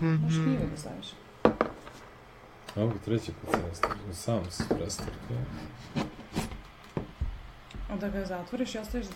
Možeš 0.00 0.42
knjigu 0.44 0.66
da 0.70 0.76
staviš. 0.76 1.06
Mogu 2.76 2.94
treći 3.04 3.32
put 3.32 3.50
se 3.54 3.60
rastaviti. 3.68 4.14
Sam 4.14 4.50
se 4.50 4.64
rastaviti. 4.80 5.16
Onda 7.92 8.08
ga 8.08 8.24
zatvoriš 8.24 8.74
i 8.74 8.78
ostaviš 8.78 9.06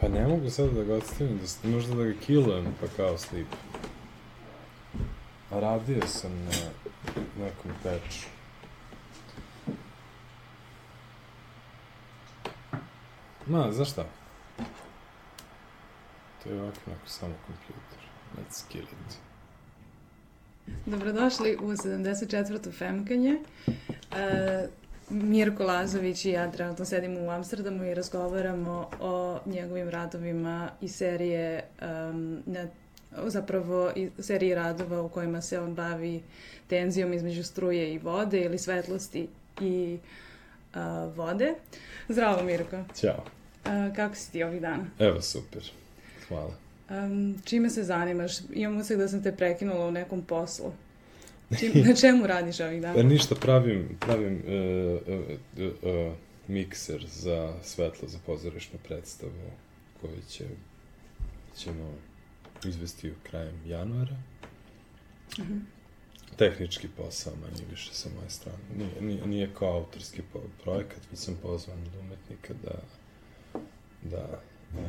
Pa 0.00 0.08
ne 0.08 0.26
mogu 0.26 0.50
sada 0.50 0.70
da 0.70 0.84
ga 0.84 0.94
odstavim, 0.94 1.38
da, 1.62 1.68
možda 1.68 1.94
da 1.94 2.04
ga 2.04 2.12
kilujem 2.26 2.74
pa 2.80 2.86
kao 2.96 3.18
slip. 3.18 3.46
Radio 5.50 6.06
sam 6.06 6.32
na 6.32 6.70
nekom 7.44 7.70
peču. 7.82 8.26
Ma, 13.46 13.72
znaš 13.72 13.90
šta? 13.90 14.04
To 16.42 16.50
je 16.50 16.62
ovako 16.62 16.78
neko 16.86 17.08
samo 17.08 17.34
kompjuter. 17.46 17.98
Let's 18.36 18.62
kill 18.68 18.84
it. 18.84 19.18
Dobrodošli 20.86 21.56
u 21.60 21.68
74. 21.68 22.78
Femkanje. 22.78 23.38
E, 24.16 24.68
Mirko 25.10 25.64
Lazović 25.64 26.24
i 26.24 26.30
ja 26.30 26.50
trenutno 26.50 26.84
sedimo 26.84 27.20
u 27.20 27.30
Amsterdamu 27.30 27.84
i 27.84 27.94
razgovaramo 27.94 28.90
o 29.00 29.38
njegovim 29.46 29.88
radovima 29.88 30.70
i 30.80 30.88
serije 30.88 31.64
um, 31.82 32.42
na, 32.46 32.66
zapravo 33.26 33.92
i 33.96 34.10
seriji 34.18 34.54
radova 34.54 35.02
u 35.02 35.08
kojima 35.08 35.42
se 35.42 35.60
on 35.60 35.74
bavi 35.74 36.22
tenzijom 36.66 37.12
između 37.12 37.44
struje 37.44 37.94
i 37.94 37.98
vode 37.98 38.40
ili 38.40 38.58
svetlosti 38.58 39.28
i 39.60 39.98
a, 40.74 41.10
vode. 41.16 41.54
Zdravo 42.08 42.42
Mirko. 42.42 42.76
Ćao. 43.00 43.24
A, 43.64 43.90
kako 43.96 44.14
si 44.14 44.32
ti 44.32 44.42
ovih 44.42 44.60
dana? 44.60 44.84
Evo, 44.98 45.22
super. 45.22 45.72
Hvala. 46.28 46.52
Um, 46.90 47.42
čime 47.44 47.70
se 47.70 47.82
zanimaš? 47.82 48.32
Imam 48.52 48.76
utisak 48.76 48.98
da 48.98 49.08
sam 49.08 49.22
te 49.22 49.36
prekinula 49.36 49.86
u 49.86 49.90
nekom 49.90 50.22
poslu. 50.22 50.72
Čim, 51.56 51.72
na 51.86 51.94
čemu 51.94 52.26
radiš 52.26 52.60
ovih 52.60 52.82
Pa 52.82 52.88
dana? 52.88 53.08
ništa, 53.08 53.34
pravim, 53.34 53.88
pravim 54.00 54.42
uh, 54.46 55.00
uh, 55.06 55.64
uh, 55.82 56.14
mikser 56.48 57.06
za 57.06 57.54
svetlo 57.62 58.08
za 58.08 58.18
pozorišnu 58.26 58.78
predstavu 58.88 59.50
koju 60.00 60.22
će, 60.28 60.44
ćemo 61.56 61.94
izvesti 62.64 63.10
u 63.10 63.14
krajem 63.22 63.60
januara. 63.66 64.16
Mhm. 65.38 65.58
Tehnički 66.36 66.88
posao, 66.96 67.32
manje 67.36 67.64
više 67.70 67.94
sa 67.94 68.08
moje 68.16 68.30
strane. 68.30 68.58
Nije, 68.76 69.00
nije, 69.00 69.26
nije 69.26 69.50
kao 69.58 69.72
autorski 69.72 70.22
projekat, 70.62 71.00
već 71.10 71.20
sam 71.20 71.38
pozvan 71.42 71.78
od 71.78 72.00
umetnika 72.00 72.54
da, 72.64 72.78
da 74.02 74.40
uh, 74.74 74.84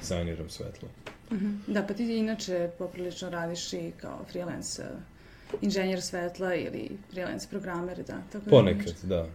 dizajniram 0.00 0.50
svetlo. 0.50 0.88
Mhm. 1.32 1.54
Da, 1.66 1.82
pa 1.82 1.94
ti 1.94 2.18
inače 2.18 2.70
poprilično 2.78 3.30
radiš 3.30 3.72
i 3.72 3.92
kao 4.00 4.24
freelance 4.30 4.82
uh, 4.82 5.11
inženjer 5.60 6.02
svetla 6.02 6.54
ili 6.54 6.90
freelance 7.10 7.48
programer, 7.50 7.96
da. 7.98 8.18
Tako 8.32 8.44
da 8.44 8.50
Ponekad, 8.50 8.94
da. 9.02 9.26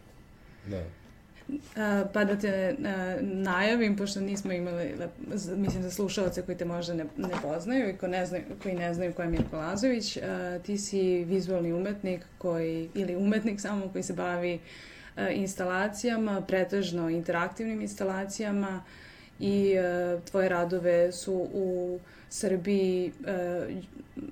Da. 0.67 0.83
A, 1.77 2.05
pa 2.13 2.23
da 2.23 2.35
te 2.35 2.51
a, 2.77 3.17
najavim, 3.21 3.97
pošto 3.97 4.19
nismo 4.19 4.51
imali, 4.51 4.95
z- 5.27 5.55
mislim 5.55 5.83
za 5.83 5.91
slušalce 5.91 6.41
koji 6.41 6.57
te 6.57 6.65
možda 6.65 6.93
ne, 6.93 7.05
ne 7.17 7.29
poznaju 7.41 7.89
i 7.89 7.97
ko 7.97 8.07
ne 8.07 8.25
znaju, 8.25 8.43
koji 8.63 8.75
ne 8.75 8.93
znaju 8.93 9.13
ko 9.13 9.21
je 9.21 9.27
Mirko 9.27 9.57
Lazović, 9.57 10.17
a, 10.17 10.21
ti 10.59 10.77
si 10.77 11.23
vizualni 11.25 11.73
umetnik 11.73 12.21
koji, 12.37 12.89
ili 12.93 13.15
umetnik 13.15 13.61
samo 13.61 13.89
koji 13.89 14.03
se 14.03 14.13
bavi 14.13 14.59
a, 15.15 15.29
instalacijama, 15.29 16.41
pretežno 16.41 17.09
interaktivnim 17.09 17.81
instalacijama 17.81 18.83
i 19.39 19.77
a, 19.77 20.19
tvoje 20.31 20.49
radove 20.49 21.11
su 21.11 21.47
u 21.53 21.99
Srbiji 22.29 23.11
a, 23.27 23.67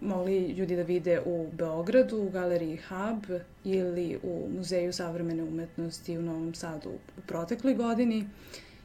mogli 0.01 0.47
ljudi 0.47 0.75
da 0.75 0.81
vide 0.81 1.21
u 1.25 1.47
Beogradu, 1.53 2.17
u 2.17 2.29
galeriji 2.29 2.79
Hub 2.89 3.39
ili 3.63 4.19
u 4.23 4.49
Muzeju 4.57 4.93
savremene 4.93 5.43
umetnosti 5.43 6.17
u 6.17 6.21
Novom 6.21 6.53
Sadu 6.53 6.89
u 6.89 7.21
protekloj 7.27 7.73
godini. 7.73 8.27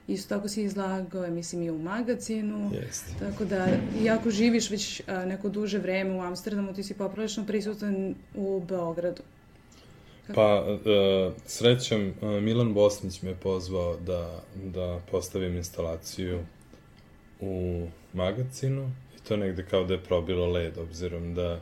Isto 0.09 0.35
tako 0.35 0.49
si 0.49 0.63
izlagao, 0.63 1.31
mislim, 1.31 1.63
i 1.63 1.71
u 1.71 1.79
magazinu. 1.79 2.71
Jeste. 2.75 3.11
Tako 3.19 3.45
da, 3.45 3.69
iako 4.03 4.31
živiš 4.31 4.71
već 4.71 5.03
a, 5.07 5.25
neko 5.25 5.49
duže 5.49 5.79
vreme 5.79 6.15
u 6.15 6.21
Amsterdamu, 6.21 6.75
ti 6.75 6.83
si 6.83 6.95
poprilično 6.95 7.47
prisutan 7.47 8.15
u 8.35 8.61
Beogradu. 8.69 9.23
Pa, 10.35 10.65
uh, 10.65 11.33
srećom, 11.47 12.13
uh, 12.21 12.43
Milan 12.43 12.75
Bosnić 12.75 13.23
me 13.23 13.35
pozvao 13.35 13.97
da, 13.97 14.43
da 14.55 15.01
postavim 15.11 15.57
instalaciju 15.57 16.45
u 17.41 17.87
magacinu 18.13 18.91
i 19.17 19.29
to 19.29 19.37
negde 19.37 19.65
kao 19.71 19.85
da 19.85 19.95
je 19.95 20.05
probilo 20.05 20.47
led, 20.47 20.79
obzirom 20.79 21.35
da 21.35 21.43
je 21.43 21.61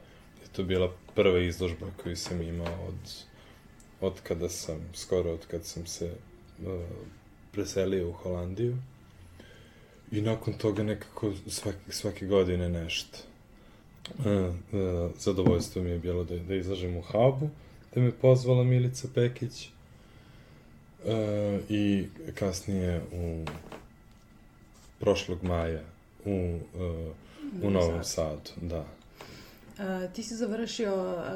to 0.52 0.62
bila 0.62 0.92
prva 1.14 1.38
izložba 1.38 1.86
koju 2.02 2.16
sam 2.16 2.42
imao 2.42 2.86
od, 2.88 3.14
od 4.00 4.20
kada 4.22 4.48
sam, 4.48 4.80
skoro 4.94 5.32
od 5.32 5.46
kada 5.46 5.64
sam 5.64 5.86
se 5.86 6.12
uh, 6.66 6.80
preselio 7.52 8.08
u 8.08 8.12
Holandiju. 8.12 8.76
I 10.10 10.20
nakon 10.20 10.54
toga 10.54 10.82
nekako 10.82 11.32
svake, 11.46 11.92
svake 11.92 12.26
godine 12.26 12.68
nešto. 12.68 13.18
Uh, 14.18 14.24
uh, 14.24 15.10
zadovoljstvo 15.18 15.82
mi 15.82 15.90
je 15.90 15.98
bilo 15.98 16.24
da, 16.24 16.38
da 16.38 16.54
izlažem 16.54 16.96
u 16.96 17.02
Habu 17.02 17.50
da 17.98 18.04
me 18.04 18.12
pozvala 18.12 18.64
Milica 18.64 19.08
Pekić 19.14 19.66
e, 19.66 19.70
i 21.68 22.06
kasnije 22.34 23.00
u 23.12 23.44
prošlog 25.00 25.42
maja 25.42 25.80
u, 26.24 26.30
e, 26.30 27.12
u 27.62 27.70
Novom 27.70 28.04
Sadu, 28.04 28.50
da. 28.56 28.84
A, 29.78 30.06
ti 30.14 30.22
si 30.22 30.34
završio 30.34 30.94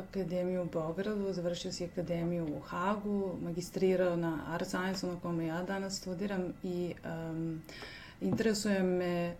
akademiju 0.09 0.63
u 0.63 0.69
Beogradu, 0.73 1.33
završio 1.33 1.73
si 1.73 1.85
akademiju 1.85 2.47
u 2.57 2.61
Hagu, 2.61 3.37
magistrirao 3.43 4.17
na 4.17 4.45
Art 4.49 4.69
Science, 4.69 5.07
na 5.07 5.21
kome 5.21 5.47
ja 5.47 5.63
danas 5.63 5.99
studiram 5.99 6.53
i 6.63 6.95
um, 7.05 7.63
interesuje 8.23 8.83
me 8.83 9.35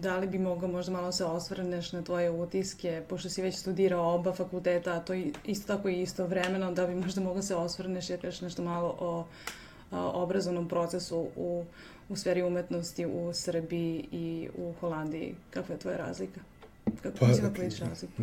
da 0.00 0.18
li 0.18 0.26
bi 0.26 0.38
mogao 0.38 0.68
možda 0.68 0.92
malo 0.92 1.12
se 1.12 1.24
osvrneš 1.24 1.92
na 1.92 2.02
tvoje 2.02 2.30
utiske, 2.30 3.02
pošto 3.08 3.28
si 3.28 3.42
već 3.42 3.56
studirao 3.56 4.14
oba 4.14 4.32
fakulteta, 4.32 4.92
a 4.92 5.00
to 5.00 5.14
isto 5.44 5.76
tako 5.76 5.88
i 5.88 6.02
isto 6.02 6.26
vremeno, 6.26 6.72
da 6.72 6.86
bi 6.86 6.94
možda 6.94 7.20
mogao 7.20 7.42
se 7.42 7.54
osvrneš 7.54 8.08
da 8.08 8.16
kažeš 8.16 8.40
nešto 8.40 8.62
malo 8.62 8.96
o 9.00 9.24
a, 9.90 10.08
obrazovnom 10.08 10.68
procesu 10.68 11.28
u, 11.36 11.64
u 12.08 12.16
sferi 12.16 12.42
umetnosti 12.42 13.06
u 13.06 13.30
Srbiji 13.34 14.08
i 14.12 14.48
u 14.56 14.74
Holandiji. 14.80 15.34
Kakva 15.50 15.74
je 15.74 15.78
tvoja 15.78 15.96
razlika? 15.96 16.40
Kako 17.02 17.16
Pa, 17.18 17.26
mislim 17.26 17.52
da 17.52 17.62
vidiš 17.62 17.78
razliku? 17.88 18.22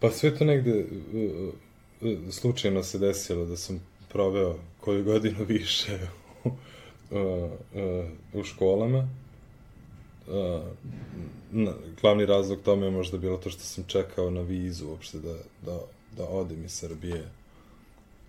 Pa 0.00 0.10
sve 0.10 0.38
to 0.38 0.44
negde 0.44 0.84
uh, 0.84 1.54
uh, 2.00 2.32
slučajno 2.32 2.82
se 2.82 2.98
desilo 2.98 3.44
da 3.44 3.56
sam 3.56 3.80
proveo 4.08 4.58
koju 4.80 5.04
godinu 5.04 5.44
više 5.54 5.98
uh, 7.10 7.18
uh, 7.20 8.40
u 8.40 8.44
školama. 8.44 9.08
Uh, 10.26 10.62
na, 11.50 11.72
glavni 12.00 12.26
razlog 12.26 12.58
tome 12.64 12.86
je 12.86 12.90
možda 12.90 13.18
bilo 13.18 13.36
to 13.36 13.50
što 13.50 13.60
sam 13.60 13.84
čekao 13.86 14.30
na 14.30 14.40
vizu 14.40 14.88
uopšte 14.88 15.18
da, 15.18 15.34
da, 15.66 15.80
da 16.16 16.28
odem 16.28 16.64
iz 16.64 16.72
Srbije 16.72 17.24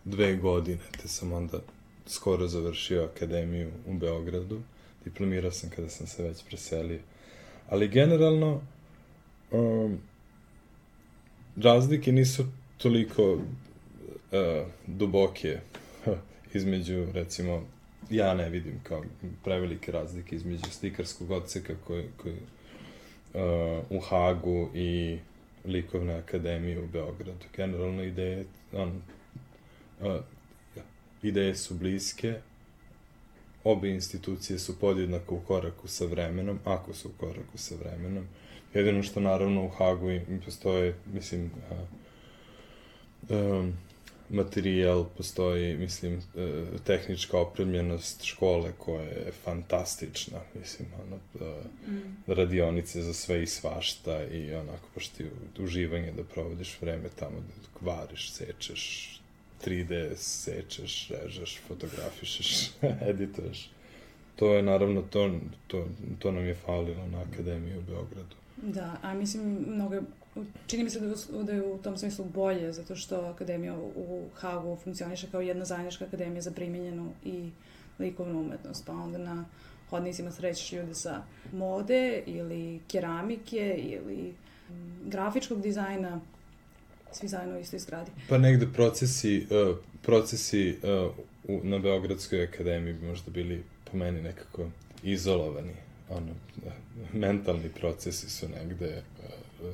dve 0.06 0.36
godine, 0.36 0.82
te 1.02 1.08
sam 1.08 1.34
onda 1.34 1.60
skoro 2.08 2.48
završio 2.48 3.04
akademiju 3.04 3.72
u 3.88 3.94
Beogradu. 3.94 4.62
Diplomirao 5.06 5.52
sam 5.52 5.70
kada 5.70 5.90
sam 5.90 6.08
se 6.08 6.24
već 6.24 6.44
preselio. 6.44 7.00
Ali 7.70 7.88
generalno, 7.88 8.62
um, 9.52 9.98
razlike 11.56 12.12
nisu 12.12 12.46
toliko 12.78 13.34
uh, 13.34 13.42
duboke 14.88 15.60
između, 16.54 17.06
recimo, 17.14 17.64
ja 18.10 18.34
ne 18.34 18.50
vidim 18.50 18.80
kao 18.84 19.04
prevelike 19.44 19.92
razlike 19.92 20.36
između 20.36 20.70
slikarskog 20.72 21.32
odseka 21.32 21.74
koji, 21.88 22.04
koji 22.18 22.36
uh, 23.34 23.84
u 23.90 24.00
Hagu 24.00 24.70
i 24.74 25.18
likovne 25.66 26.14
akademije 26.14 26.80
u 26.80 26.88
Beogradu. 26.88 27.46
Generalno 27.56 28.04
ideje, 28.04 28.46
on, 28.74 29.02
uh, 30.02 30.16
ideje 31.24 31.56
su 31.56 31.76
bliske, 31.76 32.36
obe 33.64 33.90
institucije 33.90 34.60
su 34.60 34.80
podjednako 34.80 35.36
u 35.36 35.40
koraku 35.40 35.88
sa 35.88 36.06
vremenom, 36.06 36.60
ako 36.66 36.94
su 36.94 37.10
u 37.10 37.20
koraku 37.20 37.58
sa 37.58 37.76
vremenom. 37.76 38.28
Jedino 38.74 39.04
što 39.04 39.20
naravno 39.20 39.66
u 39.66 39.70
Hagu 39.70 40.08
postoje, 40.46 40.96
mislim, 41.14 41.52
a, 41.72 41.86
um, 43.30 43.74
materijal, 44.30 45.06
postoji, 45.18 45.78
mislim, 45.78 46.22
e, 46.36 46.64
tehnička 46.84 47.40
opremljenost 47.40 48.24
škole 48.24 48.72
koja 48.78 49.04
je 49.04 49.32
fantastična, 49.44 50.40
mislim, 50.60 50.88
ono, 51.06 51.16
e, 51.16 51.92
mm. 51.92 52.16
radionice 52.28 53.02
za 53.02 53.14
sve 53.14 53.44
i 53.44 53.48
svašta 53.48 54.24
i 54.24 54.54
onako, 54.54 54.88
pošto 54.94 55.18
ti 55.18 55.26
uživanje 55.60 56.12
da 56.12 56.24
provodiš 56.24 56.82
vreme 56.82 57.10
tamo, 57.20 57.40
da 57.40 57.80
kvariš, 57.80 58.32
sečeš, 58.32 59.12
3D 59.66 60.16
sečeš, 60.16 61.10
režeš, 61.10 61.60
fotografišeš, 61.68 62.72
edituješ. 63.10 63.70
To 64.36 64.54
je 64.54 64.64
naravno, 64.64 65.02
to, 65.02 65.40
to, 65.68 65.88
to 66.20 66.32
nam 66.32 66.46
je 66.46 66.56
falilo 66.56 67.08
na 67.08 67.22
Akademiji 67.22 67.78
u 67.78 67.82
Beogradu. 67.82 68.36
Da, 68.74 68.98
a 69.02 69.14
mislim, 69.14 69.66
mnogo, 69.68 70.02
čini 70.68 70.84
mi 70.84 70.90
se 70.90 71.00
da, 71.00 71.44
da 71.44 71.52
je 71.52 71.64
u 71.64 71.78
tom 71.78 71.98
smislu 71.98 72.26
bolje, 72.26 72.74
zato 72.74 72.96
što 72.96 73.16
Akademija 73.16 73.78
u 73.96 74.24
Hagu 74.36 74.78
funkcioniše 74.84 75.28
kao 75.32 75.42
jedna 75.42 75.66
zajednička 75.66 76.06
akademija 76.06 76.42
za 76.42 76.52
primjenjenu 76.52 77.12
i 77.26 77.50
likovnu 78.00 78.40
umetnost, 78.40 78.86
pa 78.86 78.94
onda 78.94 79.18
na 79.18 79.46
hodnicima 79.90 80.32
srećeš 80.32 80.72
ljude 80.72 80.96
sa 80.96 81.24
mode 81.54 82.24
ili 82.26 82.80
keramike 82.88 83.76
ili 83.78 84.34
grafičkog 85.06 85.62
dizajna, 85.62 86.22
svi 87.12 87.28
zajedno 87.28 87.56
u 87.56 87.60
istoj 87.60 87.80
zgradi. 87.80 88.12
Pa 88.30 88.38
negde 88.38 88.68
procesi, 88.74 89.48
uh, 89.50 89.78
procesi 90.02 90.78
uh, 90.84 91.14
u, 91.48 91.60
na 91.64 91.80
Beogradskoj 91.80 92.44
akademiji 92.44 92.94
bi 92.94 93.08
možda 93.08 93.32
bili 93.32 93.64
po 93.92 93.98
meni 93.98 94.22
nekako 94.22 94.70
izolovani. 95.04 95.85
Ono, 96.10 96.34
mentalni 97.14 97.70
procesi 97.70 98.30
su 98.30 98.50
negde 98.50 99.04
uh, 99.64 99.70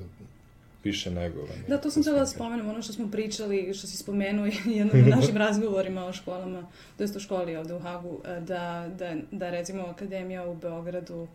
više 0.83 1.11
negovani. 1.11 1.63
Da, 1.67 1.77
to 1.77 1.91
sam 1.91 2.03
htjela 2.03 2.19
da 2.19 2.25
spomenem, 2.25 2.69
ono 2.69 2.81
što 2.81 2.93
smo 2.93 3.11
pričali, 3.11 3.73
što 3.73 3.87
si 3.87 3.97
spomenuo 3.97 4.45
jednom 4.65 5.09
na 5.09 5.15
našim 5.15 5.37
razgovorima 5.47 6.05
o 6.05 6.13
školama, 6.13 6.67
to 6.97 7.03
jest 7.03 7.15
o 7.15 7.19
školi 7.19 7.55
ovde 7.55 7.73
u 7.73 7.79
Hagu, 7.79 8.19
da, 8.23 8.89
da, 8.97 9.15
da 9.31 9.49
recimo 9.49 9.83
Akademija 9.83 10.45
u 10.45 10.55
Beogradu 10.55 11.27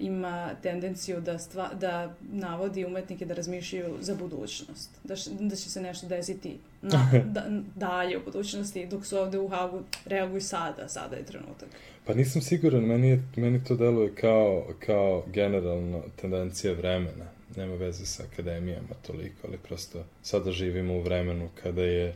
ima 0.00 0.50
tendenciju 0.62 1.20
da, 1.20 1.38
stva, 1.38 1.70
da 1.80 2.14
navodi 2.32 2.84
umetnike 2.84 3.24
da 3.24 3.34
razmišljaju 3.34 3.94
za 4.00 4.14
budućnost, 4.14 4.90
da, 5.04 5.16
š, 5.16 5.30
da 5.40 5.56
će 5.56 5.70
se 5.70 5.80
nešto 5.80 6.06
desiti 6.06 6.58
na, 6.82 7.10
da, 7.34 7.46
dalje 7.74 8.18
u 8.18 8.24
budućnosti, 8.24 8.86
dok 8.86 9.06
su 9.06 9.18
ovde 9.18 9.38
u 9.38 9.48
Hagu 9.48 9.82
reaguju 10.04 10.40
sada, 10.40 10.88
sada 10.88 11.16
je 11.16 11.24
trenutak. 11.24 11.68
Pa 12.04 12.14
nisam 12.14 12.42
siguran, 12.42 12.82
meni, 12.82 13.08
je, 13.08 13.22
meni 13.36 13.64
to 13.64 13.76
deluje 13.76 14.14
kao, 14.14 14.66
kao 14.86 15.24
generalno 15.26 16.02
tendencija 16.20 16.72
vremena. 16.72 17.24
Nema 17.56 17.74
veze 17.74 18.06
sa 18.06 18.22
akademijama 18.32 18.94
toliko, 19.06 19.48
ali 19.48 19.58
prosto 19.58 20.04
sada 20.22 20.52
živimo 20.52 20.94
u 20.94 21.02
vremenu 21.02 21.48
kada 21.62 21.82
je, 21.82 22.14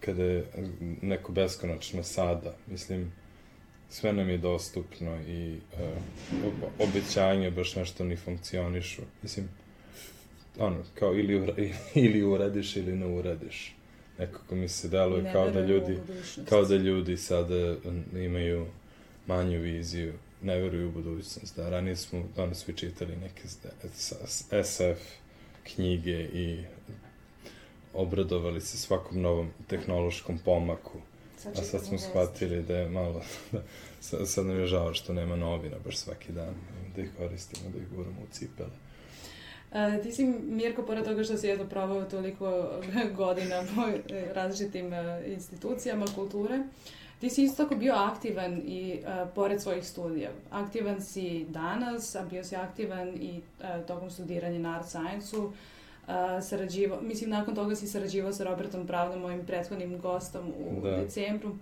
kada 0.00 0.22
je 0.22 0.44
neko 1.02 1.32
beskonačno 1.32 2.02
sada. 2.02 2.54
Mislim, 2.66 3.12
sve 3.90 4.12
nam 4.12 4.28
je 4.28 4.38
dostupno 4.38 5.20
i 5.28 5.58
uh, 5.72 6.48
obećanja 6.78 7.50
baš 7.50 7.76
nešto 7.76 8.04
ni 8.04 8.16
funkcionišu. 8.16 9.02
Mislim, 9.22 9.48
ono, 10.58 10.84
kao 10.94 11.14
ili, 11.14 11.54
ili 12.06 12.22
uradiš 12.22 12.76
ili 12.76 12.96
ne 12.96 13.06
uradiš. 13.06 13.74
Nekako 14.18 14.54
mi 14.54 14.68
se 14.68 14.88
deluje 14.88 15.22
ne 15.22 15.32
kao 15.32 15.50
da 15.50 15.60
ljudi, 15.60 15.98
kao 16.48 16.64
da 16.64 16.76
ljudi 16.76 17.16
sada 17.16 17.76
imaju 18.12 18.66
manju 19.26 19.60
viziju, 19.60 20.12
ne 20.42 20.60
veruju 20.60 20.88
u 20.88 20.92
budućnost. 20.92 21.56
Da, 21.56 21.70
ranije 21.70 21.96
smo, 21.96 22.24
danas 22.36 22.58
svi 22.58 22.76
čitali 22.76 23.16
neke 23.16 23.42
SF 24.64 25.02
knjige 25.74 26.20
i 26.20 26.64
obradovali 27.94 28.60
se 28.60 28.78
svakom 28.78 29.20
novom 29.20 29.50
tehnološkom 29.66 30.38
pomaku 30.44 30.98
a 31.46 31.62
sad 31.62 31.84
smo 31.84 31.98
shvatili 31.98 32.62
da 32.62 32.76
je 32.76 32.88
malo, 32.88 33.22
da, 33.52 33.62
sad, 34.00 34.28
sad 34.28 34.46
nam 34.46 34.60
je 34.60 34.66
žao 34.66 34.94
što 34.94 35.12
nema 35.12 35.36
novina 35.36 35.76
baš 35.84 35.96
svaki 35.96 36.32
dan, 36.32 36.54
da 36.96 37.02
ih 37.02 37.10
koristimo, 37.18 37.70
da 37.70 37.78
ih 37.78 37.88
guramo 37.88 38.20
u 38.22 38.32
cipele. 38.32 38.70
A, 39.72 39.98
ti 40.02 40.12
si, 40.12 40.24
Mirko, 40.48 40.82
pored 40.82 41.04
toga 41.04 41.24
što 41.24 41.36
si 41.36 41.50
eto 41.50 41.64
probao 41.64 42.04
toliko 42.04 42.68
godina 43.16 43.64
po 43.74 43.82
e, 44.14 44.32
različitim 44.34 44.92
e, 44.92 45.22
institucijama 45.26 46.06
kulture, 46.14 46.62
ti 47.20 47.30
si 47.30 47.44
isto 47.44 47.62
tako 47.62 47.74
bio 47.76 47.94
aktivan 47.94 48.62
i 48.64 49.00
uh, 49.02 49.28
pored 49.34 49.62
svojih 49.62 49.86
studija. 49.86 50.30
Aktivan 50.50 51.02
si 51.02 51.46
danas, 51.48 52.14
a 52.14 52.24
bio 52.30 52.44
si 52.44 52.56
aktivan 52.56 53.08
i 53.08 53.40
uh, 53.60 53.86
tokom 53.86 54.10
studiranja 54.10 54.58
na 54.58 54.76
art 54.76 54.88
science-u 54.88 55.52
sarađivao, 56.42 57.00
mislim 57.00 57.30
nakon 57.30 57.54
toga 57.54 57.76
si 57.76 57.86
sarađivao 57.86 58.32
sa 58.32 58.44
Robertom 58.44 58.86
Pravdom, 58.86 59.20
mojim 59.20 59.46
prethodnim 59.46 59.98
gostom 59.98 60.48
u 60.48 60.80
da. 60.82 60.90
decembru. 60.90 61.56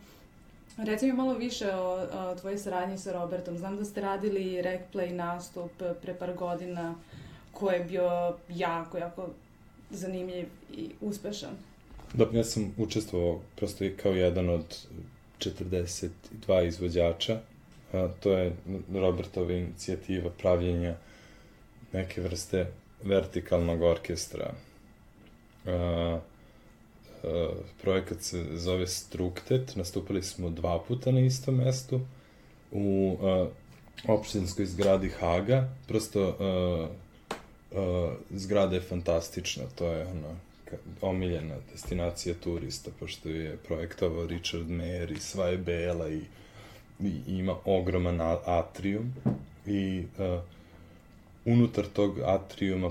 Reci 0.76 1.06
mi 1.06 1.12
malo 1.12 1.34
više 1.34 1.74
o, 1.74 2.06
o 2.12 2.34
tvojoj 2.34 2.58
saradnji 2.58 2.98
sa 2.98 3.12
Robertom. 3.12 3.58
Znam 3.58 3.76
da 3.76 3.84
ste 3.84 4.00
radili 4.00 4.62
rec 4.62 4.80
play 4.92 5.12
nastup 5.12 5.70
pre 6.02 6.14
par 6.14 6.34
godina 6.34 6.94
koji 7.52 7.74
je 7.74 7.84
bio 7.84 8.34
jako, 8.48 8.98
jako 8.98 9.28
zanimljiv 9.90 10.46
i 10.76 10.90
uspešan. 11.00 11.50
Da, 12.14 12.26
ja 12.32 12.44
sam 12.44 12.74
učestvovao 12.78 13.40
prosto 13.56 13.84
kao 14.02 14.12
jedan 14.12 14.50
od 14.50 14.86
42 15.38 16.66
izvođača. 16.66 17.40
A, 17.92 18.08
to 18.20 18.32
je 18.32 18.56
Robertova 18.94 19.52
inicijativa 19.52 20.30
pravljenja 20.38 20.94
neke 21.92 22.20
vrste 22.20 22.66
vertikalnog 23.02 23.82
orkestra. 23.82 24.52
Uh, 25.64 25.72
uh, 25.72 27.56
projekat 27.82 28.22
se 28.22 28.44
zove 28.56 28.86
Struktet, 28.86 29.76
nastupili 29.76 30.22
smo 30.22 30.50
dva 30.50 30.78
puta 30.88 31.12
na 31.12 31.20
istom 31.20 31.54
mestu. 31.54 32.00
U 32.72 33.16
uh, 33.20 33.48
opštinskoj 34.08 34.66
zgradi 34.66 35.08
Haga, 35.08 35.68
prosto 35.88 36.28
uh, 36.28 36.88
uh, 37.78 38.12
zgrada 38.30 38.74
je 38.74 38.80
fantastična, 38.80 39.64
to 39.74 39.92
je 39.92 40.06
ono, 40.06 40.36
omiljena 41.00 41.54
destinacija 41.72 42.34
turista, 42.44 42.90
pošto 43.00 43.28
je 43.28 43.56
projektovao 43.56 44.26
Richard 44.26 44.68
Mayer 44.68 45.16
i 45.16 45.20
sva 45.20 45.46
je 45.46 45.58
bela 45.58 46.08
i, 46.08 46.20
i 47.00 47.20
ima 47.26 47.54
ogroman 47.64 48.20
atrium. 48.44 49.14
I 49.66 50.04
uh, 50.18 50.40
unutar 51.46 51.86
tog 51.86 52.18
atrijuma 52.24 52.90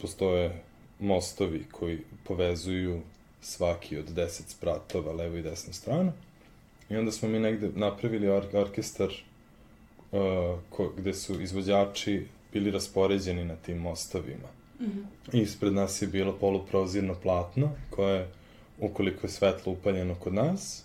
postoje 0.00 0.62
mostovi 1.00 1.64
koji 1.72 1.98
povezuju 2.24 3.00
svaki 3.40 3.98
od 3.98 4.04
deset 4.04 4.48
spratova, 4.48 5.12
levo 5.12 5.36
i 5.36 5.42
desna 5.42 5.72
strana. 5.72 6.12
I 6.90 6.96
onda 6.96 7.12
smo 7.12 7.28
mi 7.28 7.38
negde 7.38 7.70
napravili 7.74 8.28
or 8.28 8.46
orkestar 8.52 9.08
uh, 9.08 10.58
ko, 10.70 10.92
gde 10.96 11.14
su 11.14 11.40
izvođači 11.40 12.26
bili 12.52 12.70
raspoređeni 12.70 13.44
na 13.44 13.56
tim 13.56 13.78
mostovima. 13.78 14.48
Mm 14.80 14.84
-hmm. 14.84 15.42
Ispred 15.42 15.72
nas 15.72 16.02
je 16.02 16.08
bilo 16.08 16.32
poluprozirno 16.32 17.14
platno, 17.22 17.70
koje, 17.90 18.28
ukoliko 18.80 19.26
je 19.26 19.30
svetlo 19.30 19.72
upaljeno 19.72 20.14
kod 20.14 20.34
nas, 20.34 20.84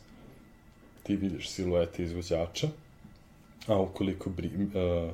ti 1.04 1.16
vidiš 1.16 1.50
siluete 1.50 2.04
izvođača, 2.04 2.68
a 3.68 3.82
ukoliko 3.82 4.30
bri, 4.30 4.50
uh, 4.56 5.14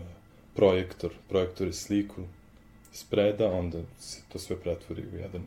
projektor, 0.55 1.11
projektor 1.29 1.67
je 1.67 1.73
sliku 1.73 2.21
spreda, 2.93 3.51
onda 3.51 3.77
se 3.99 4.21
to 4.29 4.39
sve 4.39 4.55
pretvori 4.55 5.03
u 5.13 5.17
jedan 5.17 5.41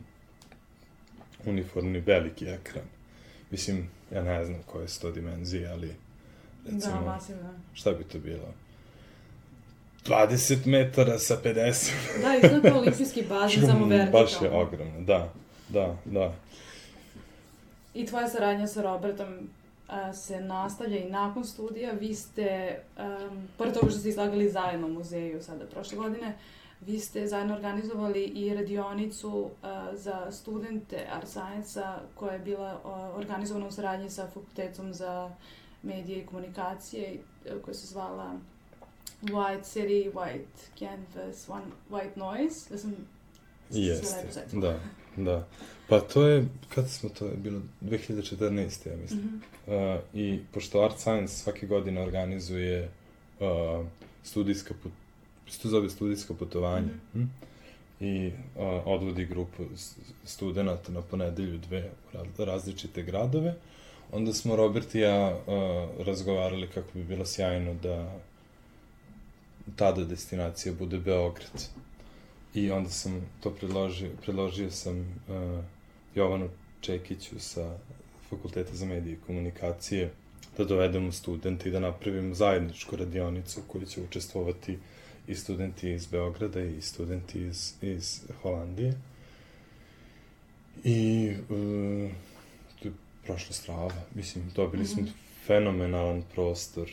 uniformni 1.45 1.99
veliki 1.99 2.45
ekran. 2.45 2.85
Mislim, 3.51 3.89
ja 4.13 4.23
ne 4.23 4.45
znam 4.45 4.59
koje 4.65 4.87
su 4.87 5.01
to 5.01 5.11
dimenzije, 5.11 5.67
ali 5.67 5.95
recimo, 6.65 6.93
da, 6.93 7.01
masivno. 7.01 7.49
šta 7.73 7.91
bi 7.91 8.03
to 8.03 8.19
bilo? 8.19 8.53
20 10.05 10.65
metara 10.65 11.19
sa 11.19 11.37
50. 11.43 11.91
da, 12.21 12.35
izgleda 12.35 12.69
kao 12.69 12.79
olimpijski 12.79 13.23
bazen, 13.29 13.61
samo 13.67 13.85
vertikalno. 13.85 14.25
Baš 14.25 14.41
je 14.41 14.49
ogromno, 14.49 15.01
da, 15.01 15.33
da, 15.69 15.97
da. 16.05 16.33
I 17.93 18.05
tvoja 18.05 18.29
saradnja 18.29 18.67
sa 18.67 18.81
Robertom 18.81 19.49
se 20.13 20.41
nastavlja 20.41 20.97
i 20.97 21.09
nakon 21.09 21.45
studija. 21.45 21.91
Vi 21.91 22.15
ste, 22.15 22.79
um, 22.97 23.47
pored 23.57 23.73
toga 23.73 23.91
što 23.91 23.99
ste 23.99 24.09
izlagali 24.09 24.49
zajedno 24.49 24.87
u 24.87 24.93
muzeju 24.93 25.43
sada 25.43 25.65
prošle 25.65 25.97
godine, 25.97 26.37
vi 26.81 26.99
ste 26.99 27.27
zajedno 27.27 27.55
organizovali 27.55 28.23
i 28.23 28.53
radionicu 28.53 29.29
uh, 29.29 29.49
za 29.93 30.31
studente 30.31 31.07
Art 31.11 31.27
Science-a 31.27 31.99
koja 32.15 32.33
je 32.33 32.39
bila 32.39 32.73
uh, 32.73 33.17
organizovana 33.17 33.67
u 33.67 33.71
saradnji 33.71 34.09
sa 34.09 34.27
Fakultetom 34.27 34.93
za 34.93 35.29
medije 35.83 36.19
i 36.19 36.25
komunikacije 36.25 37.19
koja 37.65 37.73
se 37.73 37.87
zvala 37.87 38.33
White 39.21 39.63
City, 39.63 40.13
White 40.13 40.79
Canvas, 40.79 41.49
One 41.49 41.65
White 41.89 42.17
Noise. 42.17 42.69
Da 42.69 42.77
sam 42.77 42.95
Jeste, 43.71 44.43
da, 44.53 44.79
da. 45.25 45.47
Pa 45.89 45.99
to 45.99 46.27
je, 46.27 46.45
kada 46.75 46.87
smo 46.87 47.09
to, 47.09 47.25
je 47.25 47.35
bilo 47.35 47.61
2014. 47.81 48.89
ja 48.89 48.97
mislim. 48.97 49.21
Mm 49.21 49.41
-hmm. 49.67 49.95
uh, 49.95 50.01
I 50.13 50.39
pošto 50.53 50.81
Art 50.81 50.99
Science 50.99 51.33
svake 51.33 51.67
godine 51.67 52.01
organizuje 52.01 52.89
uh, 53.39 53.85
studijska 54.23 54.73
put, 54.83 54.91
što 55.45 55.69
zove 55.69 55.89
studijsko 55.89 56.33
putovanje, 56.33 56.93
mm 57.15 57.19
-hmm. 57.19 57.27
i 57.99 58.31
a, 58.57 58.81
odvodi 58.85 59.25
grupu 59.25 59.63
studenta 60.25 60.91
na 60.91 61.01
ponedelju 61.01 61.57
dve 61.57 61.89
različite 62.37 63.03
gradove. 63.03 63.55
Onda 64.11 64.33
smo 64.33 64.55
Robert 64.55 64.95
i 64.95 64.99
ja 64.99 65.37
a, 65.47 65.87
razgovarali 65.99 66.67
kako 66.67 66.87
bi 66.93 67.03
bilo 67.03 67.25
sjajno 67.25 67.73
da 67.73 68.19
tada 69.75 70.03
destinacija 70.03 70.73
bude 70.79 70.97
Beograd. 70.97 71.69
I 72.53 72.71
onda 72.71 72.89
sam 72.89 73.21
to 73.39 73.51
predložio, 73.51 74.09
predložio 74.21 74.71
sam 74.71 74.99
uh, 74.99 75.63
Jovanu 76.15 76.49
Čekiću 76.81 77.39
sa 77.39 77.77
Fakulteta 78.29 78.75
za 78.75 78.85
medije 78.85 79.13
i 79.13 79.19
komunikacije 79.27 80.11
da 80.57 80.65
dovedemo 80.65 81.11
studente 81.11 81.69
i 81.69 81.71
da 81.71 81.79
napravimo 81.79 82.35
zajedničku 82.35 82.95
radionicu 82.95 83.61
koju 83.67 83.85
će 83.85 84.01
učestvovati 84.01 84.77
i 85.27 85.35
studenti 85.35 85.91
iz 85.91 86.05
Beograda 86.05 86.61
i 86.61 86.81
studenti 86.81 87.41
iz, 87.41 87.73
iz 87.81 88.21
Holandije. 88.41 88.93
I 90.83 91.31
uh, 91.49 92.11
to 92.79 92.87
je 92.87 92.93
prošla 93.25 93.53
strava. 93.53 93.93
Mislim, 94.15 94.51
dobili 94.55 94.83
mm 94.83 94.85
-hmm. 94.85 94.93
smo 94.93 95.01
mhm. 95.01 95.11
fenomenalan 95.45 96.23
prostor, 96.33 96.89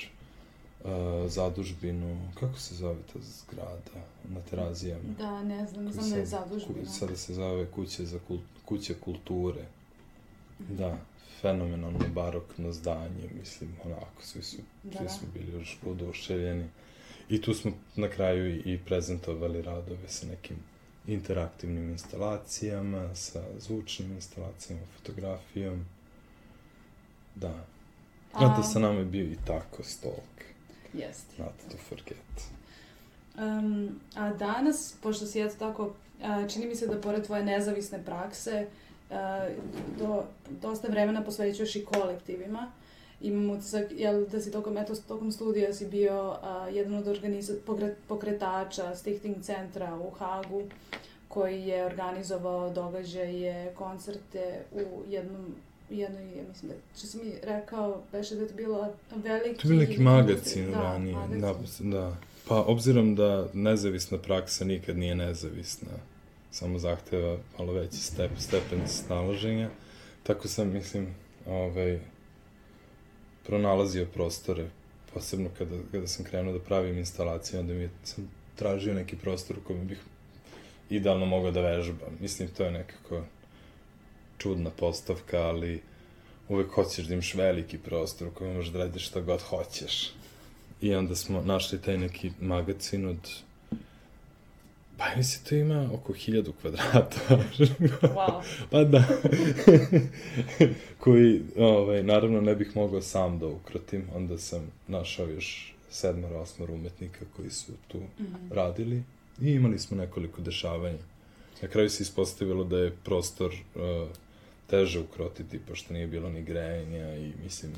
uh, 0.87 1.31
zadužbinu, 1.31 2.19
kako 2.41 2.59
se 2.59 2.75
zove 2.75 2.99
ta 3.13 3.19
zgrada 3.21 4.07
na 4.29 4.41
terazijama? 4.51 5.03
Da, 5.19 5.43
ne 5.43 5.67
znam, 5.67 5.93
znam 5.93 6.11
da 6.11 6.17
je 6.17 6.27
zadužbina. 6.27 6.89
Sada 6.89 7.17
se 7.17 7.35
zove 7.35 7.71
kuće, 7.71 8.05
za 8.05 8.19
kul, 8.29 8.39
kuće 8.65 8.95
kulture. 8.95 9.65
Mm. 10.61 10.77
Da, 10.77 10.99
fenomenalno 11.41 11.99
barokno 12.15 12.73
zdanje, 12.73 13.31
mislim, 13.39 13.71
onako, 13.85 14.23
svi 14.23 14.43
su, 14.43 14.57
da, 14.83 14.99
svi 14.99 15.05
da. 15.05 15.09
su 15.09 15.25
bili 15.35 15.53
još 15.53 15.79
oduševljeni. 15.87 16.69
I 17.29 17.41
tu 17.41 17.55
smo 17.55 17.73
na 17.97 18.09
kraju 18.09 18.57
i, 18.57 18.63
i 18.65 18.79
prezentovali 18.79 19.63
radove 19.63 20.09
sa 20.09 20.27
nekim 20.27 20.57
interaktivnim 21.07 21.91
instalacijama, 21.91 23.15
sa 23.15 23.43
zvučnim 23.59 24.13
instalacijama, 24.13 24.83
fotografijom. 24.97 25.85
Da. 27.35 27.65
A, 28.33 28.57
da 28.57 28.63
sa 28.63 28.79
nama 28.79 28.99
je 28.99 29.05
bio 29.05 29.25
i 29.25 29.37
tako 29.47 29.83
Stolk. 29.83 30.56
Jeste. 30.97 31.43
Not 31.43 31.53
to 31.71 31.77
forget. 31.89 32.51
Um, 33.39 34.01
a 34.15 34.33
danas, 34.33 34.95
pošto 35.03 35.27
si 35.27 35.41
eto 35.41 35.55
tako, 35.59 35.93
a, 36.23 36.49
čini 36.49 36.67
mi 36.67 36.75
se 36.75 36.87
da 36.87 37.01
pored 37.01 37.27
tvoje 37.27 37.45
nezavisne 37.45 38.05
prakse, 38.05 38.67
a, 39.11 39.49
do, 39.99 40.25
dosta 40.63 40.89
vremena 40.89 41.25
posvećuješ 41.25 41.77
i 41.77 41.85
kolektivima. 41.85 42.71
Imam 43.21 43.51
utisak, 43.51 43.87
jel, 43.97 44.27
da 44.27 44.41
si 44.41 44.53
tokom, 44.53 44.79
eto, 44.79 44.95
tokom 45.09 45.33
studija 45.33 45.75
si 45.75 45.87
bio 45.87 46.37
a, 46.43 46.69
jedan 46.69 46.95
od 46.95 47.09
organiza, 47.09 47.53
pokret, 47.67 47.97
pokretača 48.09 48.97
Stichting 48.97 49.43
centra 49.43 49.97
u 49.97 50.11
Hagu, 50.11 50.63
koji 51.29 51.63
je 51.63 51.87
organizovao 51.87 52.71
događaje, 52.71 53.73
koncerte 53.75 54.65
u 54.73 55.03
jednom 55.09 55.55
jednoj, 55.91 56.37
ja 56.37 56.43
mislim 56.49 56.71
da, 56.71 56.75
što 56.99 57.07
si 57.07 57.19
mi 57.19 57.33
rekao, 57.43 58.03
beše 58.13 58.35
da 58.35 58.43
je 58.43 58.49
to 58.49 58.55
bila 58.55 58.95
veliki... 59.17 59.63
To 59.63 59.73
je 59.73 59.79
neki 59.79 60.01
magazin 60.01 60.71
da, 60.71 60.81
ranije, 60.81 61.17
da, 61.41 61.55
da. 61.79 62.17
Pa, 62.49 62.63
obzirom 62.63 63.15
da 63.15 63.49
nezavisna 63.53 64.19
praksa 64.19 64.65
nikad 64.65 64.99
nije 64.99 65.15
nezavisna, 65.15 65.93
samo 66.51 66.79
zahteva 66.79 67.39
malo 67.59 67.73
veći 67.73 67.97
step, 67.97 68.31
stepen 68.39 68.89
snalaženja, 68.89 69.71
tako 70.23 70.49
sam, 70.49 70.73
mislim, 70.73 71.15
ovaj, 71.47 72.01
pronalazio 73.47 74.07
prostore, 74.15 74.71
posebno 75.15 75.49
kada, 75.59 75.77
kada 75.93 76.07
sam 76.07 76.25
krenuo 76.25 76.53
da 76.53 76.59
pravim 76.59 76.99
instalacije, 76.99 77.61
onda 77.61 77.75
mi 77.75 77.81
je, 77.81 77.91
sam 78.05 78.31
tražio 78.57 78.95
neki 78.95 79.17
prostor 79.17 79.59
u 79.59 79.67
kojem 79.67 79.87
bih 79.87 79.99
idealno 80.91 81.27
mogao 81.27 81.51
da 81.51 81.61
vežbam. 81.61 82.19
Mislim, 82.21 82.49
to 82.49 82.65
je 82.65 82.71
nekako 82.71 83.23
čudna 84.39 84.71
postavka, 84.71 85.39
ali 85.39 85.83
uvek 86.49 86.71
hoćeš 86.71 87.07
da 87.07 87.15
imaš 87.15 87.35
veliki 87.35 87.79
prostor 87.79 88.29
u 88.29 88.31
kojem 88.31 88.57
možeš 88.57 88.73
da 88.73 88.79
radiš 88.79 89.07
šta 89.07 89.21
god 89.21 89.43
hoćeš. 89.43 90.13
I 90.81 90.95
onda 90.95 91.17
smo 91.17 91.43
našli 91.43 91.83
taj 91.83 91.99
neki 91.99 92.33
magazin 92.41 93.07
od 93.07 93.19
Pa 94.97 95.05
mislim, 95.17 95.45
to 95.49 95.55
ima 95.55 95.91
oko 95.95 96.13
hiljadu 96.13 96.53
kvadrata. 96.61 97.21
wow. 98.03 98.43
pa 98.71 98.85
da. 98.85 99.05
Koji, 101.01 101.43
ovaj, 101.59 102.03
naravno, 102.03 102.41
ne 102.41 102.55
bih 102.55 102.77
mogao 102.77 103.03
sam 103.03 103.39
da 103.39 103.47
ukrotim. 103.47 104.05
Onda 104.15 104.39
sam 104.39 104.73
našao 104.89 105.29
još 105.29 105.75
sedmar, 105.91 106.33
osmar 106.35 106.71
umetnika 106.71 107.25
koji 107.37 107.51
su 107.51 107.73
tu 107.89 107.99
mm 107.99 108.07
-hmm. 108.19 108.55
radili. 108.55 109.03
I 109.43 109.51
imali 109.51 109.79
smo 109.79 109.97
nekoliko 109.97 110.41
dešavanja. 110.41 110.99
Na 111.63 111.69
kraju 111.69 111.91
se 111.91 112.03
ispostavilo 112.03 112.65
da 112.65 112.79
je 112.79 112.97
prostor 113.05 113.53
uh, 113.75 113.83
teže 114.67 115.01
ukrotiti, 115.01 115.59
pošto 115.59 115.95
nije 115.95 116.07
bilo 116.07 116.31
ni 116.31 116.43
grejanja 116.43 117.17
i, 117.17 117.33
mislim, 117.45 117.73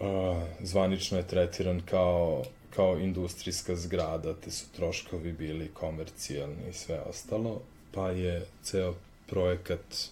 uh, 0.00 0.06
zvanično 0.62 1.18
je 1.18 1.26
tretiran 1.26 1.82
kao 1.90 2.42
kao 2.76 2.98
industrijska 2.98 3.76
zgrada, 3.76 4.34
te 4.34 4.50
su 4.50 4.66
troškovi 4.76 5.32
bili 5.32 5.70
komercijalni 5.74 6.68
i 6.70 6.72
sve 6.72 7.00
ostalo, 7.00 7.60
pa 7.92 8.10
je 8.10 8.46
ceo 8.62 8.94
projekat 9.26 10.10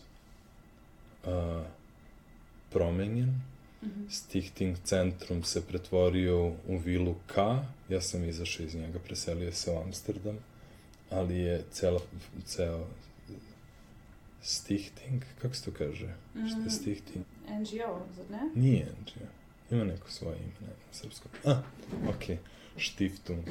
uh, 1.25 1.31
promenjen. 2.71 3.41
Mm 3.83 3.87
-hmm. 3.87 4.11
Stichting 4.11 4.77
centrum 4.85 5.43
se 5.45 5.67
pretvorio 5.67 6.47
u 6.47 6.79
vilu 6.85 7.15
K, 7.27 7.37
ja 7.89 8.01
sam 8.01 8.25
izašao 8.25 8.67
iz 8.67 8.75
njega, 8.75 8.99
preselio 8.99 9.53
se 9.53 9.71
u 9.71 9.79
Amsterdam, 9.79 10.39
ali 11.11 11.39
je 11.39 11.65
ceo, 11.73 12.01
ceo 12.45 12.87
Stichting, 14.49 15.23
kako 15.43 15.55
se 15.55 15.65
to 15.65 15.71
kaže? 15.79 16.07
Mm. 16.07 16.47
Šta 16.47 16.57
je 16.57 16.61
mhm. 16.61 16.71
Stichting? 16.71 17.25
NGO, 17.49 18.01
zar 18.17 18.31
ne? 18.31 18.51
Nije 18.55 18.87
NGO. 19.01 19.27
Ima 19.71 19.85
neko 19.85 20.11
svoje 20.11 20.37
ime, 20.39 20.61
ne, 20.61 20.67
na 20.67 20.93
srpskom. 20.93 21.31
A, 21.45 21.63
okej. 22.09 22.37
Okay. 22.37 22.39
Štiftung. 22.77 23.45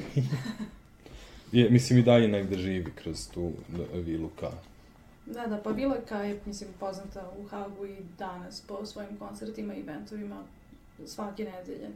je, 1.52 1.70
mislim 1.70 1.98
i 1.98 2.02
dalje 2.02 2.28
negde 2.28 2.58
živi 2.58 2.92
kroz 2.94 3.28
tu 3.28 3.52
vilu 3.94 4.28
K. 4.40 4.42
Da, 5.26 5.46
da, 5.46 5.60
pa 5.62 5.70
Vila 5.70 5.96
K 6.08 6.14
je, 6.14 6.40
mislim, 6.46 6.70
poznata 6.80 7.32
u 7.38 7.44
Hagu 7.48 7.86
i 7.86 7.96
danas 8.18 8.60
po 8.60 8.86
svojim 8.86 9.16
koncertima 9.18 9.74
i 9.74 9.80
eventovima 9.80 10.42
svake 11.06 11.44
nedelje. 11.44 11.88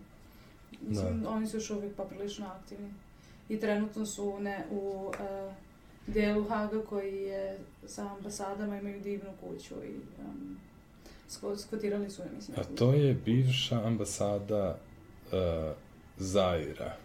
Mislim, 0.88 1.22
da. 1.22 1.30
oni 1.30 1.46
su 1.46 1.56
još 1.56 1.70
uvijek 1.70 1.94
poprilično 1.94 2.46
aktivni. 2.46 2.90
I 3.48 3.60
trenutno 3.60 4.06
su 4.06 4.40
ne, 4.40 4.64
u 4.70 5.06
uh, 5.08 5.52
delu 6.06 6.44
Haga 6.44 6.82
koji 6.88 7.22
je 7.22 7.58
sa 7.86 8.14
ambasadama 8.16 8.78
imaju 8.78 9.00
divnu 9.00 9.30
kuću 9.40 9.74
i 9.74 9.94
um, 10.18 10.58
skotirali 11.58 12.10
su 12.10 12.22
je, 12.22 12.28
mislim. 12.36 12.56
A 12.60 12.76
to 12.76 12.92
je 12.92 13.14
bivša 13.14 13.86
ambasada 13.86 14.78
uh, 15.26 15.72
Zaira. 16.16 16.96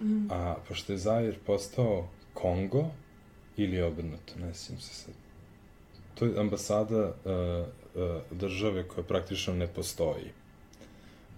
Mm. 0.00 0.30
A 0.30 0.56
pošto 0.68 0.92
je 0.92 0.98
Zair 0.98 1.38
postao 1.46 2.08
Kongo, 2.34 2.90
ili 3.56 3.82
obrnuto, 3.82 4.32
ne 4.40 4.54
sjećam 4.54 4.80
se 4.80 4.94
sad. 4.94 5.14
To 6.14 6.24
je 6.24 6.40
ambasada 6.40 7.06
uh, 7.06 7.66
uh, 8.02 8.38
države 8.38 8.88
koja 8.88 9.04
praktično 9.04 9.54
ne 9.54 9.66
postoji. 9.66 10.30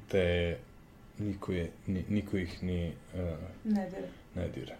Te 0.09 0.59
niko, 1.19 1.53
je, 1.53 1.71
ni, 1.87 2.05
niko 2.09 2.37
ih 2.37 2.63
ni... 2.63 2.93
Uh, 3.15 3.21
ne 3.65 3.91
dire. 3.91 4.09
Ne 4.35 4.49
dire. 4.49 4.77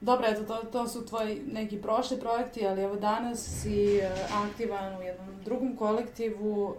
Dobro, 0.00 0.26
eto, 0.28 0.44
to, 0.44 0.56
to 0.72 0.88
su 0.88 1.06
tvoji 1.06 1.42
neki 1.52 1.76
prošli 1.76 2.20
projekti, 2.20 2.66
ali 2.66 2.82
evo 2.82 2.96
danas 2.96 3.60
si 3.62 3.98
uh, 3.98 4.44
aktivan 4.44 4.98
u 4.98 5.02
jednom 5.02 5.26
drugom 5.44 5.76
kolektivu, 5.76 6.64
uh, 6.64 6.76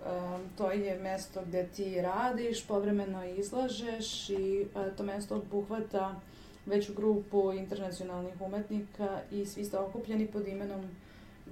to 0.58 0.72
je 0.72 1.00
mesto 1.00 1.42
gde 1.48 1.68
ti 1.76 2.02
radiš, 2.02 2.68
povremeno 2.68 3.26
izlažeš 3.26 4.30
i 4.30 4.66
uh, 4.76 4.96
to 4.98 5.04
mesto 5.04 5.36
obuhvata 5.36 6.20
veću 6.66 6.94
grupu 6.94 7.54
internacionalnih 7.54 8.42
umetnika 8.42 9.20
i 9.32 9.46
svi 9.46 9.66
ste 9.66 9.78
okupljeni 9.78 10.28
pod 10.28 10.48
imenom 10.48 10.82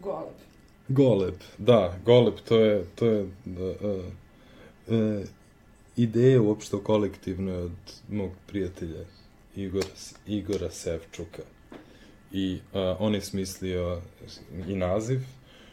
Goleb. 0.01 0.35
Goleb, 0.88 1.35
da, 1.57 1.93
Goleb, 2.05 2.35
to 2.47 2.59
je, 2.59 2.85
to 2.95 3.05
je 3.05 3.23
uh, 3.23 3.29
uh, 4.88 5.23
ideja 5.95 6.41
uopšte 6.41 6.77
kolektivno 6.83 7.53
od 7.53 7.93
mog 8.09 8.29
prijatelja 8.47 9.03
Igora, 9.55 9.88
Igora 10.27 10.71
Sevčuka. 10.71 11.41
I 12.31 12.59
uh, 12.74 12.79
on 13.00 13.15
je 13.15 13.21
smislio 13.21 14.01
i 14.67 14.75
naziv, 14.75 15.19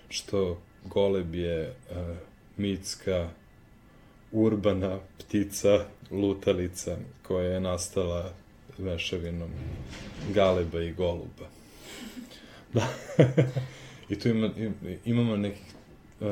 što 0.08 0.60
goleb 0.84 1.34
je 1.34 1.74
uh, 1.90 1.96
mitska 2.56 3.28
urbana 4.32 4.98
ptica 5.18 5.84
lutalica 6.10 6.96
koja 7.22 7.48
je 7.48 7.60
nastala 7.60 8.32
mešavinom 8.78 9.50
galeba 10.34 10.82
i 10.82 10.92
goluba. 10.92 11.48
Da. 12.72 12.88
I 14.10 14.18
tu 14.18 14.28
ima, 14.28 14.50
imamo 15.04 15.36
nekih 15.36 15.74
uh, 16.20 16.26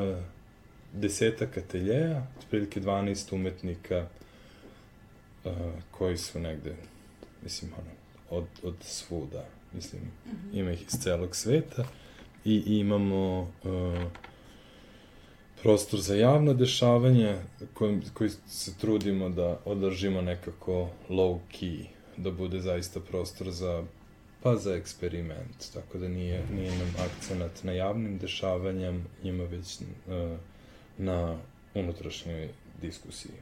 desetak 0.93 1.59
ateljeja, 1.59 2.27
otprilike 2.39 2.81
12 2.81 3.35
umetnika 3.35 4.07
uh, 5.45 5.53
koji 5.91 6.17
su 6.17 6.41
negde, 6.41 6.77
mislim, 7.43 7.71
ono, 7.73 7.91
od, 8.31 8.47
od 8.63 8.75
svuda, 8.81 9.47
mislim, 9.75 10.03
mm 10.03 10.31
-hmm. 10.31 10.59
ima 10.59 10.73
ih 10.73 10.83
iz 10.83 11.01
celog 11.01 11.37
sveta, 11.37 11.85
i 12.45 12.63
imamo 12.67 13.41
uh, 13.41 14.03
prostor 15.63 16.01
za 16.01 16.15
javno 16.15 16.55
dešavanje 16.55 17.37
koji, 17.75 18.01
koji 18.15 18.31
se 18.47 18.79
trudimo 18.79 19.29
da 19.29 19.61
održimo 19.65 20.21
nekako 20.21 20.89
low 21.09 21.39
key, 21.53 21.85
da 22.17 22.31
bude 22.31 22.61
zaista 22.61 23.01
prostor 23.01 23.51
za 23.51 23.85
pa 24.43 24.57
za 24.57 24.75
eksperiment, 24.75 25.73
tako 25.75 25.99
da 25.99 26.09
nije, 26.09 26.43
nije 26.55 26.71
nam 26.71 26.95
akcenat 27.07 27.65
na 27.65 27.73
javnim 27.73 28.19
dešavanjem, 28.19 29.05
ima 29.23 29.45
već 29.45 29.81
uh, 29.81 30.39
na 30.99 31.39
unutrašnjoj 31.75 32.49
diskusiji. 32.83 33.35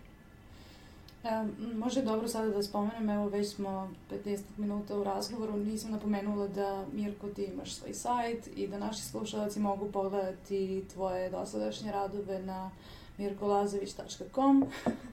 E, 1.24 1.44
može 1.76 2.02
dobro 2.02 2.28
sada 2.28 2.48
da 2.48 2.62
spomenem, 2.62 3.10
evo 3.10 3.28
već 3.28 3.48
smo 3.48 3.90
15 4.10 4.40
minuta 4.56 4.98
u 4.98 5.04
razgovoru, 5.04 5.56
nisam 5.56 5.90
napomenula 5.90 6.48
da 6.48 6.86
Mirko 6.92 7.28
ti 7.28 7.44
imaš 7.44 7.74
svoj 7.74 7.94
sajt 7.94 8.48
i 8.56 8.68
da 8.68 8.78
naši 8.78 9.02
slušalci 9.02 9.60
mogu 9.60 9.92
pogledati 9.92 10.84
tvoje 10.92 11.30
dosadašnje 11.30 11.92
radove 11.92 12.42
na 12.42 12.70
mirkolazović.com. 13.18 14.66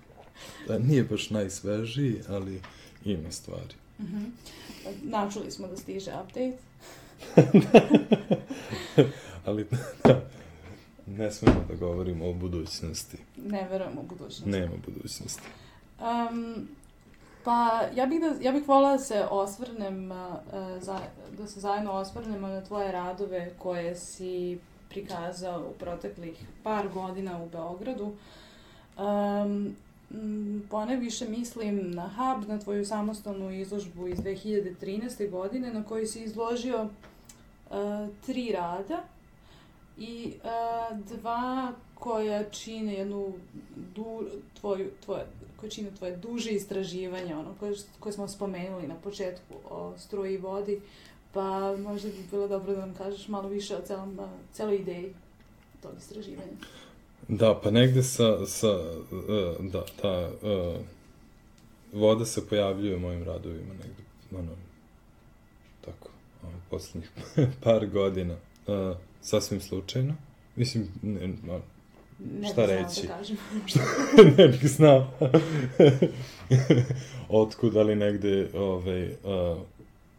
da, 0.68 0.80
nije 0.80 1.04
baš 1.04 1.30
najsvežiji, 1.30 2.22
ali 2.30 2.62
ima 3.06 3.32
stvari. 3.32 3.76
Uh 4.00 4.06
mhm. 4.06 4.18
-huh. 4.18 4.30
Načuli 5.04 5.52
smo 5.52 5.68
da 5.68 5.78
stiže 5.78 6.12
update. 6.24 6.58
ali 9.46 9.68
da, 10.04 10.30
ne 11.08 11.32
smemo 11.32 11.66
da 11.70 11.76
govorimo 11.76 12.30
o 12.30 12.34
budućnosti. 12.34 13.18
Ne 13.38 13.68
verujem 13.70 13.98
u 13.98 14.04
budućnosti. 14.04 14.50
Nema 14.50 14.76
budućnosti. 14.86 15.42
Um, 16.02 16.68
pa 17.44 17.82
ja 17.96 18.06
bih, 18.06 18.22
da, 18.22 18.34
ja 18.42 18.52
bih 18.52 18.68
volila 18.68 18.92
da 18.92 19.00
se 19.00 19.28
osvrnem, 19.32 20.12
uh, 20.12 20.18
za, 20.80 21.00
da 21.38 21.48
se 21.48 21.60
zajedno 21.60 21.92
osvrnemo 21.92 22.48
na 22.48 22.62
tvoje 22.62 22.92
radove 22.92 23.52
koje 23.58 23.96
si 23.96 24.60
prikazao 24.90 25.60
u 25.70 25.80
proteklih 25.80 26.46
par 26.64 26.88
godina 26.94 27.44
u 27.44 27.50
Beogradu. 27.50 28.14
Um, 28.98 29.76
pone 30.70 30.98
više 30.98 31.30
mislim 31.30 31.92
na 31.92 32.10
Hub, 32.10 32.50
na 32.50 32.60
tvoju 32.60 32.86
samostalnu 32.86 33.52
izložbu 33.52 34.08
iz 34.08 34.20
2013. 34.20 35.30
godine 35.30 35.74
na 35.74 35.84
kojoj 35.84 36.06
si 36.06 36.24
izložio 36.24 36.84
uh, 36.84 37.78
tri 38.26 38.52
rada 38.52 39.04
i 39.98 40.34
uh, 40.44 40.98
dva 40.98 41.72
koja 41.96 42.50
čine 42.50 42.94
jednu 42.94 43.34
du, 43.96 44.28
tvoju, 44.60 44.92
tvoje, 45.06 45.26
koje 45.60 45.70
čine 45.70 45.92
tvoje 45.98 46.18
duže 46.18 46.52
istraživanje, 46.52 47.36
ono 47.36 47.56
koje, 47.60 47.74
koje 48.00 48.14
smo 48.14 48.28
spomenuli 48.28 48.88
na 48.88 48.96
početku 48.96 49.54
o 49.70 49.94
struji 49.98 50.34
i 50.34 50.38
vodi, 50.38 50.82
pa 51.34 51.78
možda 51.78 52.10
bi 52.10 52.24
bilo 52.32 52.48
dobro 52.48 52.74
da 52.74 52.80
nam 52.80 52.96
kažeš 52.96 53.28
malo 53.28 53.50
više 53.50 53.78
o 53.78 53.82
celom, 53.82 54.20
celoj 54.54 54.76
ideji 54.76 55.14
tog 55.82 55.92
istraživanja. 55.98 56.52
Da, 57.28 57.60
pa 57.64 57.72
negde 57.72 58.04
sa, 58.04 58.46
sa 58.46 58.70
uh, 58.70 59.66
da, 59.72 59.86
ta 60.02 60.30
uh, 60.30 60.82
voda 61.94 62.26
se 62.26 62.48
pojavljuje 62.48 62.96
u 62.96 63.00
mojim 63.00 63.24
radovima 63.24 63.74
negde, 63.74 64.04
ono, 64.32 64.52
tako, 65.86 66.10
ono, 66.44 66.58
poslednjih 66.70 67.12
par 67.64 67.88
godina, 67.88 68.34
uh, 68.34 68.98
sasvim 69.22 69.62
slučajno. 69.62 70.16
Mislim, 70.56 70.88
ne, 71.02 71.36
ne 72.20 72.50
šta 72.50 72.66
reći? 72.66 73.08
Da 74.18 74.24
ne 74.38 74.48
bih 74.48 74.68
znao. 74.68 75.12
Otkud, 77.30 77.78
ali 77.78 77.96
negde, 77.96 78.50
ovaj, 78.54 79.06
uh, 79.08 79.58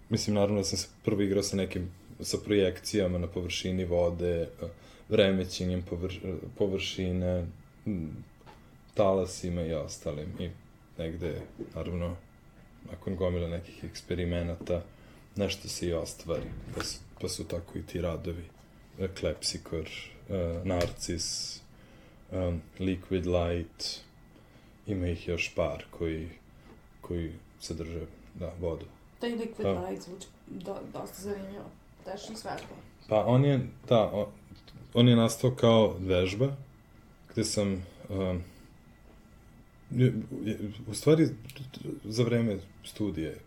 mislim, 0.08 0.34
naravno 0.34 0.56
da 0.56 0.64
sam 0.64 0.78
se 0.78 0.88
prvo 1.04 1.22
igrao 1.22 1.42
sa 1.42 1.56
nekim, 1.56 1.90
sa 2.20 2.36
projekcijama 2.44 3.18
na 3.18 3.26
površini 3.26 3.84
vode, 3.84 4.48
vremećenjem 5.08 5.82
povr, 5.82 6.14
površine, 6.58 7.46
talasima 8.94 9.62
i 9.62 9.74
ostalim. 9.74 10.28
I 10.38 10.50
negde, 10.98 11.40
naravno, 11.74 12.16
nakon 12.90 13.16
gomila 13.16 13.48
nekih 13.48 13.84
eksperimenata, 13.84 14.82
nešto 15.36 15.68
se 15.68 15.88
i 15.88 15.92
ostvari. 15.92 16.46
Pa 16.74 16.84
su, 16.84 16.98
pa 17.20 17.28
su 17.28 17.44
tako 17.44 17.78
i 17.78 17.82
ti 17.82 18.00
radovi. 18.00 18.44
Klepsikor, 19.20 19.90
uh, 20.28 20.66
Narcis, 20.66 21.59
um, 22.32 22.60
Liquid 22.78 23.26
Light, 23.26 24.00
ima 24.86 25.08
ih 25.08 25.28
još 25.28 25.54
par 25.54 25.84
koji, 25.90 26.28
koji 27.00 27.32
sadrže, 27.60 28.00
da, 28.34 28.52
vodu. 28.60 28.84
Taj 29.18 29.30
Liquid 29.30 29.62
pa, 29.62 29.88
Light 29.88 30.04
zvuči 30.04 30.26
do, 30.46 30.76
dosta 30.92 31.22
zanimljivo. 31.22 31.70
Tečno 32.04 32.36
svetlo. 32.36 32.76
Pa 33.08 33.24
on 33.26 33.44
je, 33.44 33.60
da, 33.88 34.10
on, 34.12 34.26
on 34.94 35.08
je 35.08 35.16
nastao 35.16 35.50
kao 35.50 35.96
vežba, 35.98 36.56
gde 37.32 37.44
sam, 37.44 37.86
um, 38.08 38.42
u 40.86 40.94
stvari, 40.94 41.28
za 42.04 42.22
vreme 42.22 42.58
studije, 42.84 43.38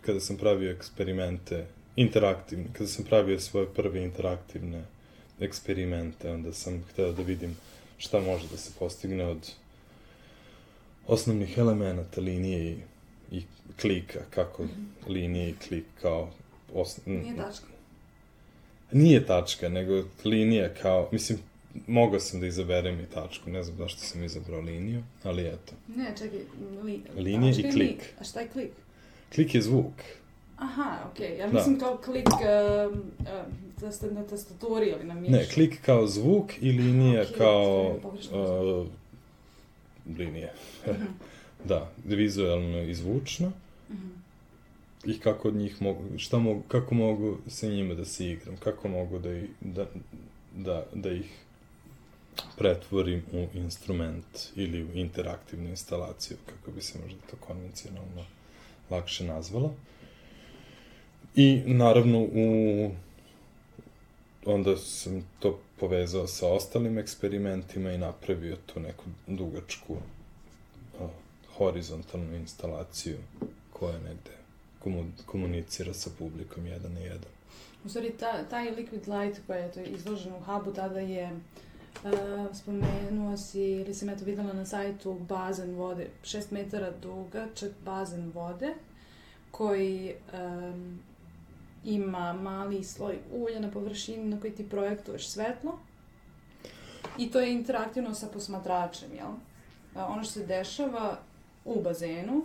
kada 0.00 0.20
sam 0.20 0.36
pravio 0.36 0.70
eksperimente, 0.70 1.66
interaktivne, 1.96 2.64
kada 2.72 2.86
sam 2.86 3.04
pravio 3.04 3.40
svoje 3.40 3.66
prve 3.74 4.04
interaktivne 4.04 4.84
eksperimente, 5.40 6.30
onda 6.30 6.52
sam 6.52 6.84
hteo 6.90 7.12
da 7.12 7.22
vidim 7.22 7.56
šta 7.98 8.20
može 8.20 8.48
da 8.48 8.56
se 8.56 8.70
postigne 8.78 9.24
od 9.24 9.50
osnovnih 11.06 11.58
elemenata 11.58 12.20
linije 12.20 12.72
i, 12.72 12.76
i 13.30 13.42
klika, 13.80 14.20
kako 14.30 14.62
mm 14.62 14.68
-hmm. 14.68 15.12
linije 15.12 15.50
i 15.50 15.54
klik 15.68 15.84
kao 16.02 16.30
osno... 16.74 17.02
Nije 17.06 17.36
tačka. 17.36 17.66
Nije 18.92 19.26
tačka, 19.26 19.68
nego 19.68 20.04
linija 20.24 20.74
kao, 20.74 21.08
mislim, 21.12 21.38
mogao 21.86 22.20
sam 22.20 22.40
da 22.40 22.46
izaberem 22.46 23.00
i 23.00 23.06
tačku, 23.06 23.50
ne 23.50 23.62
znam 23.62 23.76
zašto 23.78 24.00
sam 24.00 24.24
izabrao 24.24 24.60
liniju, 24.60 25.02
ali 25.22 25.46
eto. 25.46 25.72
Ne, 25.96 26.14
čekaj, 26.18 26.38
li, 26.82 27.00
linija 27.16 27.52
i 27.58 27.72
klik. 27.72 28.14
A 28.20 28.24
šta 28.24 28.40
je 28.40 28.48
klik? 28.48 28.70
Klik 29.34 29.54
je 29.54 29.62
zvuk. 29.62 29.92
Aha, 30.56 30.98
okej. 31.10 31.26
Okay. 31.26 31.38
Ja 31.38 31.46
da. 31.46 31.52
mislim 31.52 31.78
da. 31.78 31.84
kao 31.84 31.96
klik 31.96 32.28
um, 32.28 33.02
um, 34.10 34.14
na 34.14 34.24
tastaturi 34.24 34.86
ili 34.86 35.04
na 35.04 35.14
mišu. 35.14 35.32
Ne, 35.32 35.46
klik 35.54 35.80
kao 35.82 36.06
zvuk 36.06 36.52
i 36.60 36.72
linija 36.72 37.24
okay, 37.24 37.38
kao 37.38 37.96
uh, 38.32 38.86
linija. 40.18 40.52
Mm 40.86 40.90
-hmm. 40.90 41.06
da, 41.64 41.90
vizualno 42.04 42.82
i 42.82 42.94
zvučno. 42.94 43.48
Mm 43.48 43.94
-hmm. 43.94 44.26
I 45.10 45.18
kako 45.18 45.48
od 45.48 45.54
njih 45.54 45.82
mogu, 45.82 46.02
šta 46.18 46.38
mogu, 46.38 46.62
kako 46.68 46.94
mogu 46.94 47.38
sa 47.48 47.66
njima 47.66 47.94
da 47.94 48.04
se 48.04 48.30
igram, 48.30 48.56
kako 48.56 48.88
mogu 48.88 49.18
da, 49.18 49.40
da, 49.60 49.86
da, 50.56 50.84
da 50.94 51.10
ih 51.10 51.46
pretvorim 52.58 53.22
u 53.32 53.46
instrument 53.54 54.26
ili 54.56 54.84
u 54.84 54.92
interaktivnu 54.94 55.68
instalaciju, 55.68 56.36
kako 56.46 56.70
bi 56.70 56.82
se 56.82 56.98
možda 56.98 57.20
to 57.30 57.36
konvencionalno 57.40 58.24
lakše 58.90 59.24
nazvalo. 59.24 59.74
I 61.36 61.62
naravno 61.66 62.18
u 62.18 62.90
onda 64.44 64.76
sam 64.76 65.24
to 65.38 65.58
povezao 65.80 66.26
sa 66.26 66.48
ostalim 66.48 66.98
eksperimentima 66.98 67.92
i 67.92 67.98
napravio 67.98 68.56
tu 68.66 68.80
neku 68.80 69.04
dugačku 69.26 69.92
uh, 69.92 71.10
horizontalnu 71.56 72.34
instalaciju 72.36 73.16
koja 73.72 73.98
negde 73.98 74.30
komunicira 75.26 75.94
sa 75.94 76.10
publikom 76.18 76.66
jedan 76.66 76.92
na 76.92 77.00
jedan. 77.00 77.30
U 77.84 77.88
stvari, 77.88 78.12
ta, 78.20 78.44
taj 78.44 78.70
Liquid 78.70 79.20
Light 79.20 79.40
koja 79.46 79.58
je 79.58 79.72
to 79.72 79.80
izložen 79.80 80.32
u 80.32 80.40
hubu 80.40 80.72
tada 80.72 81.00
je 81.00 81.30
uh, 81.32 82.10
spomenuo 82.56 83.36
si, 83.36 83.62
ili 83.62 83.94
sam 83.94 84.08
eto 84.08 84.24
videla 84.24 84.52
na 84.52 84.66
sajtu 84.66 85.14
bazen 85.14 85.74
vode, 85.74 86.06
6 86.24 86.44
metara 86.50 86.92
dugačak 87.02 87.72
bazen 87.84 88.30
vode 88.34 88.74
koji 89.50 90.14
um, 90.32 91.00
ima 91.86 92.32
mali 92.32 92.84
sloj 92.84 93.18
ulja 93.32 93.60
na 93.60 93.70
površini 93.70 94.24
na 94.24 94.40
koji 94.40 94.52
ti 94.52 94.68
projektuješ 94.68 95.28
svetlo 95.28 95.78
i 97.18 97.30
to 97.30 97.40
je 97.40 97.52
interaktivno 97.52 98.14
sa 98.14 98.26
posmatračem, 98.26 99.08
jel? 99.14 99.28
Ono 99.94 100.24
što 100.24 100.32
se 100.32 100.46
dešava 100.46 101.18
u 101.64 101.82
bazenu 101.82 102.42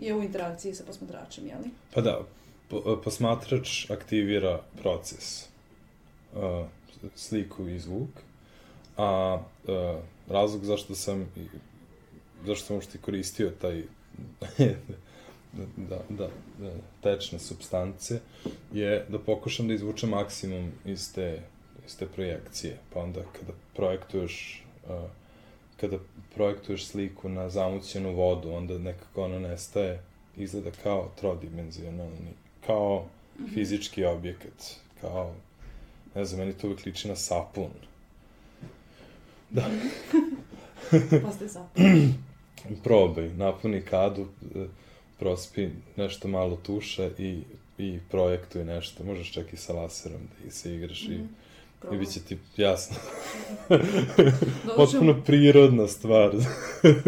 je 0.00 0.14
u 0.14 0.22
interakciji 0.22 0.74
sa 0.74 0.84
posmatračem, 0.84 1.46
jel? 1.46 1.60
Pa 1.94 2.00
da, 2.00 2.20
posmatrač 3.04 3.90
aktivira 3.90 4.60
proces, 4.82 5.46
uh, 6.34 6.66
sliku 7.14 7.68
i 7.68 7.78
zvuk, 7.78 8.10
a 8.96 9.38
uh, 9.64 10.00
razlog 10.28 10.64
zašto 10.64 10.94
sam 10.94 11.32
zašto 12.46 12.66
sam 12.66 12.76
uopšte 12.76 12.98
koristio 12.98 13.50
taj 13.60 13.82
da, 15.76 15.98
da, 16.08 16.28
da, 16.58 16.70
tečne 17.02 17.38
substance, 17.38 18.20
je 18.72 19.06
da 19.08 19.18
pokušam 19.18 19.68
da 19.68 19.74
izvučem 19.74 20.10
maksimum 20.10 20.72
iz 20.84 21.12
te, 21.14 21.42
iz 21.86 21.96
te 21.96 22.06
projekcije. 22.06 22.78
Pa 22.94 23.00
onda 23.00 23.22
kada 23.32 23.52
projektuješ 23.74 24.64
uh, 24.88 25.10
kada 25.80 25.98
projektuješ 26.34 26.86
sliku 26.86 27.28
na 27.28 27.50
zamućenu 27.50 28.12
vodu, 28.14 28.50
onda 28.50 28.78
nekako 28.78 29.24
ona 29.24 29.38
nestaje, 29.38 30.02
izgleda 30.36 30.70
kao 30.82 31.10
trodimenzionalni, 31.20 32.32
kao 32.66 33.06
fizički 33.54 34.04
objekat, 34.04 34.76
kao, 35.00 35.34
ne 36.14 36.24
znam, 36.24 36.40
meni 36.40 36.52
to 36.52 36.66
uvijek 36.66 36.86
liči 36.86 37.08
na 37.08 37.16
sapun. 37.16 37.70
Da. 39.50 39.64
Postaje 41.24 41.48
sapun. 41.48 42.14
Probaj, 42.84 43.28
napuni 43.28 43.82
kadu, 43.82 44.26
e, 44.54 44.66
prospi 45.18 45.68
nešto 45.96 46.28
malo 46.28 46.56
tuše 46.56 47.10
i, 47.18 47.42
i 47.78 47.98
projektuj 48.10 48.64
nešto. 48.64 49.04
Možeš 49.04 49.32
čak 49.32 49.52
i 49.52 49.56
sa 49.56 49.72
laserom 49.72 50.20
da 50.44 50.50
se 50.50 50.74
igraš 50.74 51.02
mm 51.02 51.10
-hmm. 51.10 51.14
i 51.14 51.18
mhm. 51.18 51.26
Probam. 51.80 51.96
I 51.96 52.00
bit 52.00 52.12
će 52.12 52.20
ti 52.20 52.38
jasno. 52.56 52.96
Potpuno 54.76 55.22
prirodna 55.26 55.86
stvar. 55.86 56.30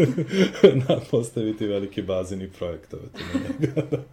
da, 0.87 1.01
postaviti 1.11 1.67
veliki 1.67 2.01
bazen 2.01 2.41
i 2.41 2.51
projektovati 2.51 3.23
na 3.33 3.39
njega. 3.39 3.81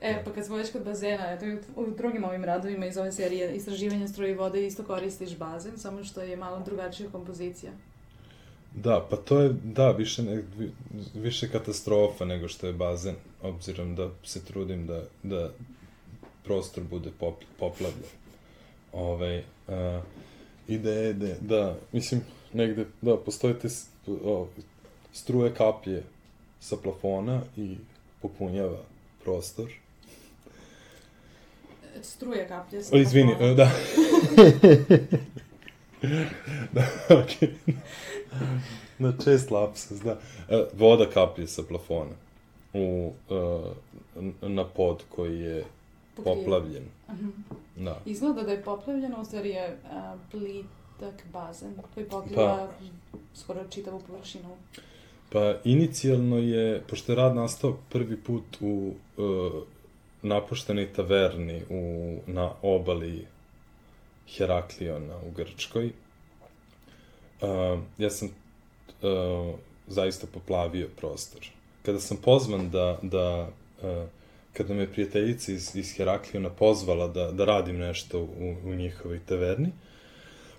e, 0.00 0.22
pa 0.24 0.32
kad 0.32 0.46
smo 0.46 0.56
već 0.56 0.72
kod 0.72 0.84
bazena, 0.84 1.32
eto 1.32 1.46
i 1.46 1.58
u 1.76 1.90
drugim 1.96 2.24
ovim 2.24 2.44
radovima 2.44 2.86
iz 2.86 2.96
ove 2.96 3.12
serije 3.12 3.56
istraživanja 3.56 4.08
stroje 4.08 4.34
vode 4.34 4.66
isto 4.66 4.84
koristiš 4.84 5.36
bazen, 5.36 5.78
samo 5.78 6.04
što 6.04 6.22
je 6.22 6.36
malo 6.36 6.62
drugačija 6.64 7.10
kompozicija. 7.10 7.72
Da, 8.74 9.06
pa 9.10 9.16
to 9.16 9.40
je, 9.40 9.54
da, 9.64 9.90
više, 9.90 10.22
ne, 10.22 10.42
više 11.14 11.48
katastrofa 11.48 12.24
nego 12.24 12.48
što 12.48 12.66
je 12.66 12.72
bazen, 12.72 13.14
obzirom 13.42 13.94
da 13.94 14.10
se 14.24 14.44
trudim 14.44 14.86
da, 14.86 15.02
da 15.22 15.50
prostor 16.44 16.84
bude 16.84 17.10
pop, 17.18 17.34
poplavljen 17.58 18.10
ovaj, 18.92 19.38
uh, 19.38 19.44
ideje 20.68 21.12
da, 21.12 21.34
da, 21.40 21.76
mislim, 21.92 22.20
negde, 22.52 22.86
da, 23.00 23.16
postoje 23.16 23.58
te 23.58 23.68
o, 24.06 24.48
struje 25.12 25.54
kaplje 25.54 26.02
sa 26.60 26.76
plafona 26.76 27.40
i 27.56 27.76
popunjava 28.22 28.78
prostor. 29.24 29.72
Struje 32.02 32.48
kaplje 32.48 32.82
sa 32.82 32.96
o, 32.96 32.98
izvini, 32.98 33.34
plafona. 33.38 33.54
da. 33.54 33.70
da. 36.72 36.82
Okay. 37.08 37.48
Na 38.98 39.12
čest 39.24 39.50
lapsus, 39.50 40.00
da. 40.00 40.18
E, 40.48 40.64
voda 40.72 41.06
kaplje 41.10 41.46
sa 41.46 41.62
plafona 41.62 42.14
u, 42.74 43.12
uh, 43.28 44.48
na 44.48 44.64
pod 44.64 45.02
koji 45.08 45.40
je 45.40 45.64
poplavljen. 46.24 46.84
Mhm. 47.10 47.28
Da. 47.76 48.00
Izgleda 48.06 48.42
da 48.42 48.52
je 48.52 48.62
poplavljeno, 48.62 49.20
u 49.20 49.24
stvari 49.24 49.50
je 49.50 49.76
uh, 49.84 50.20
plitak 50.30 51.24
bazen 51.32 51.74
koji 51.94 52.06
pokriva 52.06 52.68
pa, 52.80 52.86
skoro 53.34 53.60
čitavu 53.70 54.02
površinu. 54.06 54.48
Pa 55.32 55.54
inicijalno 55.64 56.38
je, 56.38 56.82
pošto 56.88 57.12
je 57.12 57.16
rad 57.16 57.36
nastao 57.36 57.76
prvi 57.88 58.16
put 58.16 58.44
u 58.60 58.92
uh, 59.16 59.62
napuštenoj 60.22 60.92
taverni 60.92 61.62
u, 61.70 62.14
na 62.26 62.50
obali 62.62 63.26
Herakliona 64.36 65.16
u 65.16 65.30
Grčkoj, 65.30 65.92
uh, 67.40 67.80
ja 67.98 68.10
sam 68.10 68.28
uh, 68.28 69.54
zaista 69.86 70.26
poplavio 70.34 70.88
prostor. 70.96 71.46
Kada 71.82 72.00
sam 72.00 72.16
pozvan 72.16 72.70
da, 72.70 72.98
da 73.02 73.48
uh, 73.82 74.08
kada 74.52 74.74
me 74.74 74.92
prijateljica 74.92 75.52
iz, 75.52 75.76
iz 75.76 75.96
Herakliona 75.96 76.50
pozvala 76.50 77.08
da, 77.08 77.30
da 77.32 77.44
radim 77.44 77.78
nešto 77.78 78.20
u, 78.20 78.54
u 78.64 78.74
njihovoj 78.74 79.20
taverni, 79.26 79.70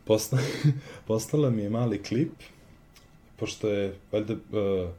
posla, 0.06 0.40
poslala 1.08 1.50
mi 1.50 1.62
je 1.62 1.70
mali 1.70 2.04
klip, 2.04 2.32
pošto 3.36 3.70
je, 3.70 3.96
valjda, 4.12 4.34
uh, 4.34 4.90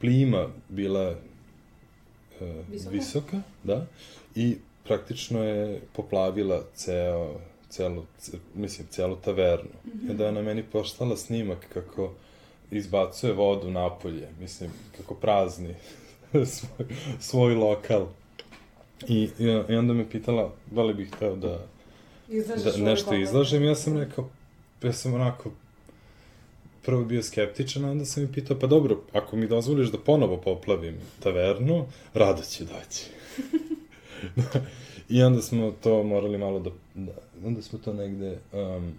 plima 0.00 0.48
bila 0.68 1.10
uh, 1.10 2.48
visoka. 2.70 2.90
visoka, 2.90 3.40
da, 3.64 3.86
i 4.34 4.56
praktično 4.84 5.44
je 5.44 5.80
poplavila 5.92 6.62
ceo, 6.74 7.40
celu, 7.76 8.04
ce, 8.18 8.38
mislim, 8.54 8.86
celu 8.90 9.16
tavernu. 9.16 9.70
Mm 9.84 9.90
-hmm. 9.90 10.08
I 10.08 10.10
onda 10.10 10.26
je 10.26 10.32
na 10.32 10.42
meni 10.42 10.62
poslala 10.62 11.16
snimak 11.16 11.66
kako 11.74 12.12
izbacuje 12.70 13.32
vodu 13.32 13.70
napolje, 13.70 14.28
mislim, 14.40 14.70
kako 14.96 15.14
prazni 15.14 15.74
svoj, 16.54 16.88
svoj 17.20 17.54
lokal. 17.54 18.06
I, 19.08 19.28
i 19.68 19.74
onda 19.74 19.92
me 19.92 20.10
pitala 20.10 20.52
da 20.70 20.82
li 20.82 20.94
bih 20.94 21.12
hteo 21.16 21.36
da, 21.36 21.66
da 22.64 22.76
nešto 22.76 23.14
izlažem. 23.14 23.64
Ja 23.64 23.74
sam 23.74 23.98
rekao, 23.98 24.28
ja 24.82 24.92
sam 24.92 25.14
onako 25.14 25.50
prvo 26.82 27.04
bio 27.04 27.22
skeptičan, 27.22 27.84
a 27.84 27.90
onda 27.90 28.04
sam 28.04 28.22
mi 28.22 28.32
pitao, 28.32 28.58
pa 28.58 28.66
dobro, 28.66 29.00
ako 29.12 29.36
mi 29.36 29.46
dozvoliš 29.46 29.88
da 29.88 29.98
ponovo 29.98 30.36
poplavim 30.36 30.96
tavernu, 31.20 31.86
rado 32.14 32.42
ću 32.42 32.64
doći. 32.64 33.04
I 35.08 35.22
onda 35.22 35.42
smo 35.42 35.72
to 35.82 36.02
morali 36.02 36.38
malo 36.38 36.58
da, 36.58 36.70
da 36.94 37.12
onda 37.44 37.62
smo 37.62 37.78
to 37.78 37.92
negde 37.92 38.38
um, 38.52 38.92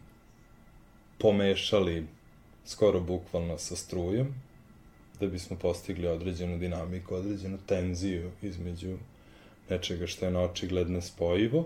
pomešali 1.18 2.08
skoro 2.66 3.00
bukvalno 3.00 3.58
sa 3.58 3.76
strujom, 3.76 4.28
da 5.20 5.28
bismo 5.28 5.58
postigli 5.58 6.08
određenu 6.08 6.58
dinamiku, 6.58 7.16
određenu 7.16 7.58
tenziju 7.66 8.32
između 8.42 8.98
nečega 9.70 10.08
što 10.08 10.26
je 10.26 10.32
na 10.32 10.40
očigled 10.40 10.90
nespojivo 10.90 11.66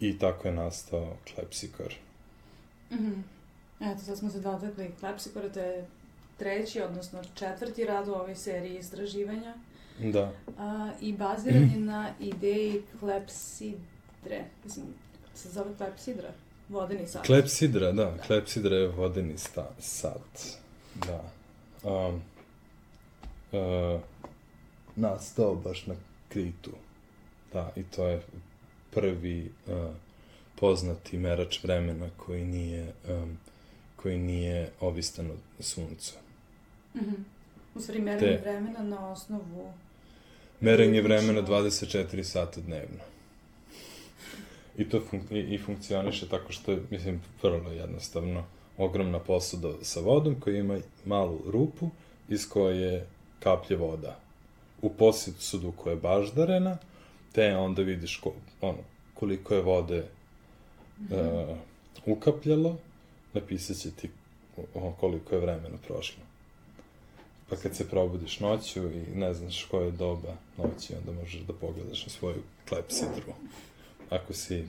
i 0.00 0.18
tako 0.18 0.48
je 0.48 0.54
nastao 0.54 1.16
Klepsikor. 1.34 1.94
Mm 2.90 2.96
-hmm. 2.96 3.22
Eto, 3.80 4.02
sad 4.02 4.18
smo 4.18 4.30
se 4.30 4.40
dotakli 4.40 4.90
Klepsikora, 5.00 5.48
to 5.48 5.60
je 5.60 5.86
treći, 6.38 6.80
odnosno 6.80 7.22
četvrti 7.34 7.84
rad 7.84 8.08
u 8.08 8.12
ovoj 8.12 8.34
seriji 8.34 8.78
istraživanja. 8.78 9.54
Da. 9.98 10.32
A, 10.58 10.90
I 11.00 11.12
baziran 11.12 11.70
je 11.70 11.80
na 11.80 12.10
ideji 12.20 12.82
klepsidre. 13.00 14.44
Mislim, 14.64 14.86
se 15.34 15.48
zove 15.48 15.76
klepsidra? 15.76 16.28
Vodeni 16.68 17.06
sat. 17.06 17.26
Klepsidra, 17.26 17.92
da. 17.92 18.04
da. 18.04 18.22
Klepsidra 18.26 18.76
je 18.76 18.88
vodeni 18.88 19.38
sta, 19.38 19.70
sat. 19.78 20.58
Da. 20.94 21.22
Um, 21.82 22.22
uh, 23.52 24.00
nastao 24.96 25.54
baš 25.54 25.86
na 25.86 25.94
Kritu. 26.28 26.70
Da, 27.52 27.72
i 27.76 27.82
to 27.82 28.06
je 28.06 28.22
prvi 28.90 29.50
uh, 29.66 29.74
poznati 30.56 31.18
merač 31.18 31.64
vremena 31.64 32.08
koji 32.16 32.44
nije, 32.44 32.92
um, 33.08 33.38
koji 33.96 34.18
nije 34.18 34.70
ovistan 34.80 35.30
od 35.30 35.64
sunca. 35.64 36.14
Mm 36.94 37.00
-hmm. 37.00 37.22
U 37.74 37.80
stvari, 37.80 38.00
merenje 38.00 38.36
Te, 38.36 38.40
vremena 38.42 38.82
na 38.82 39.10
osnovu... 39.10 39.72
Merenje 40.60 41.02
vremena 41.02 41.42
24 41.42 42.22
sata 42.22 42.60
dnevno. 42.60 43.13
I 44.78 44.88
to 44.88 45.00
fun 45.10 45.20
i, 45.30 45.38
i 45.38 45.58
funkcioniše 45.58 46.28
tako 46.28 46.52
što 46.52 46.72
je, 46.72 46.82
mislim, 46.90 47.22
vrlo 47.42 47.72
jednostavno 47.72 48.44
ogromna 48.78 49.18
posuda 49.18 49.72
sa 49.82 50.00
vodom 50.00 50.40
koja 50.40 50.58
ima 50.58 50.78
malu 51.04 51.38
rupu 51.46 51.90
iz 52.28 52.48
koje 52.48 53.06
kaplje 53.40 53.76
voda. 53.76 54.18
U 54.82 54.90
posudu 54.90 55.72
koja 55.72 55.92
je 55.92 56.00
baždarena, 56.00 56.78
te 57.32 57.56
onda 57.56 57.82
vidiš 57.82 58.16
ko, 58.16 58.32
ono, 58.60 58.78
koliko 59.14 59.54
je 59.54 59.62
vode 59.62 60.04
mm 60.98 61.06
-hmm. 61.08 61.50
uh, 61.50 61.56
ukapljalo, 62.06 62.76
napisat 63.32 63.76
će 63.76 63.90
ti 63.90 64.10
koliko 65.00 65.34
je 65.34 65.40
vremena 65.40 65.76
prošlo. 65.86 66.22
Pa 67.48 67.56
kad 67.56 67.76
se 67.76 67.88
probudiš 67.88 68.40
noću 68.40 68.80
i 68.80 69.02
ne 69.14 69.34
znaš 69.34 69.64
koje 69.64 69.84
je 69.84 69.90
doba 69.90 70.36
noći, 70.58 70.94
onda 70.94 71.20
možeš 71.20 71.40
da 71.40 71.52
pogledaš 71.52 72.06
na 72.06 72.12
svoju 72.12 72.42
klepsidru, 72.68 73.32
ako 74.14 74.32
si 74.32 74.68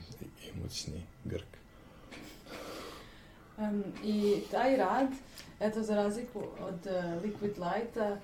imućni 0.54 1.02
Grk. 1.24 1.46
Um, 3.58 3.84
I 4.04 4.40
taj 4.50 4.76
rad, 4.76 5.08
eto, 5.60 5.82
za 5.82 5.94
razliku 5.94 6.38
od 6.60 6.86
uh, 6.86 7.22
Liquid 7.22 7.58
Lighta, 7.58 8.16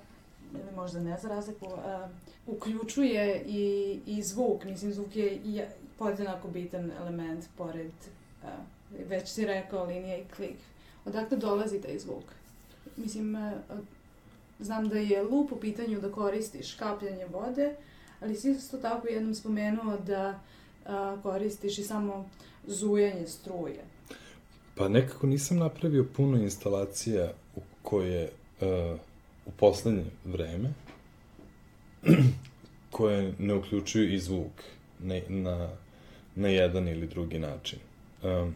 ili 0.52 0.76
možda 0.76 1.00
ne 1.00 1.18
za 1.22 1.28
razliku, 1.28 1.66
uh, 1.66 2.11
uključuje 2.46 3.44
i, 3.46 3.98
i 4.06 4.22
zvuk. 4.22 4.64
Mislim, 4.64 4.92
zvuk 4.92 5.16
je 5.16 5.35
i 5.35 5.62
podjednako 5.98 6.48
bitan 6.48 6.90
element 7.00 7.44
pored, 7.56 7.92
uh, 8.42 8.48
već 9.08 9.28
si 9.28 9.46
rekao, 9.46 9.85
linija 9.85 10.18
i 10.18 10.24
klik. 10.37 10.56
Odakle 11.04 11.37
dolazi 11.37 11.80
taj 11.80 11.98
zvuk? 11.98 12.24
Mislim, 12.96 13.35
uh, 13.35 13.78
znam 14.61 14.88
da 14.88 14.98
je 14.98 15.22
lup 15.22 15.52
u 15.52 15.56
pitanju 15.56 16.00
da 16.00 16.12
koristiš 16.12 16.74
kapljanje 16.74 17.26
vode, 17.26 17.74
ali 18.20 18.37
si 18.37 18.50
isto 18.50 18.78
tako 18.78 19.08
jednom 19.08 19.35
spomenuo 19.35 19.96
da 19.96 20.28
uh, 20.28 20.52
koristiš 21.23 21.79
i 21.79 21.83
samo 21.83 22.29
zujanje 22.66 23.27
struje. 23.27 23.85
Pa 24.75 24.88
nekako 24.88 25.27
nisam 25.27 25.57
napravio 25.57 26.07
puno 26.16 26.38
instalacija 26.38 27.33
u 27.57 27.61
koje 27.83 28.31
uh, 28.61 28.99
u 29.47 29.51
poslednje 29.51 30.05
vreme 30.25 30.73
koje 32.90 33.35
ne 33.38 33.55
uključuju 33.55 34.14
i 34.14 34.18
zvuk 34.18 34.53
na, 34.99 35.21
na, 35.29 35.68
na 36.35 36.49
jedan 36.49 36.88
ili 36.88 37.07
drugi 37.07 37.38
način. 37.38 37.79
Um, 38.23 38.55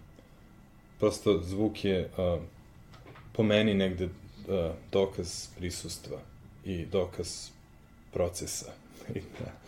prosto 0.98 1.42
zvuk 1.42 1.84
je 1.84 2.10
uh, 2.18 2.42
po 3.32 3.42
meni 3.42 3.74
negde 3.74 4.04
uh, 4.04 4.10
dokaz 4.92 5.46
prisustva 5.58 6.18
i 6.64 6.86
dokaz 6.86 7.48
procesa. 8.12 8.72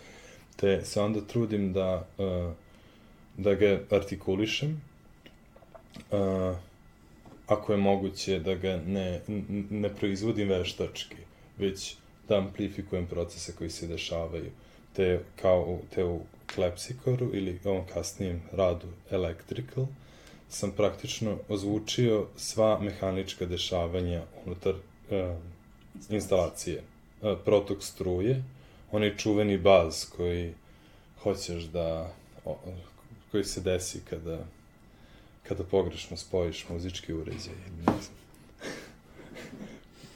te 0.61 0.85
se 0.85 1.01
onda 1.01 1.21
trudim 1.21 1.73
da, 1.73 2.07
uh, 2.19 2.53
da 3.37 3.55
ga 3.55 3.81
artikulišem, 3.91 4.83
uh, 6.11 6.57
ako 7.47 7.73
je 7.73 7.79
moguće 7.79 8.39
da 8.39 8.55
ga 8.55 8.81
ne, 8.87 9.21
ne 9.71 9.89
proizvodim 9.89 10.49
veštački, 10.49 11.17
već 11.59 11.97
da 12.29 12.39
amplifikujem 12.39 13.07
procese 13.07 13.53
koji 13.59 13.71
se 13.71 13.87
dešavaju, 13.87 14.51
te 14.93 15.21
kao 15.37 15.79
te 15.95 16.05
u 16.05 16.21
Klepsikoru 16.55 17.31
ili 17.33 17.61
ovom 17.65 17.87
kasnijem 17.95 18.43
radu 18.53 18.87
Electrical, 19.11 19.87
sam 20.49 20.71
praktično 20.71 21.39
ozvučio 21.49 22.27
sva 22.37 22.79
mehanička 22.81 23.47
dešavanja 23.47 24.23
unutar 24.47 24.75
uh, 24.75 25.37
instalacije. 26.11 26.83
Uh, 27.23 27.39
protok 27.45 27.83
struje, 27.83 28.43
onaj 28.93 29.17
čuveni 29.17 29.59
baz 29.59 30.05
koji 30.17 30.55
hoćeš 31.23 31.65
da, 31.65 32.13
o, 32.45 32.57
koji 33.31 33.45
se 33.45 33.61
desi 33.61 34.01
kada, 34.11 34.39
kada 35.43 35.65
pogrešno 35.65 36.17
spojiš 36.17 36.69
muzički 36.69 37.13
uređaj, 37.13 37.55
ne 37.77 37.83
znam. 37.85 38.19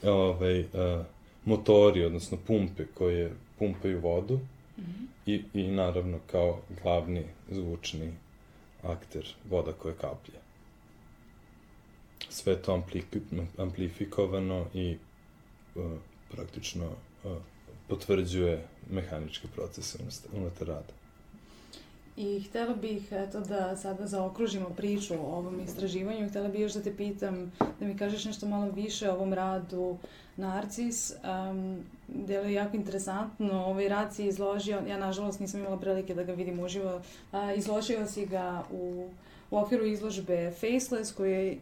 Ove, 0.03 0.13
ovaj, 0.29 0.59
uh, 0.59 1.05
motori, 1.45 2.05
odnosno 2.05 2.37
pumpe 2.47 2.85
koje 2.93 3.33
pumpaju 3.59 3.99
vodu 3.99 4.39
mm 4.77 4.81
-hmm. 4.81 5.05
i, 5.25 5.43
i 5.53 5.67
naravno 5.67 6.19
kao 6.31 6.59
glavni 6.83 7.23
zvučni 7.51 8.13
akter 8.83 9.33
voda 9.49 9.71
koja 9.71 9.95
kaplje. 9.95 10.35
Sve 12.29 12.61
to 12.61 12.83
amplifikovano 13.57 14.65
i 14.73 14.97
uh, 15.75 15.91
praktično 16.31 16.85
uh, 17.23 17.37
potvrđuje 17.93 18.65
mehaničke 18.89 19.47
procese 19.55 19.97
unutar 20.35 20.67
rada. 20.67 20.93
I 22.17 22.41
htela 22.41 22.75
bih, 22.75 23.11
eto, 23.11 23.39
da 23.39 23.77
sada 23.77 24.07
zaokružimo 24.07 24.69
priču 24.69 25.13
o 25.13 25.37
ovom 25.37 25.59
istraživanju. 25.59 26.29
Htela 26.29 26.47
bih 26.47 26.61
još 26.61 26.73
da 26.73 26.81
te 26.81 26.95
pitam, 26.97 27.51
da 27.79 27.85
mi 27.85 27.97
kažeš 27.97 28.25
nešto 28.25 28.47
malo 28.47 28.71
više 28.71 29.09
o 29.09 29.13
ovom 29.13 29.33
radu 29.33 29.97
Narcis. 30.37 31.11
Um, 31.11 31.83
delo 32.07 32.45
je 32.45 32.53
jako 32.53 32.77
interesantno. 32.77 33.65
Ovaj 33.65 33.89
rad 33.89 34.15
si 34.15 34.25
izložio, 34.25 34.81
ja 34.87 34.97
nažalost 34.97 35.39
nisam 35.39 35.59
imala 35.59 35.77
prilike 35.77 36.15
da 36.15 36.23
ga 36.23 36.33
vidim 36.33 36.59
uživo, 36.59 36.95
uh, 36.95 37.57
izložio 37.57 38.07
si 38.07 38.25
ga 38.25 38.63
u, 38.71 39.09
u 39.51 39.57
okviru 39.57 39.85
izložbe 39.85 40.51
Faceless, 40.51 41.13
koji 41.13 41.31
je 41.31 41.57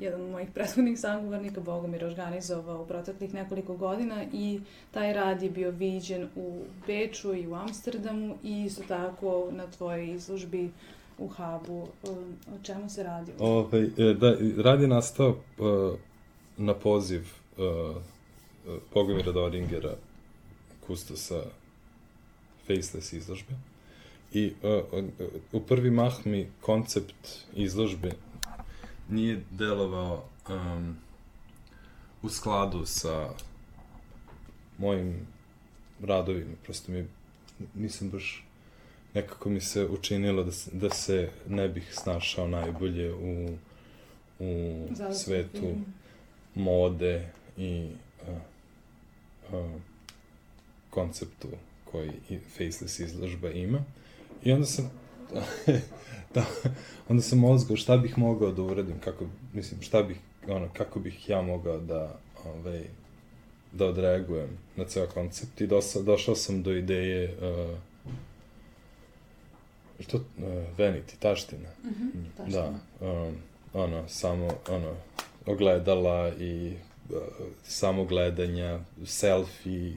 jedan 0.00 0.20
od 0.20 0.30
mojih 0.30 0.48
prethodnih 0.54 1.00
sagovornika, 1.00 1.60
Bogomir, 1.60 2.04
organizovao 2.04 2.82
u 2.82 2.86
proteklih 2.86 3.34
nekoliko 3.34 3.76
godina 3.76 4.24
i 4.32 4.60
taj 4.90 5.12
rad 5.12 5.42
je 5.42 5.50
bio 5.50 5.70
viđen 5.70 6.28
u 6.36 6.62
Beču 6.86 7.34
i 7.34 7.46
u 7.46 7.54
Amsterdamu 7.54 8.36
i 8.42 8.62
isto 8.62 8.82
tako 8.88 9.48
na 9.50 9.66
tvojoj 9.66 10.10
izložbi 10.10 10.70
u 11.18 11.28
Habu. 11.28 11.88
Um, 12.02 12.36
o 12.54 12.62
čemu 12.62 12.90
se 12.90 13.02
radi? 13.02 13.32
Ove, 13.38 13.58
ovaj, 13.58 14.14
da, 14.14 14.36
rad 14.62 14.80
je 14.80 14.88
nastao 14.88 15.28
uh, 15.28 15.98
na 16.56 16.74
poziv 16.74 17.28
uh, 17.56 17.96
Bogomira 18.94 19.32
Doringera, 19.32 19.94
kustosa 20.86 21.42
Faceless 22.66 23.12
izložbe. 23.12 23.52
I 24.32 24.52
uh, 24.62 25.04
u 25.52 25.60
prvi 25.60 25.90
mah 25.90 26.26
mi 26.26 26.48
koncept 26.60 27.28
izložbe 27.54 28.10
nije 29.10 29.42
delovao 29.50 30.24
um, 30.48 30.96
u 32.22 32.28
skladu 32.28 32.86
sa 32.86 33.30
mojim 34.78 35.26
radovima. 36.02 36.54
Prosto 36.64 36.92
mi 36.92 37.06
nisam 37.74 38.10
baš 38.10 38.44
nekako 39.14 39.48
mi 39.48 39.60
se 39.60 39.86
učinilo 39.86 40.44
da 40.44 40.52
se, 40.52 40.70
da 40.72 40.90
se 40.90 41.30
ne 41.48 41.68
bih 41.68 41.94
snašao 41.94 42.48
najbolje 42.48 43.14
u, 43.14 43.48
u 44.38 44.86
svetu 45.14 45.74
mode 46.54 47.28
i 47.56 47.90
uh, 48.22 48.36
uh, 49.52 49.70
konceptu 50.90 51.48
koji 51.84 52.12
Faceless 52.50 53.00
izložba 53.00 53.50
ima. 53.50 53.78
I 54.44 54.52
onda 54.52 54.66
sam 54.66 54.90
da, 56.34 56.44
onda 57.08 57.22
sam 57.22 57.38
mozgao 57.38 57.76
šta 57.76 57.96
bih 57.96 58.18
mogao 58.18 58.52
da 58.52 58.62
uradim, 58.62 58.98
kako, 59.04 59.24
mislim, 59.52 59.82
šta 59.82 60.02
bih, 60.02 60.16
ono, 60.48 60.68
kako 60.72 61.00
bih 61.00 61.28
ja 61.28 61.42
mogao 61.42 61.78
da, 61.78 62.18
ovaj, 62.44 62.84
da 63.72 63.86
odreagujem 63.86 64.48
na 64.76 64.84
ceo 64.84 65.06
koncept 65.06 65.60
i 65.60 65.66
dosa, 65.66 66.02
došao 66.02 66.34
sam 66.34 66.62
do 66.62 66.72
ideje 66.72 67.36
uh, 67.36 67.78
što, 70.00 70.16
uh, 70.16 70.22
Vanity, 70.78 71.16
taština. 71.18 71.68
Mm 71.84 71.88
-hmm, 71.88 72.36
taština. 72.36 72.78
Da, 73.00 73.06
um, 73.06 73.34
ono, 73.72 74.08
samo, 74.08 74.48
ono, 74.68 74.94
ogledala 75.46 76.32
i 76.40 76.72
uh, 77.10 77.16
samo 77.62 78.04
gledanja, 78.04 78.80
selfie, 79.04 79.92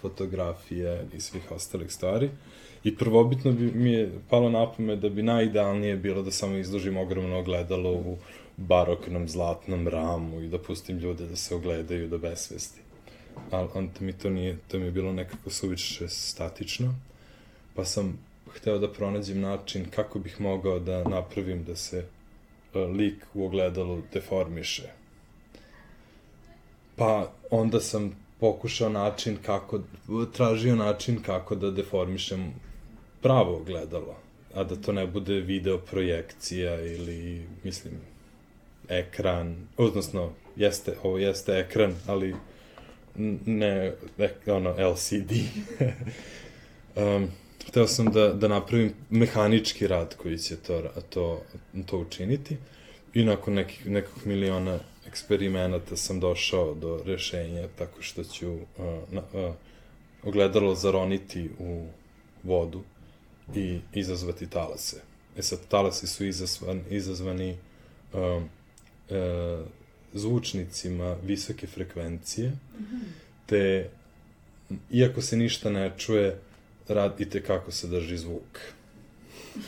fotografije 0.00 1.06
i 1.14 1.20
svih 1.20 1.50
ostalih 1.50 1.92
stvari. 1.92 2.30
I 2.84 2.96
prvobitno 2.96 3.52
bi 3.52 3.72
mi 3.74 3.92
je 3.92 4.12
palo 4.30 4.50
na 4.50 4.72
pamet 4.72 4.98
da 5.00 5.08
bi 5.08 5.22
najidealnije 5.22 5.96
bilo 5.96 6.22
da 6.22 6.30
samo 6.30 6.56
izložim 6.56 6.96
ogromno 6.96 7.38
ogledalo 7.38 7.92
u 7.92 8.16
baroknom 8.56 9.28
zlatnom 9.28 9.88
ramu 9.88 10.40
i 10.40 10.48
da 10.48 10.58
pustim 10.58 10.98
ljude 10.98 11.26
da 11.26 11.36
se 11.36 11.54
ogledaju 11.54 12.08
do 12.08 12.18
besvesti. 12.18 12.80
Ali 13.50 13.68
onda 13.74 13.92
mi 14.00 14.12
to 14.12 14.30
nije, 14.30 14.58
to 14.68 14.78
mi 14.78 14.84
je 14.84 14.90
bilo 14.90 15.12
nekako 15.12 15.50
suviše 15.50 16.08
statično, 16.08 16.94
pa 17.74 17.84
sam 17.84 18.18
hteo 18.52 18.78
da 18.78 18.92
pronađem 18.92 19.40
način 19.40 19.86
kako 19.90 20.18
bih 20.18 20.40
mogao 20.40 20.78
da 20.78 21.04
napravim 21.04 21.64
da 21.64 21.76
se 21.76 22.04
uh, 22.74 22.90
lik 22.96 23.26
u 23.34 23.46
ogledalu 23.46 24.02
deformiše. 24.12 24.90
Pa 26.96 27.32
onda 27.50 27.80
sam 27.80 28.16
pokušao 28.40 28.88
način 28.88 29.38
kako, 29.46 29.80
tražio 30.32 30.76
način 30.76 31.22
kako 31.22 31.54
da 31.54 31.70
deformišem 31.70 32.52
pravo 33.24 33.62
gledalo, 33.66 34.16
a 34.54 34.64
da 34.64 34.76
to 34.76 34.92
ne 34.92 35.06
bude 35.06 35.34
video 35.40 35.78
projekcija 35.78 36.80
ili, 36.80 37.46
mislim, 37.62 37.94
ekran, 38.88 39.56
odnosno, 39.76 40.32
jeste, 40.56 40.94
ovo 41.02 41.18
jeste 41.18 41.52
ekran, 41.52 41.94
ali 42.06 42.34
ne, 43.46 43.92
ono, 44.46 44.70
LCD. 44.90 45.32
um, 46.96 47.28
hteo 47.68 47.86
sam 47.86 48.12
da, 48.12 48.28
da 48.28 48.48
napravim 48.48 48.92
mehanički 49.10 49.86
rad 49.86 50.16
koji 50.16 50.38
će 50.38 50.56
to, 50.56 50.82
to, 51.10 51.42
to 51.86 51.98
učiniti 51.98 52.56
i 53.14 53.24
nakon 53.24 53.54
nekih, 53.54 53.86
nekog 53.86 54.26
miliona 54.26 54.78
eksperimenata 55.06 55.96
sam 55.96 56.20
došao 56.20 56.74
do 56.74 57.02
rešenja 57.06 57.68
tako 57.78 58.02
što 58.02 58.24
ću 58.24 58.52
uh, 58.52 58.58
na, 59.10 59.22
uh, 59.32 59.54
ogledalo 60.22 60.74
zaroniti 60.74 61.50
u 61.58 61.86
vodu 62.42 62.82
i 63.54 63.80
izazvati 63.92 64.46
talase. 64.46 64.96
E 65.38 65.42
sad, 65.42 65.58
talasi 65.68 66.06
su 66.06 66.24
izazvan, 66.26 66.82
izazvani 66.90 67.56
um, 68.12 68.48
e, 69.10 69.58
zvučnicima 70.12 71.16
visoke 71.22 71.66
frekvencije, 71.66 72.48
mm 72.48 72.82
-hmm. 72.82 73.02
te, 73.46 73.90
iako 74.90 75.22
se 75.22 75.36
ništa 75.36 75.70
ne 75.70 75.92
čuje, 75.96 76.38
rad 76.88 77.20
i 77.20 77.40
kako 77.40 77.72
se 77.72 77.88
drži 77.88 78.18
zvuk. 78.18 78.60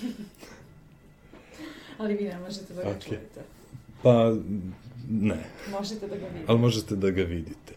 Ali 1.98 2.14
vi 2.14 2.24
ne 2.24 2.38
možete 2.38 2.74
da 2.74 2.82
ga 2.82 2.88
okay. 2.88 3.08
čujete. 3.08 3.40
Pa, 4.02 4.34
ne. 5.10 5.44
Možete 5.70 6.06
da 6.06 6.16
ga 6.16 6.26
vidite. 6.26 6.44
Ali 6.46 6.58
možete 6.58 6.96
da 6.96 7.10
ga 7.10 7.22
vidite. 7.22 7.74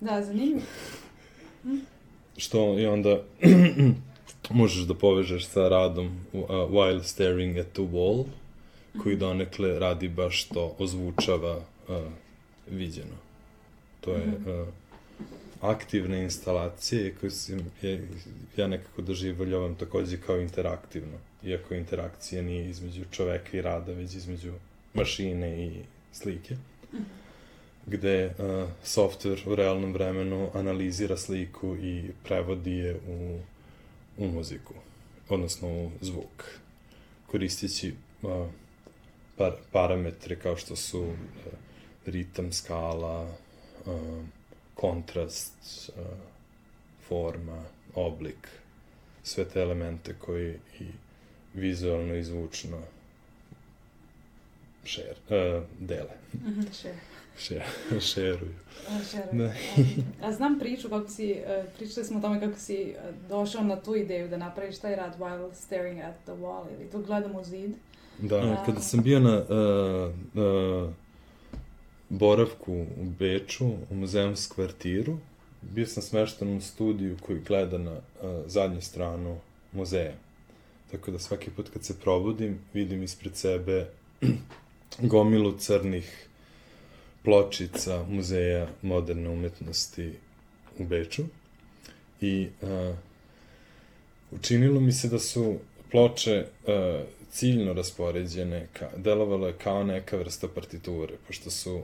Da, 0.00 0.24
zanimljivo. 0.24 0.60
Hm? 1.62 1.78
Što 2.36 2.78
i 2.78 2.86
onda 2.86 3.22
možeš 4.50 4.82
da 4.82 4.94
povežeš 4.94 5.46
sa 5.46 5.68
radom 5.68 6.06
uh, 6.32 6.40
While 6.48 7.02
Staring 7.02 7.58
at 7.58 7.72
the 7.72 7.82
Wall, 7.82 8.24
koji 9.02 9.16
donekle 9.16 9.78
radi 9.78 10.08
baš 10.08 10.44
to, 10.44 10.74
ozvučava 10.78 11.56
uh, 11.56 11.96
viđeno. 12.70 13.16
To 14.00 14.12
je 14.12 14.26
mhm. 14.26 14.50
uh, 14.50 14.68
aktivne 15.60 16.22
instalacije 16.22 17.14
koje 17.20 17.30
sam, 17.30 17.60
je, 17.82 18.08
ja 18.56 18.66
nekako 18.66 19.02
doživljavam 19.02 19.74
takođe 19.74 20.16
kao 20.26 20.40
interaktivno, 20.40 21.18
iako 21.44 21.74
interakcija 21.74 22.42
nije 22.42 22.70
između 22.70 23.04
čoveka 23.10 23.56
i 23.56 23.62
rada, 23.62 23.92
već 23.92 24.14
između 24.14 24.52
mašine 24.94 25.66
i 25.66 25.72
slike, 26.12 26.56
mhm. 26.94 27.02
gde 27.86 28.26
uh, 28.26 28.68
softver 28.82 29.42
u 29.46 29.54
realnom 29.54 29.92
vremenu 29.92 30.50
analizira 30.54 31.16
sliku 31.16 31.76
i 31.76 32.10
prevodi 32.24 32.72
je 32.72 33.00
u 33.08 33.38
u 34.16 34.26
muziku, 34.26 34.74
odnosno 35.28 35.68
u 35.68 35.90
zvuk, 36.00 36.44
koristeći 37.26 37.94
uh, 38.22 38.46
par, 39.36 39.52
parametre 39.72 40.36
kao 40.36 40.56
što 40.56 40.76
su 40.76 41.00
uh, 41.00 41.14
ritam, 42.06 42.52
skala, 42.52 43.22
uh, 43.86 44.24
kontrast, 44.74 45.90
uh, 45.96 46.04
forma, 47.08 47.64
oblik 47.94 48.48
sve 49.22 49.44
te 49.48 49.60
elemente 49.60 50.14
koji 50.18 50.54
i 50.80 50.86
vizualno 51.54 52.14
i 52.14 52.24
zvučno 52.24 52.78
share, 54.84 55.10
uh, 55.10 55.64
dele. 55.78 56.14
Mm 56.34 56.38
-hmm. 56.38 56.92
Share, 57.36 57.64
šeruju. 58.12 58.54
Da. 59.32 59.52
A 60.22 60.32
znam 60.32 60.58
priču 60.58 60.88
kako 60.88 61.08
si, 61.08 61.32
uh, 61.32 61.64
pričali 61.76 62.06
smo 62.06 62.18
o 62.18 62.22
tome 62.22 62.40
kako 62.40 62.58
si 62.58 62.94
uh, 62.94 63.28
došao 63.28 63.64
na 63.64 63.80
tu 63.80 63.96
ideju 63.96 64.28
da 64.28 64.36
napraviš 64.36 64.78
taj 64.78 64.96
rad 64.96 65.18
while 65.18 65.54
staring 65.54 66.00
at 66.00 66.14
the 66.24 66.32
wall 66.32 66.64
ili 66.78 66.90
to 66.90 66.98
gledam 66.98 67.36
u 67.36 67.44
zid. 67.44 67.70
Da, 68.18 68.36
uh, 68.36 68.66
kada 68.66 68.80
sam 68.80 69.02
bio 69.02 69.20
na 69.20 69.38
uh, 69.38 70.14
uh, 70.44 70.90
boravku 72.08 72.72
u 72.72 73.04
Beču, 73.18 73.66
u 73.90 73.94
muzejom 73.94 74.34
kvartiru, 74.54 75.18
bio 75.62 75.86
sam 75.86 76.02
smešten 76.02 76.56
u 76.56 76.60
studiju 76.60 77.16
koji 77.20 77.40
gleda 77.40 77.78
na 77.78 77.92
uh, 77.92 78.00
zadnju 78.46 78.80
stranu 78.80 79.38
muzeja. 79.72 80.14
Tako 80.90 81.10
da 81.10 81.18
svaki 81.18 81.50
put 81.50 81.68
kad 81.72 81.84
se 81.84 82.00
probudim, 82.00 82.58
vidim 82.74 83.02
ispred 83.02 83.36
sebe 83.36 83.86
gomilu 84.98 85.58
crnih 85.58 86.28
pločica 87.22 88.04
Muzeja 88.08 88.68
moderne 88.82 89.28
umetnosti 89.28 90.12
u 90.78 90.84
Beču. 90.84 91.22
I 92.20 92.48
uh, 92.62 92.96
učinilo 94.30 94.80
mi 94.80 94.92
se 94.92 95.08
da 95.08 95.18
su 95.18 95.58
ploče 95.90 96.46
uh, 96.66 96.72
ciljno 97.30 97.72
raspoređene, 97.72 98.66
ka, 98.72 98.90
delovalo 98.96 99.46
je 99.46 99.58
kao 99.58 99.84
neka 99.84 100.16
vrsta 100.16 100.48
partiture, 100.48 101.14
pošto 101.26 101.50
su 101.50 101.74
uh, 101.76 101.82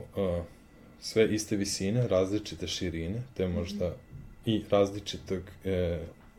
sve 1.01 1.35
iste 1.35 1.55
visine, 1.55 2.07
različite 2.07 2.67
širine, 2.67 3.21
te 3.33 3.47
možda 3.47 3.89
mm 3.89 3.91
-hmm. 3.91 4.55
i 4.55 4.63
različitog 4.69 5.41
e, 5.65 5.69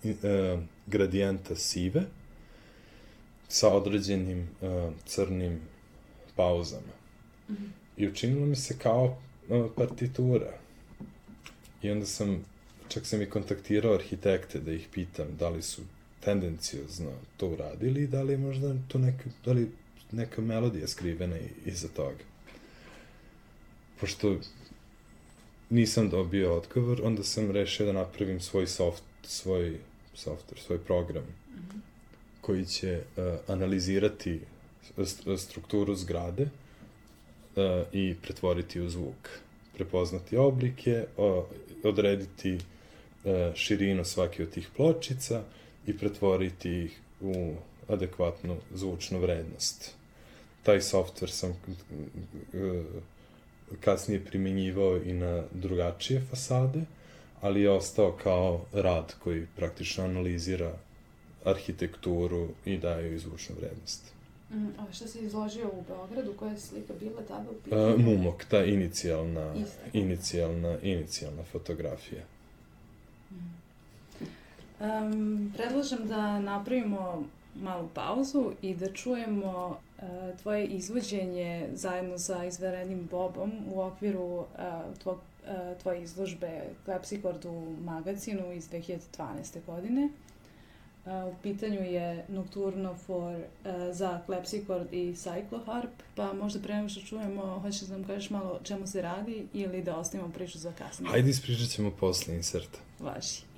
e, 0.05 0.59
gradijenta 0.87 1.57
sive 1.57 2.03
sa 3.49 3.69
određenim 3.69 4.49
e, 4.63 4.91
crnim 5.07 5.61
pauzama. 6.37 6.93
Mm 7.49 7.55
-hmm. 7.55 7.80
I 8.01 8.09
učinilo 8.09 8.47
mi 8.47 8.57
se 8.57 8.79
kao 8.79 9.17
e, 9.51 9.69
partitura. 9.77 10.53
I 11.83 11.91
onda 11.91 12.07
sam, 12.07 12.45
čak 12.89 13.07
sam 13.07 13.23
i 13.23 13.31
kontaktirao 13.31 13.95
arhitekte 13.95 14.61
da 14.61 14.73
ih 14.73 14.89
pitam 14.93 15.27
da 15.39 15.49
li 15.49 15.63
su 15.63 15.83
tendencijozno 16.21 17.11
to 17.37 17.49
uradili 17.49 18.03
i 18.03 18.07
da 18.07 18.23
li 18.23 18.33
je 18.33 18.39
možda 18.39 18.75
to 18.89 18.99
neka, 18.99 19.25
da 19.45 19.53
li 19.53 19.71
neka 20.13 20.43
melodija 20.43 20.87
skrivena 20.89 21.37
iza 21.67 21.89
toga. 21.89 22.25
Pošto 24.01 24.37
nisam 25.71 26.09
dobio 26.09 26.57
odgovor, 26.57 27.01
onda 27.05 27.23
sam 27.23 27.51
rešio 27.51 27.87
da 27.87 27.93
napravim 27.93 28.41
svoj 28.41 28.67
soft, 28.67 29.03
svoj 29.23 29.79
software, 30.17 30.61
svoj 30.67 30.79
program 30.79 31.25
mm 31.25 31.55
-hmm. 31.55 31.81
koji 32.41 32.65
će 32.65 33.03
uh, 33.17 33.25
analizirati 33.49 34.41
strukturu 35.37 35.95
zgrade 35.95 36.49
i 37.93 38.15
pretvoriti 38.23 38.81
u 38.81 38.89
zvuk. 38.89 39.29
Prepoznati 39.75 40.37
oblike, 40.37 41.05
odrediti 41.85 42.55
uh, 42.55 43.55
širinu 43.55 44.05
svake 44.05 44.43
od 44.43 44.51
tih 44.51 44.69
pločica 44.77 45.43
i 45.87 45.99
pretvoriti 45.99 46.71
ih 46.71 47.01
u 47.21 47.55
adekvatnu 47.89 48.57
zvučnu 48.75 49.19
vrednost. 49.19 49.95
Taj 50.63 50.81
software 50.81 51.31
sam 51.31 51.51
uh, 51.51 52.85
kasnije 53.81 54.25
primenjivao 54.25 54.97
i 54.97 55.13
na 55.13 55.43
drugačije 55.53 56.21
fasade, 56.31 56.81
ali 57.41 57.63
je 57.63 57.71
ostao 57.71 58.13
kao 58.13 58.65
rad 58.73 59.15
koji 59.25 59.47
praktično 59.57 60.05
analizira 60.05 60.73
arhitekturu 61.45 62.49
i 62.65 62.79
daje 62.79 63.15
izvučnu 63.15 63.57
vrednost. 63.61 64.20
Mm, 64.51 64.69
a 64.79 64.93
šta 64.93 65.09
si 65.09 65.19
izložio 65.19 65.69
u 65.69 65.83
Beogradu? 65.89 66.33
Koja 66.39 66.53
je 66.53 66.61
slika 66.61 66.93
bila 67.01 67.23
tada 67.29 67.51
u 67.51 67.55
pitanju? 67.65 67.95
Uh, 67.95 68.01
Mumok, 68.01 68.45
ta 68.45 68.65
inicijalna, 68.65 69.55
inicijalna, 69.93 70.79
inicijalna 70.83 71.43
fotografija. 71.43 72.23
Um, 74.81 75.53
predlažem 75.57 76.09
da 76.09 76.39
napravimo 76.39 77.25
malu 77.55 77.89
pauzu 77.95 78.53
i 78.63 78.75
da 78.75 78.93
čujemo 78.93 79.69
uh, 79.69 80.39
tvoje 80.43 80.67
izvođenje 80.67 81.69
zajedno 81.75 82.19
sa 82.19 82.45
izverenim 82.45 83.09
Bobom 83.11 83.53
u 83.73 83.81
okviru 83.81 84.25
uh, 84.35 84.47
tvog, 85.03 85.19
uh, 85.19 85.79
tvoje 85.83 86.03
izložbe 86.03 86.63
Klepsikord 86.85 87.45
u 87.45 87.77
magazinu 87.85 88.53
iz 88.53 88.71
2012. 88.71 88.99
godine. 89.67 90.09
U 91.07 91.35
pitanju 91.43 91.81
je 91.81 92.25
Nocturno 92.29 92.95
for, 93.07 93.35
uh, 93.35 93.43
za 93.93 94.21
Klepsikord 94.27 94.93
i 94.93 95.15
Cycloharp, 95.15 95.89
pa 96.15 96.33
možda 96.33 96.61
pre 96.61 96.75
nego 96.75 96.89
što 96.89 97.01
čujemo, 97.01 97.61
hoćeš 97.63 97.81
da 97.81 97.97
nam 97.97 98.07
kažeš 98.07 98.31
malo 98.31 98.61
čemu 98.63 98.87
se 98.87 99.03
radi 99.03 99.47
ili 99.53 99.83
da 99.83 99.97
ostavimo 99.97 100.31
priču 100.31 100.59
za 100.59 100.73
kasnije? 100.73 101.11
Hajde 101.11 101.31
ispričat 101.31 101.69
ćemo 101.69 101.91
posle 101.91 102.35
inserta. 102.35 102.79
Važi. 102.99 103.51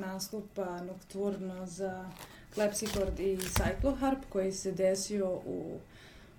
Nastupa 0.00 0.82
Nocturno 0.82 1.66
za 1.66 2.10
Klepsikord 2.54 3.20
i 3.20 3.36
Cycloharp 3.36 4.18
koji 4.28 4.52
se 4.52 4.72
desio 4.72 5.40
u, 5.46 5.78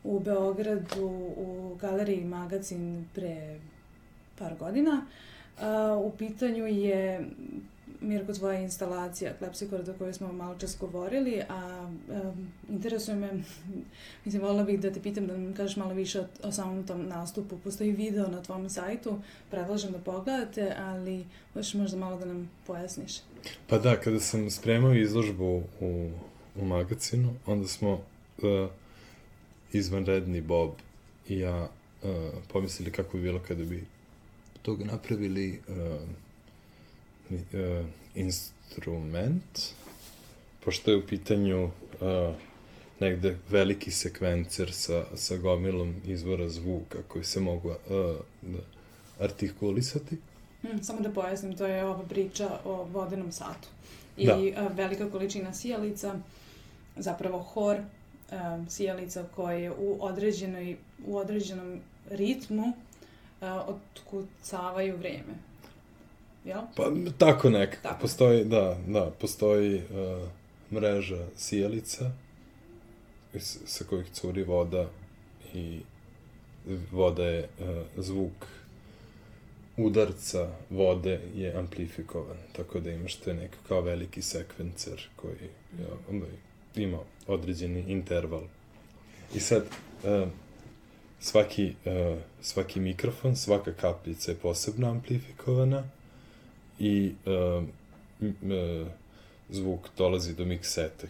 u 0.03 0.20
Beogradu 0.20 1.07
u 1.38 1.78
galeriji 1.82 2.24
Magazin 2.24 3.05
pre 3.16 3.59
par 4.39 4.55
godina. 4.59 5.05
Uh, 5.57 6.05
u 6.05 6.18
pitanju 6.18 6.68
je 6.68 7.30
Mirko, 8.01 8.34
tvoja 8.34 8.59
instalacija 8.59 9.34
Klepsikord 9.39 9.89
o 9.89 9.93
kojoj 9.93 10.14
smo 10.14 10.34
malo 10.34 10.55
čas 10.55 10.78
govorili, 10.80 11.41
a 11.49 11.89
um, 12.09 12.47
interesuje 12.70 13.18
me, 13.18 13.30
mislim, 14.26 14.43
volila 14.43 14.64
bih 14.64 14.80
da 14.80 14.93
te 14.93 15.01
pitam 15.01 15.28
da 15.28 15.38
nam 15.38 15.53
kažeš 15.53 15.76
malo 15.76 15.93
više 15.93 16.20
o, 16.20 16.26
o 16.43 16.51
samom 16.51 16.88
tom 16.88 17.07
nastupu. 17.07 17.57
Postoji 17.57 17.91
video 17.91 18.28
na 18.28 18.41
tvom 18.41 18.70
sajtu, 18.70 19.22
predlažem 19.51 19.91
da 19.91 19.99
pogledate, 19.99 20.76
ali 20.80 21.26
hoćeš 21.53 21.74
možda 21.74 21.97
malo 21.97 22.18
da 22.20 22.26
nam 22.26 22.49
pojasniš. 22.68 23.20
Pa 23.68 23.78
da, 23.78 24.00
kada 24.00 24.20
sam 24.20 24.50
spremao 24.52 24.96
izložbu 24.96 25.64
u, 25.80 26.12
u 26.56 26.66
magazinu, 26.66 27.34
onda 27.46 27.68
smo 27.68 27.94
uh, 27.94 28.70
izvanredni 29.74 30.42
Bob 30.42 30.72
i 31.28 31.39
ja 31.39 31.70
uh, 32.04 32.10
pomislili 32.48 32.92
kako 32.92 33.18
bi 33.18 33.24
bilo 33.24 33.39
kada 33.48 33.64
bi 33.64 33.84
toga 34.62 34.86
napravili 34.86 35.60
uh, 35.68 35.76
uh, 37.32 37.86
instrument, 38.16 39.60
pošto 40.66 40.92
je 40.92 40.98
u 40.98 41.08
pitanju 41.08 41.64
uh, 41.64 41.72
negde 43.00 43.38
veliki 43.50 43.92
sekvencer 43.92 44.74
sa, 44.74 45.06
sa 45.16 45.38
gomilom 45.38 45.96
izvora 46.06 46.50
zvuka 46.50 46.98
koji 47.08 47.24
se 47.24 47.39
mogu 47.39 47.70
uh, 47.70 47.76
da 48.42 48.60
artikulisati. 49.20 50.18
Mm, 50.64 50.82
samo 50.82 50.99
da 50.99 51.09
pojasnim, 51.09 51.57
to 51.57 51.66
je 51.66 51.86
ova 51.86 52.03
priča 52.03 52.59
o 52.66 52.84
vodenom 52.84 53.32
satu. 53.32 53.68
I 54.18 54.26
da. 54.26 54.36
Uh, 54.36 54.72
velika 54.76 55.09
količina 55.09 55.53
sijalica, 55.53 56.16
zapravo 56.95 57.39
hor 57.39 57.78
uh, 57.78 58.68
sijalica 58.70 59.24
koje 59.36 59.72
u, 59.72 59.97
određenoj, 59.99 60.78
u 61.05 61.18
određenom 61.18 61.80
ritmu 62.09 62.64
uh, 62.68 63.47
otkucavaju 63.68 64.97
vreme 64.97 65.51
jel? 66.45 66.62
Pa 66.76 66.84
tako 67.18 67.49
nekako. 67.49 67.84
Tako. 67.84 68.01
Postoji, 68.01 68.45
da, 68.45 68.78
da, 68.88 69.12
postoji 69.20 69.78
uh, 69.78 70.28
mreža 70.72 71.26
sijelica 71.36 72.12
sa 73.66 73.84
kojih 73.84 74.07
curi 74.14 74.43
voda 74.43 74.89
i 75.53 75.80
voda 76.91 77.26
je 77.26 77.49
uh, 77.59 78.03
zvuk 78.03 78.47
udarca 79.78 80.50
vode 80.70 81.20
je 81.36 81.54
amplifikovan, 81.54 82.38
tako 82.56 82.80
da 82.80 82.92
imaš 82.92 83.16
te 83.16 83.34
neko 83.34 83.58
kao 83.68 83.82
veliki 83.82 84.22
sekvencer 84.22 85.08
koji 85.16 85.50
ja, 85.80 85.88
onda 86.10 86.26
ima 86.76 87.00
određeni 87.28 87.84
interval. 87.88 88.44
I 89.36 89.40
sad, 89.40 89.64
uh, 90.04 90.28
svaki, 91.20 91.74
uh, 91.86 92.20
svaki 92.42 92.80
mikrofon, 92.80 93.36
svaka 93.36 93.74
kapljica 93.74 94.32
je 94.32 94.38
posebno 94.38 94.90
amplifikovana, 94.90 95.84
i 96.82 97.14
uh, 97.26 97.64
uh, 98.22 98.88
zvuk 99.50 99.90
dolazi 99.98 100.36
do 100.36 100.46
miksete 100.46 101.08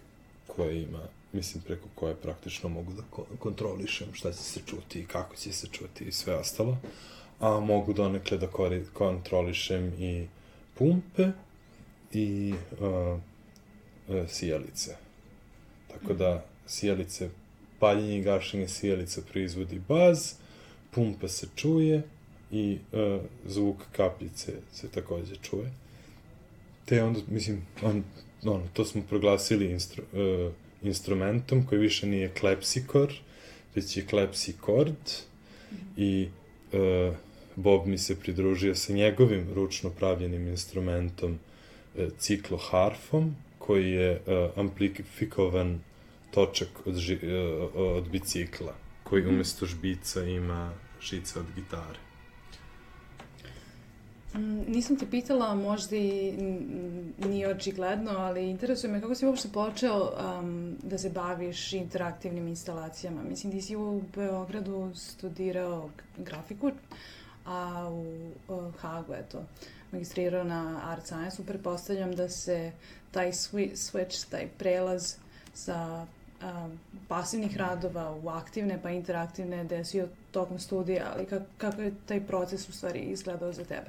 koja 0.47 0.71
ima, 0.71 0.99
mislim, 1.33 1.63
preko 1.63 1.87
koje 1.95 2.15
praktično 2.15 2.69
mogu 2.69 2.93
da 2.93 3.03
kontrolišem 3.39 4.07
šta 4.13 4.31
će 4.31 4.37
se 4.37 4.59
čuti 4.65 4.99
i 4.99 5.05
kako 5.05 5.35
će 5.35 5.53
se 5.53 5.67
čuti 5.67 6.03
i 6.03 6.11
sve 6.11 6.35
ostalo. 6.35 6.77
A 7.41 7.59
mogu 7.59 7.93
donekle 7.93 8.37
da 8.37 8.47
kontrolišem 8.93 9.93
i 9.99 10.27
pumpe 10.77 11.31
i 12.13 12.53
uh, 12.79 13.19
sijalice. 14.27 14.95
Tako 15.87 16.13
da 16.13 16.45
sijalice, 16.65 17.29
paljenje 17.79 18.17
i 18.17 18.21
gašenje 18.21 18.67
sijalica 18.67 19.21
proizvodi 19.31 19.81
baz, 19.87 20.33
pumpa 20.91 21.27
se 21.27 21.47
čuje, 21.55 22.03
i 22.51 22.77
uh, 22.91 23.21
zvuk 23.45 23.77
kapljice 23.91 24.53
se 24.73 24.87
takođe 24.89 25.35
čuje. 25.35 25.71
Te 26.85 27.03
onda, 27.03 27.19
mislim, 27.27 27.65
on, 27.83 28.03
on, 28.43 28.63
to 28.73 28.85
smo 28.85 29.01
proglasili 29.09 29.71
instru, 29.71 30.03
uh, 30.13 30.53
instrumentom 30.81 31.65
koji 31.65 31.81
više 31.81 32.07
nije 32.07 32.33
klepsikor, 32.33 33.13
već 33.75 33.97
je 33.97 34.05
klepsikord 34.05 35.11
i 35.97 36.27
uh, 36.73 37.15
Bob 37.55 37.87
mi 37.87 37.97
se 37.97 38.19
pridružio 38.19 38.75
sa 38.75 38.93
njegovim 38.93 39.47
ručno 39.53 39.89
pravljenim 39.89 40.47
instrumentom 40.47 41.31
uh, 41.31 42.03
cikloharfom, 42.17 43.35
koji 43.57 43.91
je 43.91 44.11
uh, 44.11 44.59
amplifikovan 44.59 45.79
točak 46.31 46.67
od, 46.85 46.95
ži, 46.95 47.15
uh, 47.15 47.75
od 47.75 48.09
bicikla, 48.09 48.75
koji 49.03 49.21
mhm. 49.23 49.33
umesto 49.33 49.65
žbica 49.65 50.23
ima 50.23 50.73
žice 51.01 51.39
od 51.39 51.45
gitare. 51.55 51.99
Mm, 54.35 54.71
nisam 54.71 54.95
te 54.95 55.05
pitala, 55.05 55.55
možda 55.55 55.95
i 55.95 56.33
nije 57.29 57.49
očigledno, 57.49 58.11
ali 58.11 58.49
interesuje 58.49 58.93
me 58.93 59.01
kako 59.01 59.15
si 59.15 59.25
uopšte 59.25 59.49
počeo 59.53 60.11
um, 60.39 60.75
da 60.83 60.97
se 60.97 61.09
baviš 61.09 61.73
interaktivnim 61.73 62.47
instalacijama. 62.47 63.23
Mislim, 63.23 63.53
ti 63.53 63.61
si 63.61 63.75
u 63.75 64.01
Beogradu 64.15 64.91
studirao 64.95 65.89
grafiku, 66.17 66.71
a 67.45 67.89
u 67.91 68.31
uh, 68.47 68.75
Hagu, 68.75 69.13
eto, 69.13 69.43
magistrirao 69.91 70.43
na 70.43 70.81
Art 70.83 71.05
Science-u. 71.05 71.45
Pretpostavljam 71.45 72.15
da 72.15 72.29
se 72.29 72.71
taj 73.11 73.31
switch, 73.31 74.29
taj 74.29 74.47
prelaz 74.57 75.15
sa 75.53 76.05
um, 76.43 76.79
pasivnih 77.07 77.57
radova 77.57 78.11
u 78.23 78.29
aktivne 78.29 78.79
pa 78.83 78.89
interaktivne 78.89 79.63
desio 79.63 80.07
tokom 80.31 80.59
studija, 80.59 81.11
ali 81.13 81.25
kako 81.57 81.81
je 81.81 81.93
taj 82.05 82.27
proces 82.27 82.69
u 82.69 82.71
stvari 82.71 82.99
izgledao 82.99 83.53
za 83.53 83.63
tebe? 83.63 83.87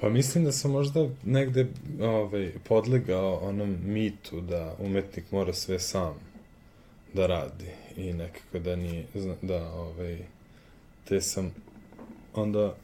Pa 0.00 0.08
mislim 0.08 0.44
da 0.44 0.52
sam 0.52 0.70
možda 0.70 1.08
negde 1.24 1.66
ovaj, 2.00 2.52
podlegao 2.68 3.34
onom 3.34 3.76
mitu 3.84 4.40
da 4.40 4.74
umetnik 4.78 5.32
mora 5.32 5.52
sve 5.52 5.78
sam 5.78 6.14
da 7.12 7.26
radi 7.26 7.70
i 7.96 8.12
nekako 8.12 8.58
da 8.58 8.76
nije, 8.76 9.04
da 9.42 9.72
ovaj, 9.72 10.18
te 11.08 11.20
sam 11.20 11.54
onda 12.34 12.74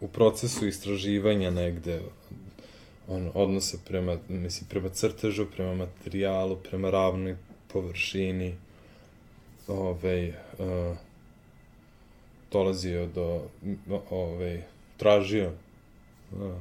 u 0.00 0.08
procesu 0.08 0.66
istraživanja 0.66 1.50
negde 1.50 2.00
on, 3.08 3.30
odnose 3.34 3.78
prema, 3.84 4.18
mislim, 4.28 4.68
prema 4.68 4.88
crtežu, 4.88 5.46
prema 5.56 5.74
materijalu, 5.74 6.56
prema 6.56 6.90
ravnoj 6.90 7.36
površini, 7.72 8.54
ovaj, 9.68 10.28
uh, 10.28 10.96
dolazio 12.52 13.06
do, 13.06 13.42
ovaj, 14.10 14.62
tražio 14.96 15.52
uh, 16.32 16.52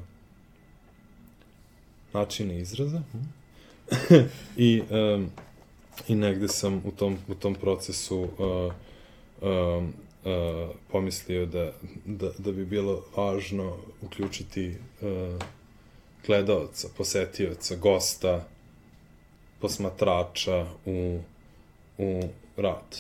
načine 2.14 2.60
izraza. 2.60 3.02
I 4.58 4.82
um, 4.90 5.30
i 6.08 6.16
negde 6.16 6.48
sam 6.48 6.82
u 6.86 6.92
tom, 6.92 7.18
u 7.28 7.36
tom 7.36 7.56
procesu 7.56 8.20
uh, 8.20 8.74
um, 9.42 9.94
uh, 10.24 10.76
pomislio 10.92 11.46
da, 11.46 11.74
da, 12.06 12.32
da 12.38 12.52
bi 12.52 12.66
bilo 12.66 13.06
važno 13.16 13.78
uključiti 14.02 14.76
uh, 15.02 15.42
gledalca, 16.26 16.88
posetioca, 16.98 17.76
gosta, 17.76 18.48
posmatrača 19.60 20.68
u, 20.86 21.20
u 21.98 22.22
rad. 22.58 22.98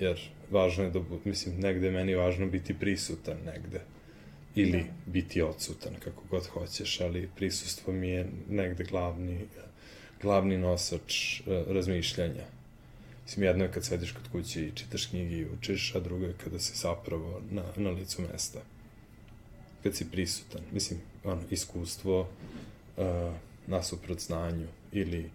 Jer 0.00 0.20
važno 0.50 0.84
je 0.84 0.90
da, 0.90 1.00
mislim, 1.24 1.60
negde 1.60 1.86
je 1.86 1.92
meni 1.92 2.14
važno 2.14 2.46
biti 2.46 2.74
prisutan 2.74 3.36
negde 3.46 3.80
ili 4.54 4.78
da. 4.78 5.12
biti 5.12 5.42
odsutan, 5.42 5.94
kako 6.04 6.22
god 6.30 6.46
hoćeš, 6.46 7.00
ali 7.00 7.28
prisustvo 7.36 7.92
mi 7.92 8.08
je 8.08 8.26
negde 8.48 8.84
glavni, 8.84 9.40
glavni 10.22 10.58
nosač 10.58 11.40
uh, 11.40 11.46
razmišljanja. 11.68 12.59
Mislim, 13.30 13.46
jedno 13.46 13.64
je 13.64 13.72
kad 13.72 13.84
sediš 13.84 14.12
kod 14.12 14.28
kuće 14.32 14.66
i 14.66 14.72
čitaš 14.74 15.06
knjige 15.06 15.36
i 15.36 15.46
učiš, 15.46 15.94
a 15.94 16.00
drugo 16.00 16.24
je 16.26 16.34
kada 16.44 16.58
si 16.58 16.76
zapravo 16.76 17.40
na, 17.50 17.62
na 17.76 17.90
licu 17.90 18.22
mesta. 18.22 18.58
Kad 19.82 19.94
si 19.94 20.10
prisutan. 20.10 20.60
Mislim, 20.72 21.00
ono, 21.24 21.42
iskustvo 21.50 22.20
uh, 22.20 23.06
nasuprot 23.66 24.20
znanju 24.20 24.66
ili 24.92 25.30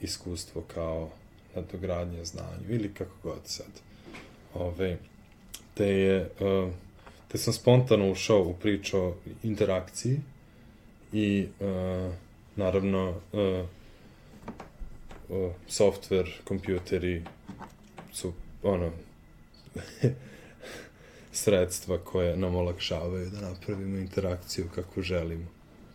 iskustvo 0.00 0.62
kao 0.74 1.10
nadogradnja 1.54 2.24
znanju 2.24 2.64
ili 2.68 2.94
kako 2.94 3.14
god 3.22 3.40
sad. 3.44 3.80
Ove, 4.54 4.98
te 5.74 5.86
je 5.86 6.30
uh, 6.40 6.72
te 7.28 7.38
sam 7.38 7.52
spontano 7.52 8.10
ušao 8.10 8.42
u 8.42 8.54
priču 8.54 8.98
o 8.98 9.16
interakciji 9.42 10.20
i 11.12 11.46
uh, 11.60 12.14
naravno 12.56 13.10
uh, 13.10 13.68
software, 15.68 16.30
kompjuteri 16.44 17.22
su 18.12 18.32
ono 18.62 18.90
sredstva 21.32 21.98
koje 21.98 22.36
nam 22.36 22.54
olakšavaju 22.54 23.30
da 23.30 23.40
napravimo 23.40 23.98
interakciju 23.98 24.68
kako 24.74 25.02
želimo. 25.02 25.46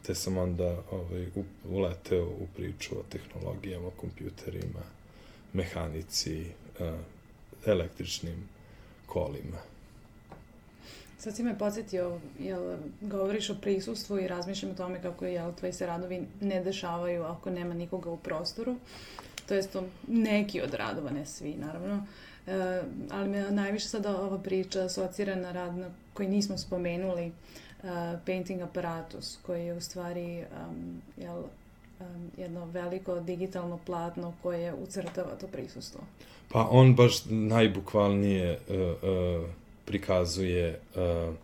Te 0.05 0.15
sam 0.15 0.37
onda 0.37 0.77
ovaj, 0.91 1.25
uleteo 1.69 2.25
u 2.25 2.47
priču 2.55 2.95
o 2.95 3.03
tehnologijama, 3.09 3.89
kompjuterima, 3.97 4.81
mehanici, 5.53 6.45
električnim 7.65 8.49
kolima. 9.05 9.57
Sad 11.17 11.35
si 11.35 11.43
me 11.43 11.57
podsjetio, 11.57 12.19
jel 12.39 12.77
govoriš 13.01 13.49
o 13.49 13.55
prisustvu 13.61 14.19
i 14.19 14.27
razmišljam 14.27 14.71
o 14.71 14.75
tome 14.75 15.01
kako 15.01 15.25
je, 15.25 15.33
jel, 15.33 15.53
tvoji 15.53 15.73
se 15.73 15.85
radovi 15.85 16.21
ne 16.41 16.63
dešavaju 16.63 17.23
ako 17.23 17.49
nema 17.49 17.73
nikoga 17.73 18.09
u 18.09 18.17
prostoru. 18.17 18.75
To 19.47 19.53
jest 19.53 19.77
neki 20.07 20.61
od 20.61 20.73
radova, 20.73 21.11
ne 21.11 21.25
svi, 21.25 21.55
naravno. 21.55 22.05
E, 22.47 22.81
ali 23.09 23.29
me 23.29 23.51
najviše 23.51 23.87
sada 23.87 24.21
ova 24.21 24.39
priča 24.39 24.81
asocira 24.83 25.35
na 25.35 25.51
rad 25.51 25.77
na 25.77 25.89
koji 26.13 26.29
nismo 26.29 26.57
spomenuli, 26.57 27.31
uh, 27.83 27.89
Painting 28.25 28.61
Apparatus, 28.61 29.37
koji 29.41 29.65
je 29.65 29.73
u 29.73 29.81
stvari 29.81 30.37
um, 30.39 31.01
jel, 31.17 31.37
um, 31.37 32.31
jedno 32.37 32.65
veliko 32.65 33.19
digitalno 33.19 33.79
platno 33.85 34.33
koje 34.41 34.73
ucrtava 34.73 35.35
to 35.35 35.47
prisustvo. 35.47 36.01
Pa 36.49 36.67
on 36.71 36.95
baš 36.95 37.25
najbukvalnije 37.25 38.59
uh, 38.69 38.75
uh, 38.75 39.49
prikazuje 39.85 40.79
uh, 40.95 41.35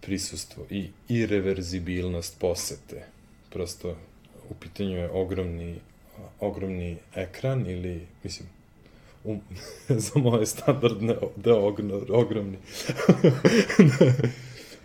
prisustvo 0.00 0.64
i 0.70 0.88
irreverzibilnost 1.08 2.38
posete. 2.38 3.06
Prosto 3.50 3.96
u 4.50 4.54
pitanju 4.54 4.96
je 4.96 5.10
ogromni, 5.10 5.80
ogromni 6.40 6.96
ekran 7.14 7.66
ili, 7.66 8.06
mislim, 8.24 8.48
um, 9.24 9.40
za 10.04 10.20
moje 10.20 10.46
standardne 10.46 11.16
da 11.36 11.58
ogno, 11.58 12.00
ogromni. 12.08 12.58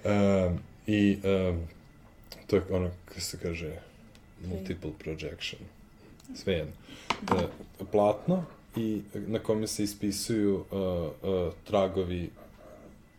uh, 0.06 0.52
I 0.88 1.18
uh, 1.18 1.58
to 2.48 2.56
je 2.56 2.62
ono, 2.70 2.92
kako 3.06 3.22
se 3.22 3.38
kaže, 3.42 3.76
multiple 4.46 4.92
projection. 5.00 5.62
Sve 6.36 6.54
jedno. 6.54 6.74
Uh, 7.22 7.42
platno 7.92 8.46
i 8.76 9.02
na 9.14 9.40
kome 9.40 9.68
se 9.68 9.84
ispisuju 9.84 10.56
uh, 10.56 10.64
uh, 10.72 11.54
tragovi 11.64 12.30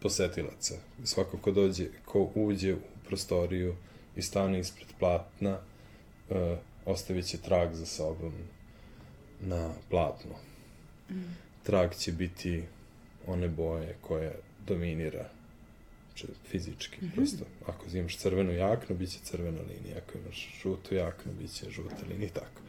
posetilaca. 0.02 0.74
Svako 1.04 1.38
ko 1.38 1.50
dođe, 1.50 1.86
ko 2.04 2.30
uđe 2.34 2.74
u 2.74 2.78
prostoriju 3.08 3.74
i 4.16 4.22
stane 4.22 4.60
ispred 4.60 4.86
platna, 4.98 5.58
uh, 6.30 6.36
ostavit 6.86 7.26
će 7.26 7.38
trag 7.38 7.74
za 7.74 7.86
sobom 7.86 8.32
na 9.40 9.74
platnu. 9.90 10.34
Mm. 11.10 11.36
Trag 11.62 11.94
će 11.94 12.12
biti 12.12 12.62
one 13.26 13.48
boje 13.48 13.96
koje 14.00 14.34
dominira 14.66 15.28
fizički, 16.50 16.96
mm 17.00 17.08
-hmm. 17.08 17.14
prosto. 17.14 17.44
Ako 17.66 17.86
imaš 17.94 18.16
crvenu 18.16 18.52
jaknu, 18.52 18.96
bit 18.96 19.10
će 19.10 19.18
crvena 19.22 19.60
linija. 19.60 19.96
Ako 19.96 20.18
imaš 20.18 20.48
žutu 20.62 20.94
jaknu, 20.94 21.32
bit 21.32 21.52
će 21.52 21.70
žuta 21.70 22.06
linija 22.08 22.28
i 22.28 22.30
tako. 22.30 22.62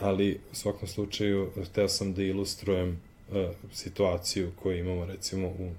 Ali, 0.00 0.40
u 0.52 0.54
svakom 0.54 0.88
slučaju, 0.88 1.50
hteo 1.70 1.88
sam 1.88 2.14
da 2.14 2.22
ilustrujem 2.22 3.00
uh, 3.30 3.50
situaciju 3.72 4.52
koju 4.62 4.78
imamo, 4.78 5.04
recimo, 5.04 5.48
u 5.48 5.70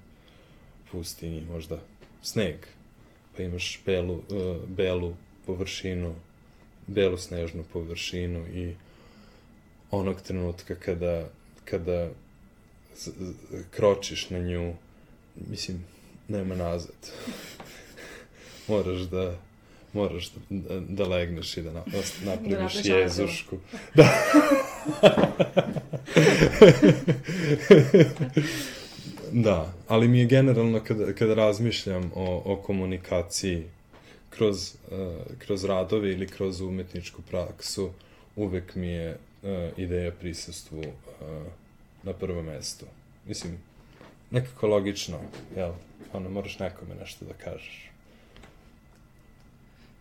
pustinji, 0.92 1.42
možda 1.42 1.80
sneg, 2.22 2.56
pa 3.38 3.44
imaš 3.44 3.82
belu, 3.86 4.14
uh, 4.14 4.70
belu 4.70 5.16
površinu, 5.46 6.16
belu 6.88 7.18
snežnu 7.18 7.64
površinu 7.74 8.48
i 8.48 8.74
onog 9.92 10.22
trenutka 10.22 10.76
kada, 10.76 11.30
kada 11.66 12.10
z, 12.96 13.06
z, 13.06 13.34
kročiš 13.72 14.30
na 14.30 14.40
nju, 14.40 14.74
mislim, 15.36 15.86
nema 16.28 16.56
nazad. 16.56 17.12
moraš 18.68 19.00
da 19.00 19.38
moraš 19.94 20.32
da, 20.50 20.80
da 20.80 21.08
legneš 21.08 21.58
i 21.58 21.62
da, 21.62 21.72
na, 21.72 21.84
da 21.86 22.32
napraviš 22.32 22.74
da 22.84 22.96
jezušku. 22.96 23.58
Da. 23.96 24.10
Da, 29.32 29.74
ali 29.88 30.08
mi 30.08 30.20
je 30.20 30.26
generalno 30.26 30.80
kada, 30.88 31.14
kada 31.14 31.34
razmišljam 31.34 32.12
o, 32.16 32.42
o 32.46 32.56
komunikaciji 32.56 33.64
kroz, 34.38 34.76
uh, 34.92 35.38
kroz 35.38 35.64
radove 35.64 36.12
ili 36.12 36.28
kroz 36.28 36.62
umetničku 36.62 37.22
praksu, 37.22 37.90
uvek 38.36 38.76
mi 38.76 38.88
je 38.88 39.12
uh, 39.12 39.50
ideja 39.78 40.12
prisustvu 40.12 40.80
uh, 40.80 40.86
na 42.04 42.14
prvo 42.14 42.44
mesto. 42.44 42.86
Mislim, 43.28 43.58
nekako 44.32 44.68
logično, 44.68 45.20
jel? 45.56 45.72
Ono, 46.14 46.30
moraš 46.30 46.60
nekome 46.60 46.96
nešto 46.96 47.26
da 47.26 47.34
kažeš. 47.34 47.90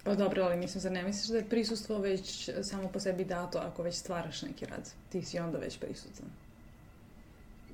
Pa 0.05 0.15
dobro, 0.15 0.43
ali 0.43 0.57
mislim, 0.57 0.81
zar 0.81 0.93
ne 0.93 1.03
misliš 1.03 1.29
da 1.29 1.37
je 1.37 1.49
prisustvo 1.49 1.99
već 1.99 2.51
samo 2.63 2.89
po 2.89 3.01
sebi 3.01 3.25
dato 3.25 3.59
ako 3.59 3.83
već 3.83 3.95
stvaraš 3.95 4.43
neki 4.43 4.67
rad? 4.67 4.91
Ti 5.13 5.23
si 5.23 5.39
onda 5.39 5.59
već 5.59 5.79
prisutan. 5.79 6.27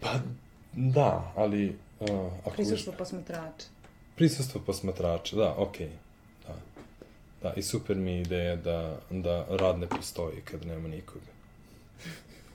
Pa 0.00 0.18
Da, 0.72 1.32
ali... 1.36 1.76
Uh, 2.00 2.08
ako 2.40 2.50
prisustvo 2.50 2.92
posmatrača. 2.98 3.66
Prisustvo 4.16 4.60
posmatrača, 4.66 5.36
da, 5.36 5.54
okej. 5.58 5.86
Okay. 5.86 6.07
Da. 7.42 7.52
i 7.56 7.62
super 7.62 7.96
mi 7.96 8.10
je 8.10 8.20
ideja 8.20 8.56
da, 8.56 8.98
da 9.10 9.46
rad 9.50 9.78
ne 9.78 9.86
postoji 9.86 10.40
kad 10.40 10.66
nema 10.66 10.88
nikoga. 10.88 11.32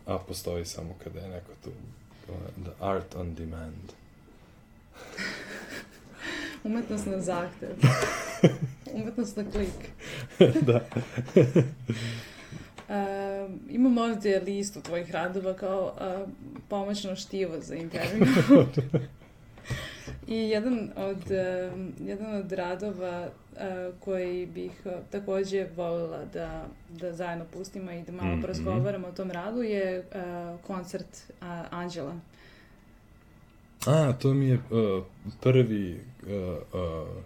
A 0.06 0.18
postoji 0.18 0.66
samo 0.66 0.96
kada 1.04 1.20
je 1.20 1.28
neko 1.28 1.52
tu. 1.64 1.72
The 2.64 2.72
art 2.80 3.16
on 3.16 3.36
demand. 3.36 3.94
Umetnost 6.64 7.06
na 7.06 7.20
zahtev. 7.20 7.70
Umetnost 8.94 9.38
na 9.38 9.44
klik. 9.52 9.90
da. 10.68 10.80
Uh, 12.90 13.52
imam 13.70 13.98
ovde 13.98 14.42
listu 14.46 14.82
tvojih 14.82 15.12
radova 15.12 15.54
kao 15.54 15.94
uh, 15.96 16.30
pomoćno 16.70 17.16
štivo 17.16 17.60
za 17.60 17.76
intervju. 17.76 18.26
I 20.28 20.36
jedan 20.36 20.90
od, 20.96 21.18
uh, 21.18 22.08
jedan 22.08 22.36
od 22.36 22.52
radova 22.52 23.28
uh, 23.28 23.60
koji 24.00 24.46
bih 24.46 24.72
uh, 24.86 24.92
takođe 25.12 25.68
volila 25.76 26.26
da, 26.34 26.66
da 26.90 27.14
zajedno 27.14 27.46
pustimo 27.54 27.92
i 27.92 28.02
da 28.02 28.12
malo 28.12 28.30
mm 28.30 28.38
-hmm. 28.38 28.42
porazgovaramo 28.42 29.08
o 29.08 29.12
tom 29.12 29.32
radu 29.32 29.62
je 29.62 30.00
uh, 30.00 30.60
koncert 30.62 31.08
uh, 31.30 31.48
Anđela. 31.70 32.20
A, 33.86 34.14
to 34.14 34.34
mi 34.34 34.46
je 34.46 34.56
uh, 34.56 35.04
prvi... 35.42 36.00
Uh, 36.24 36.30
uh, 36.74 37.24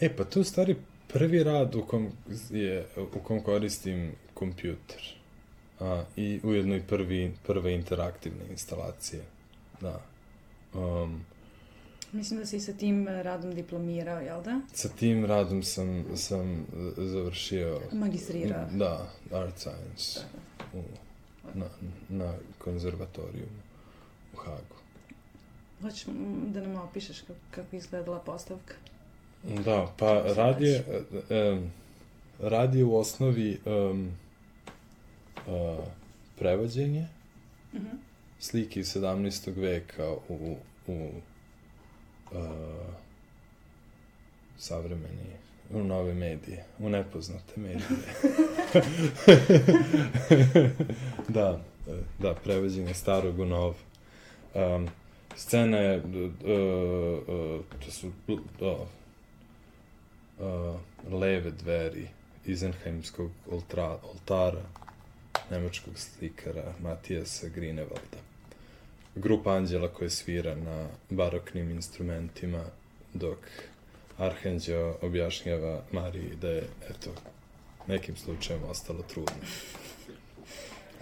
e, 0.00 0.16
pa 0.16 0.24
to 0.24 0.40
je 0.40 0.44
stari 0.44 0.76
prvi 1.12 1.42
rad 1.42 1.74
u 1.74 1.82
kom, 1.82 2.08
je, 2.50 2.86
u 3.14 3.18
kom 3.18 3.40
koristim 3.40 4.12
kompjuter. 4.34 5.02
A, 5.80 6.04
I 6.16 6.40
ujedno 6.42 6.76
i 6.76 6.82
prvi, 6.88 7.32
prve 7.46 7.74
interaktivne 7.74 8.44
instalacije. 8.50 9.22
Da. 9.80 10.11
Um, 10.74 11.24
Mislim 12.12 12.40
da 12.40 12.46
si 12.46 12.60
sa 12.60 12.72
tim 12.72 13.08
radom 13.08 13.54
diplomirao, 13.54 14.20
jel 14.20 14.42
da? 14.42 14.60
Sa 14.72 14.88
tim 14.88 15.24
radom 15.24 15.62
sam, 15.62 16.04
sam 16.16 16.66
završio... 16.96 17.80
Magistrirao. 17.92 18.66
Da, 18.72 19.10
Art 19.32 19.58
Science. 19.58 20.20
Da. 20.72 20.78
U, 20.78 20.82
na, 21.54 21.66
na 22.08 22.34
konzervatoriju 22.58 23.46
u 24.34 24.36
Hagu. 24.36 24.76
Hoćeš 25.80 26.04
da 26.46 26.60
nam 26.60 26.76
opišeš 26.76 27.20
kako, 27.20 27.38
kako 27.50 27.76
izgledala 27.76 28.18
postavka? 28.18 28.74
Da, 29.42 29.92
pa 29.98 30.22
rad 30.36 30.60
je, 30.62 30.84
um, 31.30 31.70
rad 32.40 32.74
je 32.74 32.84
u 32.84 32.96
osnovi 32.96 33.60
um, 33.64 34.12
uh, 35.46 35.84
prevođenje 36.38 37.08
uh 37.72 37.80
mhm. 37.80 37.86
-huh. 37.86 38.11
Slike 38.42 38.80
iz 38.80 38.96
17. 38.96 39.56
veka 39.56 40.14
u, 40.28 40.56
u 40.86 41.10
uh, 42.32 42.38
savremeni, 44.58 45.36
u 45.70 45.84
nove 45.84 46.14
medije, 46.14 46.64
u 46.78 46.88
nepoznate 46.88 47.60
medije. 47.60 47.88
da, 51.28 51.60
da, 52.18 52.34
prevođenje 52.34 52.94
starog 52.94 53.38
u 53.38 53.44
nov. 53.44 53.74
Um, 54.54 54.88
scena 55.36 55.78
je, 55.78 55.98
uh, 55.98 56.04
uh, 56.04 56.10
to 57.84 57.90
su, 57.90 58.12
uh, 58.28 58.40
uh, 60.38 60.76
leve 61.12 61.50
dveri 61.50 62.08
Izenheimskog 62.46 63.30
oltara 63.50 64.62
nemačkog 65.50 65.98
slikara 65.98 66.72
Matijasa 66.82 67.48
Grinevalda. 67.48 68.31
Grupa 69.14 69.52
anđela 69.56 69.88
koja 69.88 70.10
svira 70.10 70.54
na 70.54 70.88
baroknim 71.10 71.70
instrumentima 71.70 72.64
dok 73.14 73.38
Arhanđeo 74.18 74.96
objašnjava 75.02 75.82
Mariji 75.92 76.36
da 76.40 76.48
je, 76.48 76.64
eto, 76.90 77.10
nekim 77.88 78.16
slučajem 78.16 78.62
ostalo 78.64 79.02
trudno. 79.02 79.36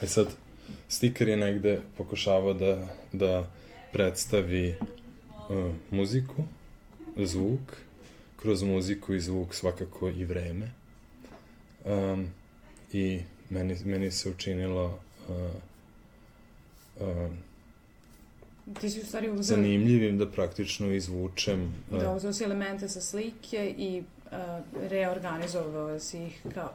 E 0.02 0.06
sad, 0.06 0.26
slikar 0.88 1.28
je 1.28 1.36
negde 1.36 1.80
pokušavao 1.96 2.54
da, 2.54 2.88
da 3.12 3.50
predstavi 3.92 4.74
uh, 4.78 5.74
muziku, 5.90 6.44
zvuk, 7.16 7.76
kroz 8.36 8.62
muziku 8.62 9.14
i 9.14 9.20
zvuk 9.20 9.54
svakako 9.54 10.08
i 10.08 10.24
vreme. 10.24 10.70
Um, 11.84 12.30
I 12.92 13.20
meni, 13.50 13.76
meni 13.84 14.11
se 14.11 14.30
učinilo 14.30 15.00
uh, 15.28 15.36
uh, 17.00 17.30
Ti 18.80 18.90
si 18.90 19.00
u 19.00 19.04
stvari 19.04 19.30
uzeo... 19.30 19.56
zanimljivim 19.56 20.18
da 20.18 20.30
praktično 20.30 20.92
izvučem... 20.92 21.74
Da, 21.90 22.12
uzeo 22.12 22.32
si 22.32 22.44
elemente 22.44 22.88
sa 22.88 23.00
slike 23.00 23.74
i 23.78 24.02
uh, 24.24 24.32
reorganizovao 24.90 25.98
si 25.98 26.22
ih 26.22 26.42
kao, 26.54 26.70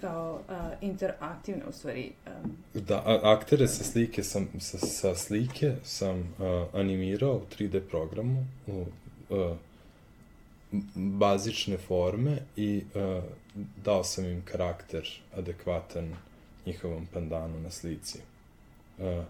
kao 0.00 0.40
uh, 0.48 0.54
interaktivne, 0.80 1.62
u 1.68 1.72
stvari. 1.72 2.12
Um, 2.26 2.56
Da, 2.74 2.96
a, 2.96 3.20
aktere 3.22 3.68
sa 3.68 3.84
slike 3.84 4.22
sam, 4.22 4.48
sa, 4.60 4.78
sa 4.78 5.14
slike 5.14 5.74
sam 5.84 6.18
uh, 6.18 6.26
animirao 6.72 7.34
u 7.34 7.42
3D 7.58 7.80
programu 7.80 8.46
u 8.66 8.84
uh, 9.30 9.56
bazične 10.94 11.78
forme 11.78 12.38
i 12.56 12.82
uh, 12.94 13.24
dao 13.84 14.04
sam 14.04 14.24
im 14.24 14.42
karakter 14.44 15.20
adekvatan 15.36 16.14
njihovom 16.66 17.06
pandanu 17.06 17.60
na 17.60 17.70
slici. 17.70 18.18
Uh, 18.98 19.24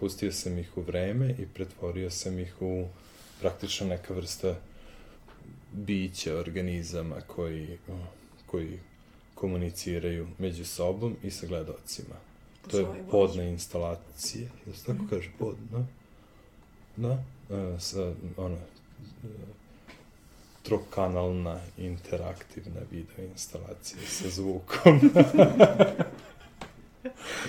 pustio 0.00 0.32
sam 0.32 0.58
ih 0.58 0.76
u 0.76 0.80
vreme 0.80 1.34
i 1.38 1.46
pretvorio 1.54 2.10
sam 2.10 2.38
ih 2.38 2.54
u 2.60 2.86
praktično 3.40 3.86
neka 3.86 4.14
vrsta 4.14 4.54
bića, 5.72 6.38
organizama 6.38 7.16
koji, 7.26 7.78
koji 8.46 8.78
komuniciraju 9.34 10.28
među 10.38 10.64
sobom 10.64 11.16
i 11.22 11.30
sa 11.30 11.46
gledocima. 11.46 12.14
To 12.70 12.78
je 12.78 12.86
podne 13.10 13.50
instalacije, 13.50 14.50
jel 14.66 14.74
se 14.76 14.84
tako 14.84 15.04
kaže, 15.10 15.30
pod, 15.38 15.56
da? 15.70 15.84
Da, 16.96 17.22
e, 17.56 17.80
sa, 17.80 18.12
ono, 18.36 18.56
e, 18.56 19.28
trokanalna 20.62 21.60
interaktivna 21.78 22.80
video 22.90 23.26
instalacija 23.32 24.00
sa 24.06 24.28
zvukom. 24.28 25.00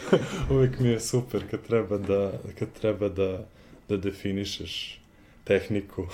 Uvijek 0.52 0.80
mi 0.80 0.90
je 0.90 1.00
super 1.00 1.50
kad 1.52 1.62
treba 1.62 1.98
da, 1.98 2.32
kad 2.60 2.68
treba 2.82 3.10
da, 3.10 3.46
da 3.90 3.98
definišeš 3.98 5.00
tehniku 5.44 6.08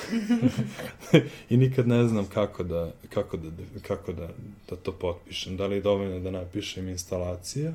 i 1.50 1.58
nikad 1.58 1.88
ne 1.88 2.08
znam 2.08 2.26
kako 2.26 2.64
da, 2.64 2.92
kako 3.10 3.38
da, 3.38 3.50
kako 3.82 4.14
da, 4.14 4.30
da 4.70 4.76
to 4.76 4.92
potpišem. 4.92 5.58
Da 5.58 5.68
li 5.68 5.76
je 5.76 5.82
dovoljno 5.82 6.20
da 6.20 6.32
napišem 6.32 6.90
instalacija 6.90 7.74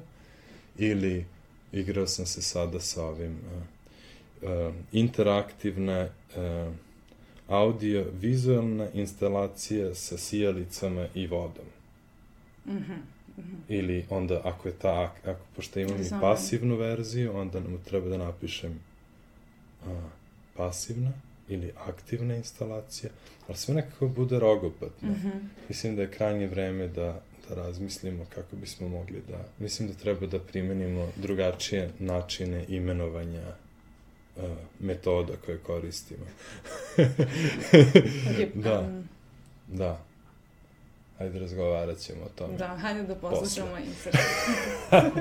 ili 0.79 1.25
igrao 1.73 2.07
sam 2.07 2.27
se 2.27 2.43
sada 2.43 2.81
sa 2.81 3.05
ovim 3.05 3.33
uh, 3.33 3.63
uh, 4.43 4.75
interaktivna 4.93 6.03
uh, 6.37 6.73
audio-vizualna 7.49 8.87
instalacija 8.95 9.95
sa 9.95 10.19
sijalicama 10.19 11.07
i 11.15 11.27
vodom. 11.27 11.67
mhm. 12.67 13.18
Ili 13.69 14.07
onda, 14.11 14.41
ako 14.45 14.69
je 14.69 14.75
ta, 14.75 15.13
ako, 15.25 15.41
pošto 15.57 15.81
imam 15.81 16.01
i 16.01 16.21
pasivnu 16.21 16.77
verziju, 16.77 17.37
onda 17.37 17.61
mu 17.61 17.79
treba 17.85 18.09
da 18.09 18.17
napišem 18.17 18.81
a, 19.87 20.09
pasivna 20.57 21.13
ili 21.49 21.73
aktivna 21.87 22.37
instalacija, 22.37 23.11
ali 23.49 23.57
sve 23.57 23.75
nekako 23.75 24.09
bude 24.09 24.39
rogopatno. 24.39 25.09
Mhm. 25.09 25.29
Mislim 25.69 25.97
da 25.97 26.03
je 26.03 26.11
krajnje 26.11 26.47
vreme 26.47 26.89
da, 26.89 27.23
da 27.49 27.55
razmislimo 27.55 28.27
kako 28.35 28.57
bismo 28.57 28.89
mogli 28.89 29.23
da... 29.29 29.45
Mislim 29.59 29.89
da 29.89 29.95
treba 29.95 30.27
da 30.27 30.39
primenimo 30.39 31.09
drugačije 31.17 31.91
načine 31.99 32.65
imenovanja 32.69 33.53
uh, 34.37 34.43
metoda 34.81 35.33
koje 35.47 35.59
koristimo. 35.59 36.25
Da. 38.55 38.81
um, 38.81 39.09
da. 39.69 40.08
Ajde, 41.19 41.39
razgovarat 41.39 41.99
ćemo 41.99 42.25
o 42.25 42.29
tome. 42.29 42.57
Da, 42.57 42.67
hajde 42.67 43.03
da 43.03 43.15
poslušamo 43.15 43.79
insert. 43.79 44.17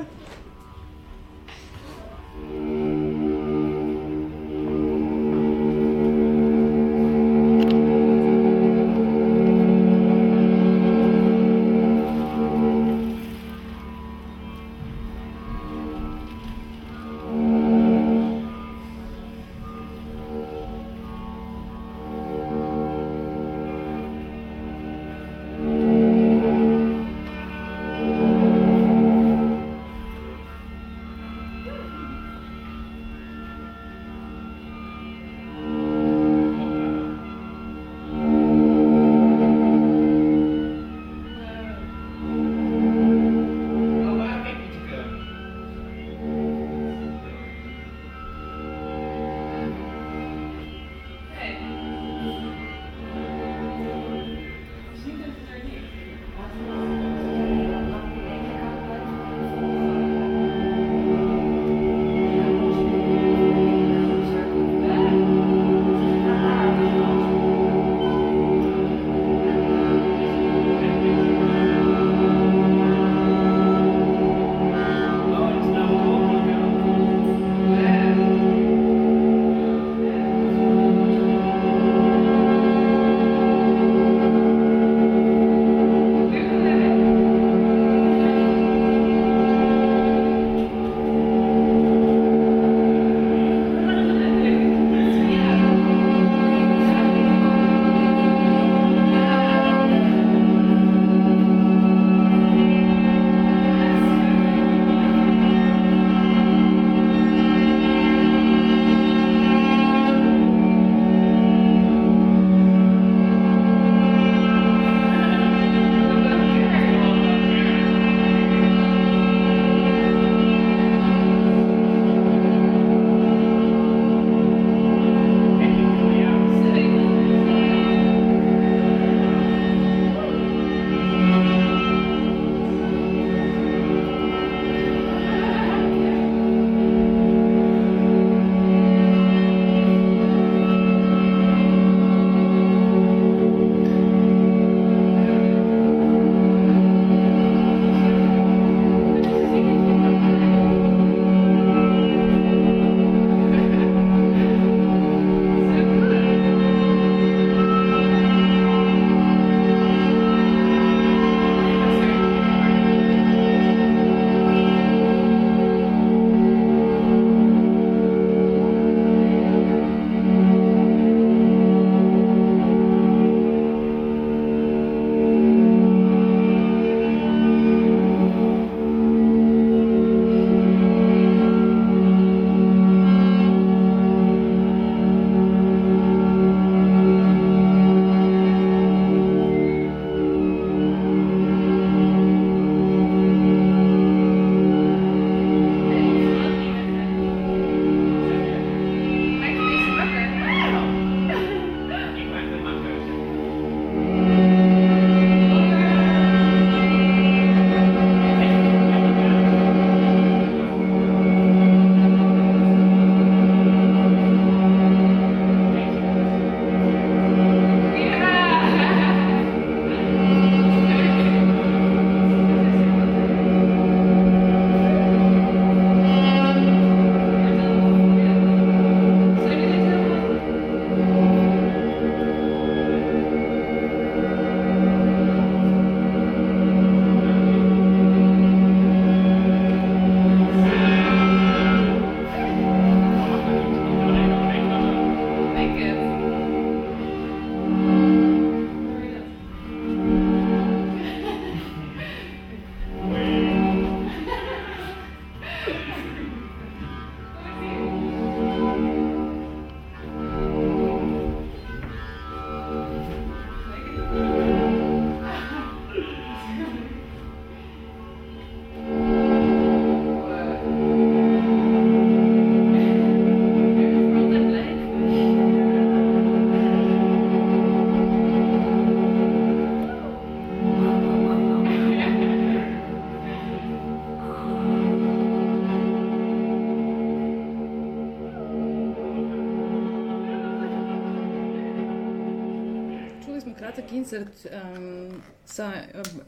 insert 293.97 294.45
um, 294.45 295.21
sa 295.45 295.73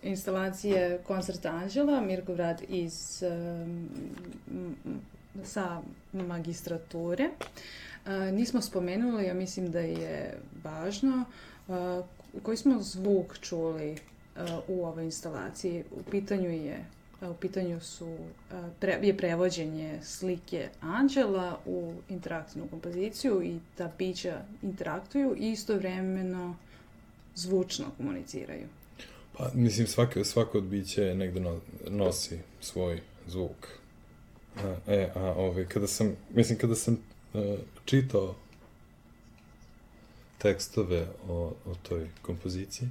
instalacije 0.04 1.00
Koncert 1.08 1.46
Anđela, 1.46 2.02
Mirko 2.02 2.34
Vrad 2.34 2.62
iz 2.70 3.24
um, 3.24 3.90
sa 5.44 5.82
magistrature. 6.14 7.30
Uh, 8.06 8.12
nismo 8.34 8.62
spomenuli, 8.62 9.26
ja 9.26 9.34
mislim 9.34 9.72
da 9.72 9.80
je 9.80 10.38
važno, 10.64 11.24
uh, 11.68 12.06
koji 12.44 12.58
smo 12.58 12.82
zvuk 12.82 13.40
čuli 13.40 13.92
uh, 13.92 14.42
u 14.68 14.86
ovoj 14.86 15.06
instalaciji. 15.06 15.84
U 15.92 16.04
pitanju 16.12 16.50
je 16.50 16.86
u 17.22 17.34
pitanju 17.34 17.82
su, 17.82 18.18
pre, 18.80 19.00
je 19.02 19.18
prevođenje 19.18 20.00
slike 20.04 20.70
anđela 20.82 21.60
u 21.66 21.94
interaktivnu 22.10 22.68
kompoziciju 22.68 23.44
i 23.44 23.60
ta 23.78 23.92
bića 23.98 24.42
interaktuju 24.62 25.36
i 25.38 25.52
istovremeno 25.52 26.56
zvučno 27.36 27.86
komuniciraju. 27.98 28.68
Pa, 29.38 29.52
mislim, 29.54 29.88
svako, 29.88 30.24
svako 30.24 30.58
od 30.58 30.64
bića 30.64 31.02
negde 31.02 31.40
no, 31.40 31.60
nosi 31.88 32.40
svoj 32.62 33.02
zvuk. 33.28 33.68
A, 34.58 34.76
e, 34.88 35.12
a 35.16 35.34
ovaj, 35.38 35.66
kada 35.66 35.88
sam, 35.88 36.16
mislim, 36.34 36.58
kada 36.58 36.76
sam 36.76 36.98
uh, 37.34 37.42
čitao 37.86 38.36
tekstove 40.38 41.08
o, 41.28 41.54
o 41.66 41.76
toj 41.90 42.08
kompoziciji, 42.22 42.90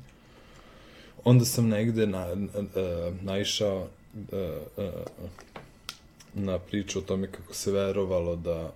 onda 1.24 1.44
sam 1.44 1.68
negde 1.68 2.06
na, 2.06 2.34
na, 2.34 2.62
na, 2.74 3.12
naišao 3.22 3.88
uh, 4.14 5.02
na 6.34 6.58
priču 6.58 6.98
o 6.98 7.02
tome 7.02 7.32
kako 7.32 7.54
se 7.54 7.72
verovalo 7.72 8.36
da, 8.36 8.72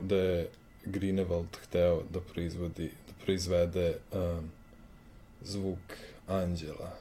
da 0.00 0.16
je 0.16 0.48
Greenewald 0.86 1.56
hteo 1.62 2.02
da 2.12 2.20
proizvodi, 2.20 2.90
da 3.06 3.24
proizvede 3.24 3.96
um, 4.12 4.50
zvuk 5.44 5.96
anđela, 6.26 6.96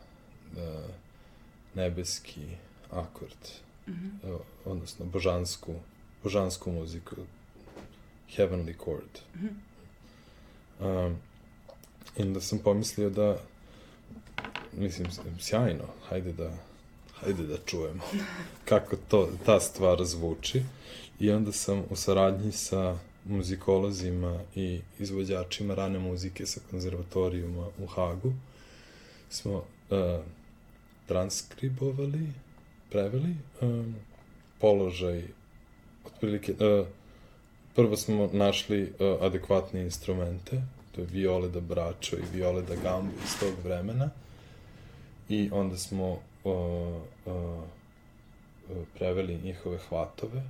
uh, 0.52 0.90
nebeski 1.76 2.48
akord, 2.92 3.48
mm 3.88 3.92
-hmm. 3.92 4.38
odnosno 4.66 5.06
božansku, 5.06 5.74
božansku 6.24 6.72
muziku, 6.72 7.16
heavenly 8.36 8.76
chord. 8.84 9.20
Mm 9.36 9.50
-hmm. 10.80 11.08
um, 11.08 11.18
I 12.18 12.22
onda 12.22 12.42
sam 12.42 12.60
pomislio 12.60 13.10
da, 13.10 13.38
mislim, 14.74 15.08
sjajno, 15.40 15.86
hajde 16.10 16.34
da 16.34 16.52
hajde 17.22 17.44
da 17.44 17.58
čujemo 17.66 18.04
kako 18.70 18.96
to, 18.96 19.30
ta 19.46 19.60
stvar 19.60 20.06
zvuči. 20.06 20.64
I 21.20 21.32
onda 21.32 21.52
sam 21.52 21.84
u 21.90 21.96
saradnji 21.96 22.52
sa 22.52 22.98
muzikolozima 23.26 24.40
i 24.56 24.80
izvođačima 25.00 25.76
rane 25.76 26.00
muzike 26.00 26.46
sa 26.46 26.60
konzervatorijuma 26.72 27.68
u 27.80 27.88
Hagu 27.88 28.34
smo 29.30 29.54
uh, 29.54 29.64
transkribovali, 31.08 32.28
preveli 32.90 33.36
um, 33.62 33.96
položaj 34.60 35.24
otprilike 36.06 36.52
uh, 36.52 36.88
prvo 37.76 37.98
smo 37.98 38.30
našli 38.34 38.82
uh, 38.84 38.90
adekvatne 39.22 39.82
instrumente 39.82 40.62
to 40.92 41.02
je 41.02 41.08
viole 41.08 41.50
da 41.50 41.60
bračo 41.60 42.16
i 42.16 42.38
viole 42.38 42.62
da 42.62 42.76
gambo 42.76 43.14
iz 43.24 43.40
tog 43.40 43.54
vremena 43.64 44.10
i 45.30 45.50
onda 45.52 45.78
smo 45.78 46.20
o, 46.44 47.02
o, 47.26 47.64
preveli 48.94 49.40
njihove 49.44 49.78
hvatove 49.90 50.44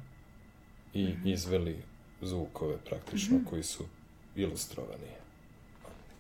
i 0.94 1.06
-hmm. 1.06 1.34
izveli 1.34 1.78
zvukove 2.22 2.78
praktično 2.90 3.38
mm 3.38 3.42
-hmm. 3.42 3.50
koji 3.50 3.64
su 3.64 3.86
ilustrovani. 4.36 5.12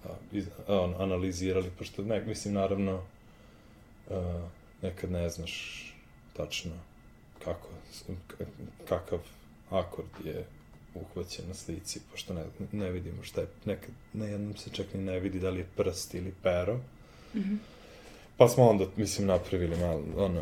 A, 0.05 0.07
iz, 0.31 0.47
a, 0.67 0.93
analizirali, 0.99 1.71
pošto 1.77 2.03
ne, 2.03 2.23
mislim, 2.25 2.53
naravno, 2.53 3.01
a, 4.09 4.47
nekad 4.81 5.11
ne 5.11 5.29
znaš 5.29 5.85
tačno 6.33 6.71
kako, 7.43 7.67
kakav 8.89 9.19
akord 9.69 10.25
je 10.25 10.45
uhvaćen 10.95 11.47
na 11.47 11.53
slici, 11.53 11.99
pošto 12.11 12.33
ne, 12.33 12.43
ne 12.71 12.91
vidimo 12.91 13.23
šta 13.23 13.41
je, 13.41 13.47
nekad, 13.65 13.89
na 14.13 14.25
jednom 14.25 14.57
se 14.57 14.69
čak 14.69 14.85
ni 14.93 15.01
ne 15.01 15.19
vidi 15.19 15.39
da 15.39 15.49
li 15.49 15.59
je 15.59 15.67
prst 15.75 16.13
ili 16.13 16.33
pero. 16.43 16.77
Mm 17.33 17.39
-hmm. 17.39 17.57
Pa 18.37 18.47
smo 18.47 18.69
onda, 18.69 18.85
mislim, 18.95 19.27
napravili 19.27 19.77
malo, 19.77 20.03
ono, 20.17 20.41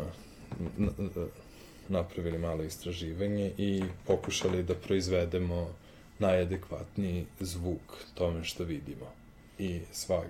napravili 1.90 2.38
malo 2.38 2.64
istraživanje 2.64 3.52
i 3.58 3.82
pokušali 4.06 4.62
da 4.62 4.74
proizvedemo 4.74 5.68
najadekvatniji 6.18 7.26
zvuk 7.40 7.80
tome 8.14 8.44
što 8.44 8.64
vidimo. 8.64 9.06
I 9.58 9.80
svak, 9.92 10.26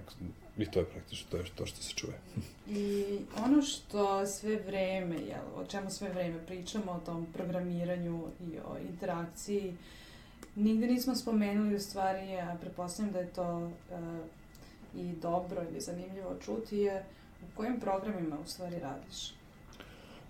i 0.59 0.67
to 0.71 0.79
je 0.79 0.85
praktično 0.85 1.31
to, 1.31 1.37
je 1.37 1.45
to 1.55 1.67
što 1.67 1.83
se 1.83 1.95
čuje. 1.95 2.19
I 2.69 3.19
ono 3.45 3.63
što 3.63 4.27
sve 4.27 4.57
vreme, 4.57 5.17
jel, 5.17 5.45
o 5.57 5.65
čemu 5.65 5.91
sve 5.91 6.09
vreme 6.09 6.47
pričamo, 6.47 6.93
o 6.93 7.01
tom 7.07 7.27
programiranju 7.33 8.25
i 8.41 8.59
o 8.59 8.79
interakciji, 8.91 9.75
nigde 10.57 10.87
nismo 10.87 11.15
spomenuli 11.15 11.75
u 11.75 11.81
stvari, 11.81 12.37
a 12.37 12.57
prepostavljam 12.61 13.13
da 13.13 13.19
je 13.19 13.33
to 13.33 13.57
uh, 13.57 13.71
i 14.97 15.13
dobro 15.13 15.63
ili 15.71 15.81
zanimljivo 15.81 16.37
čuti, 16.45 16.77
je 16.77 17.05
U 17.43 17.57
kojim 17.57 17.81
programima 17.81 18.39
u 18.45 18.49
stvari 18.49 18.79
radiš? 18.79 19.40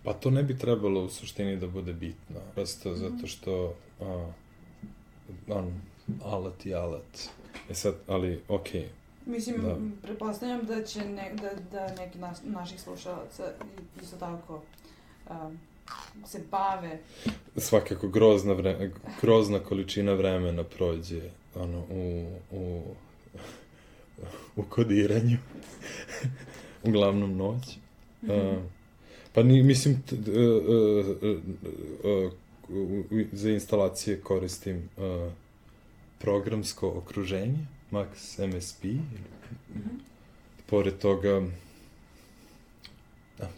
Pa 0.05 0.12
to 0.12 0.30
ne 0.30 0.42
bi 0.42 0.59
trebalo 0.59 1.05
u 1.05 1.09
suštini 1.09 1.57
da 1.57 1.66
bude 1.66 1.92
bitno. 1.92 2.40
Prosto 2.55 2.90
mm 2.90 2.92
-hmm. 2.92 2.98
zato 2.98 3.26
što 3.26 3.74
a, 4.01 4.30
on, 5.48 5.80
alat 6.24 6.66
i 6.66 6.74
alat. 6.74 7.28
E 7.70 7.74
sad, 7.74 7.94
ali, 8.07 8.42
okej. 8.48 8.80
Okay. 8.80 8.88
Mislim, 9.26 9.62
da. 9.62 9.76
pretpostavljam 10.03 10.66
da 10.66 10.84
će 10.84 11.05
ne, 11.05 11.32
da, 11.34 11.78
da 11.78 11.94
neki 11.94 12.18
nas, 12.18 12.40
naših 12.44 12.80
slušalaca 12.80 13.53
isto 14.03 14.16
tako 14.16 14.62
a, 15.28 15.51
se 16.26 16.40
bave. 16.51 16.98
Svakako 17.57 18.09
grozna, 18.09 18.53
vre, 18.53 18.90
grozna 19.20 19.59
količina 19.59 20.12
vremena 20.12 20.64
prođe 20.64 21.30
ono, 21.55 21.78
u, 21.90 22.26
u, 22.51 22.82
u 24.57 24.62
kodiranju 24.62 25.38
uglavnom 26.88 27.36
noć. 27.36 27.76
Mm 28.22 28.26
-hmm. 28.26 28.57
uh, 28.57 28.62
pa 29.33 29.43
ni, 29.43 29.62
mislim, 29.62 30.03
t, 30.03 30.14
uh, 30.14 31.07
uh, 31.22 31.43
uh, 32.05 32.33
za 33.33 33.51
instalacije 33.51 34.20
koristim 34.20 34.89
uh, 34.97 35.33
programsko 36.18 36.89
okruženje, 36.89 37.66
Max 37.91 38.39
MSP. 38.39 38.85
Mm 38.85 39.01
-hmm. 39.74 39.99
Pored 40.66 40.99
toga, 40.99 41.43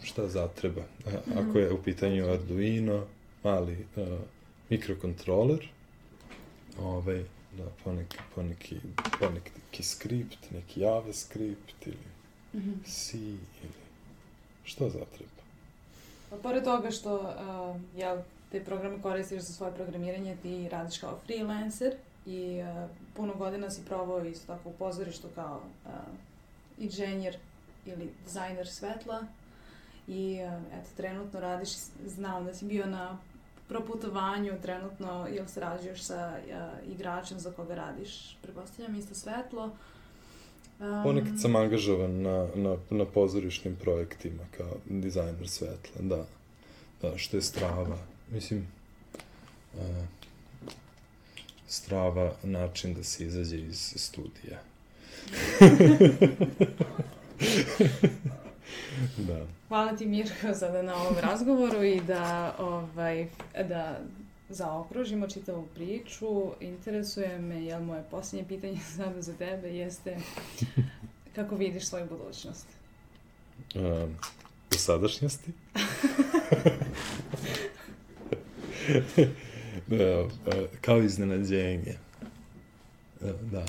šta 0.03 0.27
zatreba? 0.27 0.81
Mm 0.81 1.11
-hmm. 1.11 1.49
Ako 1.49 1.59
je 1.59 1.73
u 1.73 1.83
pitanju 1.83 2.25
Arduino, 2.25 3.05
mali 3.43 3.85
uh, 3.95 4.07
mikrokontroler, 4.69 5.67
ovaj, 6.79 7.23
da, 7.57 7.63
poneki, 7.83 8.17
poneki, 8.35 8.75
poneki 9.19 9.83
skript, 9.83 10.51
neki 10.51 10.79
JavaScript 10.79 11.87
ili 11.87 11.97
mm 12.53 12.59
-hmm. 12.59 12.75
si 12.85 13.17
ili 13.17 13.73
šta 14.63 14.89
zatreba? 14.89 15.42
Pa 16.33 16.39
pored 16.39 16.63
toga 16.63 16.91
što 16.91 17.15
uh, 17.15 17.81
jel, 17.95 18.17
te 18.51 18.63
programe 18.63 19.01
koristiš 19.01 19.41
za 19.41 19.53
svoje 19.53 19.73
programiranje, 19.73 20.37
ti 20.41 20.69
radiš 20.69 20.97
kao 20.97 21.19
freelancer 21.25 21.95
i 22.25 22.61
uh, 22.61 22.89
puno 23.15 23.33
godina 23.33 23.69
si 23.69 23.85
probao 23.85 24.25
isto 24.25 24.47
tako 24.47 24.69
u 24.69 24.73
pozorištu 24.73 25.27
kao 25.35 25.61
uh, 25.85 25.91
inženjer 26.77 27.37
ili 27.85 28.13
dizajner 28.23 28.67
svetla 28.67 29.21
i 30.07 30.39
uh, 30.43 30.79
eto, 30.79 30.89
trenutno 30.97 31.39
radiš, 31.39 31.69
znam 32.05 32.45
da 32.45 32.53
si 32.53 32.65
bio 32.65 32.85
na 32.85 33.17
proputovanju, 33.67 34.61
trenutno 34.61 35.27
ili 35.29 35.47
sarađuješ 35.47 36.01
sa 36.01 36.37
uh, 36.37 36.91
igračem 36.93 37.39
za 37.39 37.51
koga 37.51 37.75
radiš, 37.75 38.37
prepostavljam 38.41 38.95
isto 38.95 39.15
svetlo, 39.15 39.63
Um, 39.63 39.71
Ponekad 41.03 41.41
sam 41.41 41.55
angažovan 41.55 42.21
na, 42.21 42.47
na, 42.55 42.77
na 42.89 43.05
pozorišnim 43.05 43.75
projektima 43.75 44.43
kao 44.57 44.71
dizajner 44.85 45.47
svetla, 45.47 46.01
da. 46.01 46.25
Da, 47.01 47.17
što 47.17 47.37
je 47.37 47.41
strava. 47.41 47.97
Mislim, 48.31 48.67
uh, 49.73 49.79
strava 51.67 52.33
način 52.43 52.93
da 52.93 53.03
se 53.03 53.25
izađe 53.25 53.57
iz 53.57 53.93
studija. 53.95 54.59
da. 59.27 59.45
Hvala 59.67 59.95
ti 59.95 60.05
Mirko 60.05 60.53
sada 60.53 60.81
na 60.81 60.95
ovom 60.95 61.15
razgovoru 61.21 61.83
i 61.83 62.01
da, 62.01 62.55
ovaj, 62.59 63.27
da 63.53 63.99
zaokružimo 64.53 65.27
čitavu 65.27 65.67
priču. 65.75 66.51
Interesuje 66.59 67.39
me, 67.39 67.63
jel 67.65 67.83
moje 67.83 68.03
posljednje 68.11 68.47
pitanje 68.47 68.79
sada 68.97 69.21
za 69.21 69.33
tebe 69.33 69.69
jeste 69.69 70.17
kako 71.35 71.55
vidiš 71.55 71.85
svoju 71.85 72.05
budućnost? 72.09 72.67
Um, 73.75 74.15
u 74.71 74.77
sadašnjosti? 74.77 75.51
da, 79.87 80.27
kao 80.81 81.01
iznenađenje. 81.01 81.97
Da. 83.41 83.65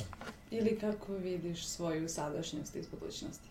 Ili 0.51 0.79
kako 0.81 1.15
vidiš 1.15 1.67
svoju 1.67 2.09
sadašnjost 2.09 2.77
iz 2.77 2.87
budućnosti? 2.87 3.49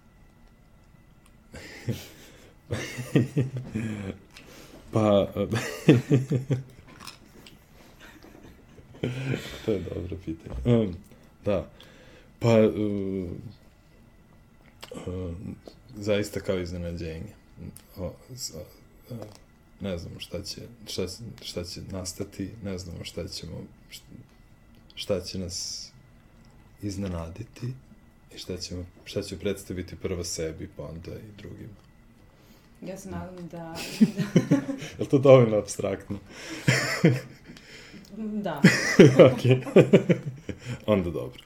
pa... 4.91 5.27
to 9.65 9.71
je 9.71 9.79
dobro 9.79 10.17
pitanje. 10.25 10.77
Um, 10.77 10.95
da. 11.45 11.69
Pa, 12.39 12.59
uh, 12.59 13.29
uh, 15.07 15.35
zaista 15.95 16.39
kao 16.39 16.59
iznenađenje. 16.59 17.33
O, 17.97 18.13
s, 18.35 18.51
uh, 19.09 19.17
ne 19.81 19.97
znamo 19.97 20.19
šta 20.19 20.43
će, 20.43 20.61
šta, 20.87 21.07
šta 21.41 21.63
će 21.63 21.81
nastati, 21.91 22.49
ne 22.63 22.77
znamo 22.77 23.03
šta 23.03 23.27
ćemo, 23.27 23.63
šta 24.95 25.21
će 25.21 25.39
nas 25.39 25.89
iznenaditi 26.81 27.73
i 28.35 28.37
šta, 28.37 28.57
ćemo, 28.57 28.85
šta 29.05 29.21
će 29.21 29.39
predstaviti 29.39 29.95
prvo 29.95 30.23
sebi, 30.23 30.69
pa 30.77 30.83
onda 30.83 31.11
i 31.11 31.41
drugima. 31.41 31.83
Ja 32.81 32.97
se 32.97 33.09
nadam 33.11 33.47
da... 33.47 33.75
je 34.97 34.99
li 34.99 35.07
to 35.09 35.17
dovoljno 35.17 35.57
abstraktno? 35.57 36.19
da. 38.17 38.61
ok. 39.31 39.67
onda 40.93 41.09
dobro. 41.09 41.43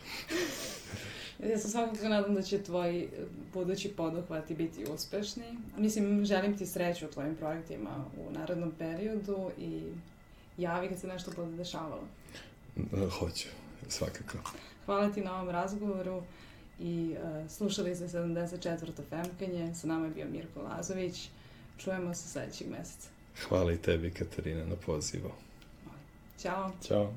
Ja 1.50 1.58
se 1.58 1.70
svakako 1.70 2.08
nadam 2.08 2.36
da 2.36 2.42
će 2.42 2.64
tvoji 2.64 3.08
budući 3.54 3.90
poduhvati 3.90 4.56
biti 4.56 4.86
uspešni. 4.86 5.44
Mislim, 5.78 6.26
želim 6.26 6.58
ti 6.58 6.66
sreću 6.66 7.06
u 7.06 7.10
tvojim 7.10 7.36
projektima 7.36 8.06
u 8.18 8.32
narodnom 8.32 8.72
periodu 8.80 9.52
i 9.58 9.82
javi 10.58 10.90
kad 10.90 11.00
se 11.00 11.08
nešto 11.08 11.32
bude 11.36 11.52
dešavalo. 11.52 12.04
Hoću, 13.20 13.48
svakako. 13.88 14.38
Hvala 14.86 15.10
ti 15.10 15.22
na 15.22 15.36
ovom 15.36 15.50
razgovoru 15.50 16.22
i 16.80 17.16
uh, 17.24 17.52
slušali 17.52 17.96
ste 17.96 18.06
74. 18.08 18.92
Femkanje. 19.10 19.76
Sa 19.76 19.88
nama 19.88 20.06
je 20.06 20.12
bio 20.12 20.26
Mirko 20.32 20.62
Lazović. 20.62 21.30
Čujemo 21.78 22.14
se 22.14 22.30
sledećeg 22.30 22.68
meseca. 22.70 23.10
Hvala 23.48 23.74
i 23.74 23.78
tebi, 23.78 24.12
Katarina, 24.12 24.66
na 24.66 24.76
pozivu. 24.76 25.32
Ćao. 26.42 26.72
Ćao. 26.88 27.14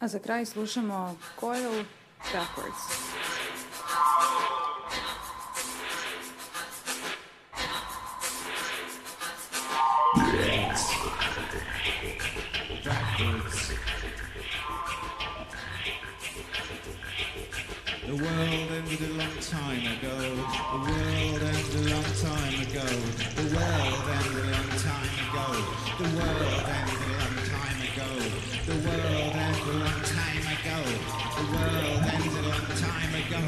A 0.00 0.08
za 0.08 0.18
kraj 0.18 0.46
slušamo 0.46 1.16
Coil 1.40 1.84
backwards. 2.32 2.82
The 18.06 18.14
world 18.14 18.70
ended 18.70 19.00
a 19.00 19.12
long 19.18 19.38
time 19.40 19.86
ago. 19.94 20.16
The 20.72 20.78
world 20.86 21.42
ended 21.42 21.74
a 21.74 21.94
long 21.94 22.10
time 22.26 22.54
ago. 22.66 22.86
The 23.34 23.46
world 23.56 24.06
ended 24.16 24.36
a 24.36 24.50
long 24.54 24.70
time 24.86 25.14
ago. 25.26 25.46
The 25.98 26.08
world 26.16 26.68
ended 26.68 26.85
The 28.66 28.72
world 28.72 28.82
ended 28.82 29.62
a 29.62 29.78
long 29.78 30.02
time 30.02 30.42
ago. 30.42 30.78
The 31.36 31.44
world 31.54 32.02
ended 32.02 32.34
a 32.34 32.48
long 32.48 32.66
time 32.74 33.14
ago. 33.14 33.38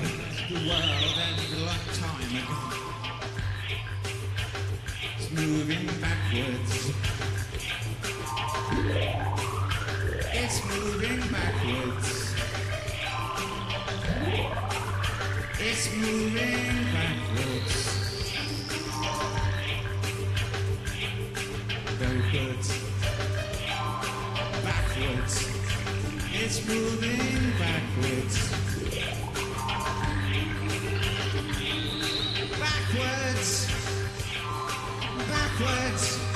The 0.49 0.61
world 0.69 1.19
ended 1.27 1.51
a 1.55 1.67
long 1.67 1.87
time 1.93 2.31
ago. 2.39 2.59
It's 5.17 5.29
moving 5.33 5.87
backwards. 6.01 6.73
It's 10.35 10.59
moving 10.71 11.21
backwards. 11.33 12.35
It's 15.59 15.85
moving 15.97 16.85
backwards. 16.95 18.08
Backwards. 24.99 25.49
It's 26.33 26.67
moving 26.67 27.53
backwards. 27.57 28.51
Backwards. 32.59 33.69
Backwards. 35.29 36.28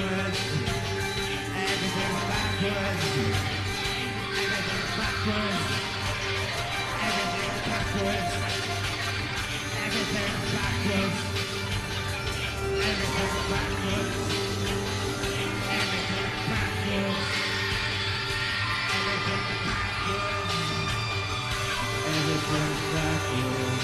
backwards. 0.00 0.40
Everything's 1.56 2.22
backwards. 2.30 3.04
Everything's 4.32 4.90
backwards. 4.96 5.60
Everything's 7.06 7.60
backwards. 7.68 8.32
Everything's 9.84 10.44
backwards. 10.54 11.18
Everything's 12.80 13.38
backwards. 13.50 14.16
Everything's 15.70 16.40
backwards. 16.50 17.28
Everything's 18.96 19.54
backwards. 19.66 20.54
Everything's 22.06 22.80
backwards. 22.94 23.79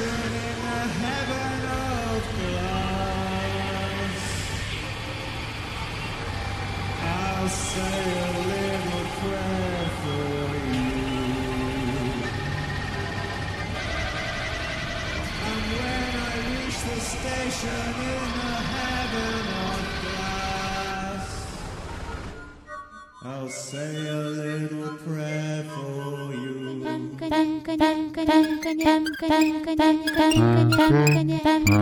Turn 0.00 0.39
Thank 29.20 29.68
you. 31.68 31.79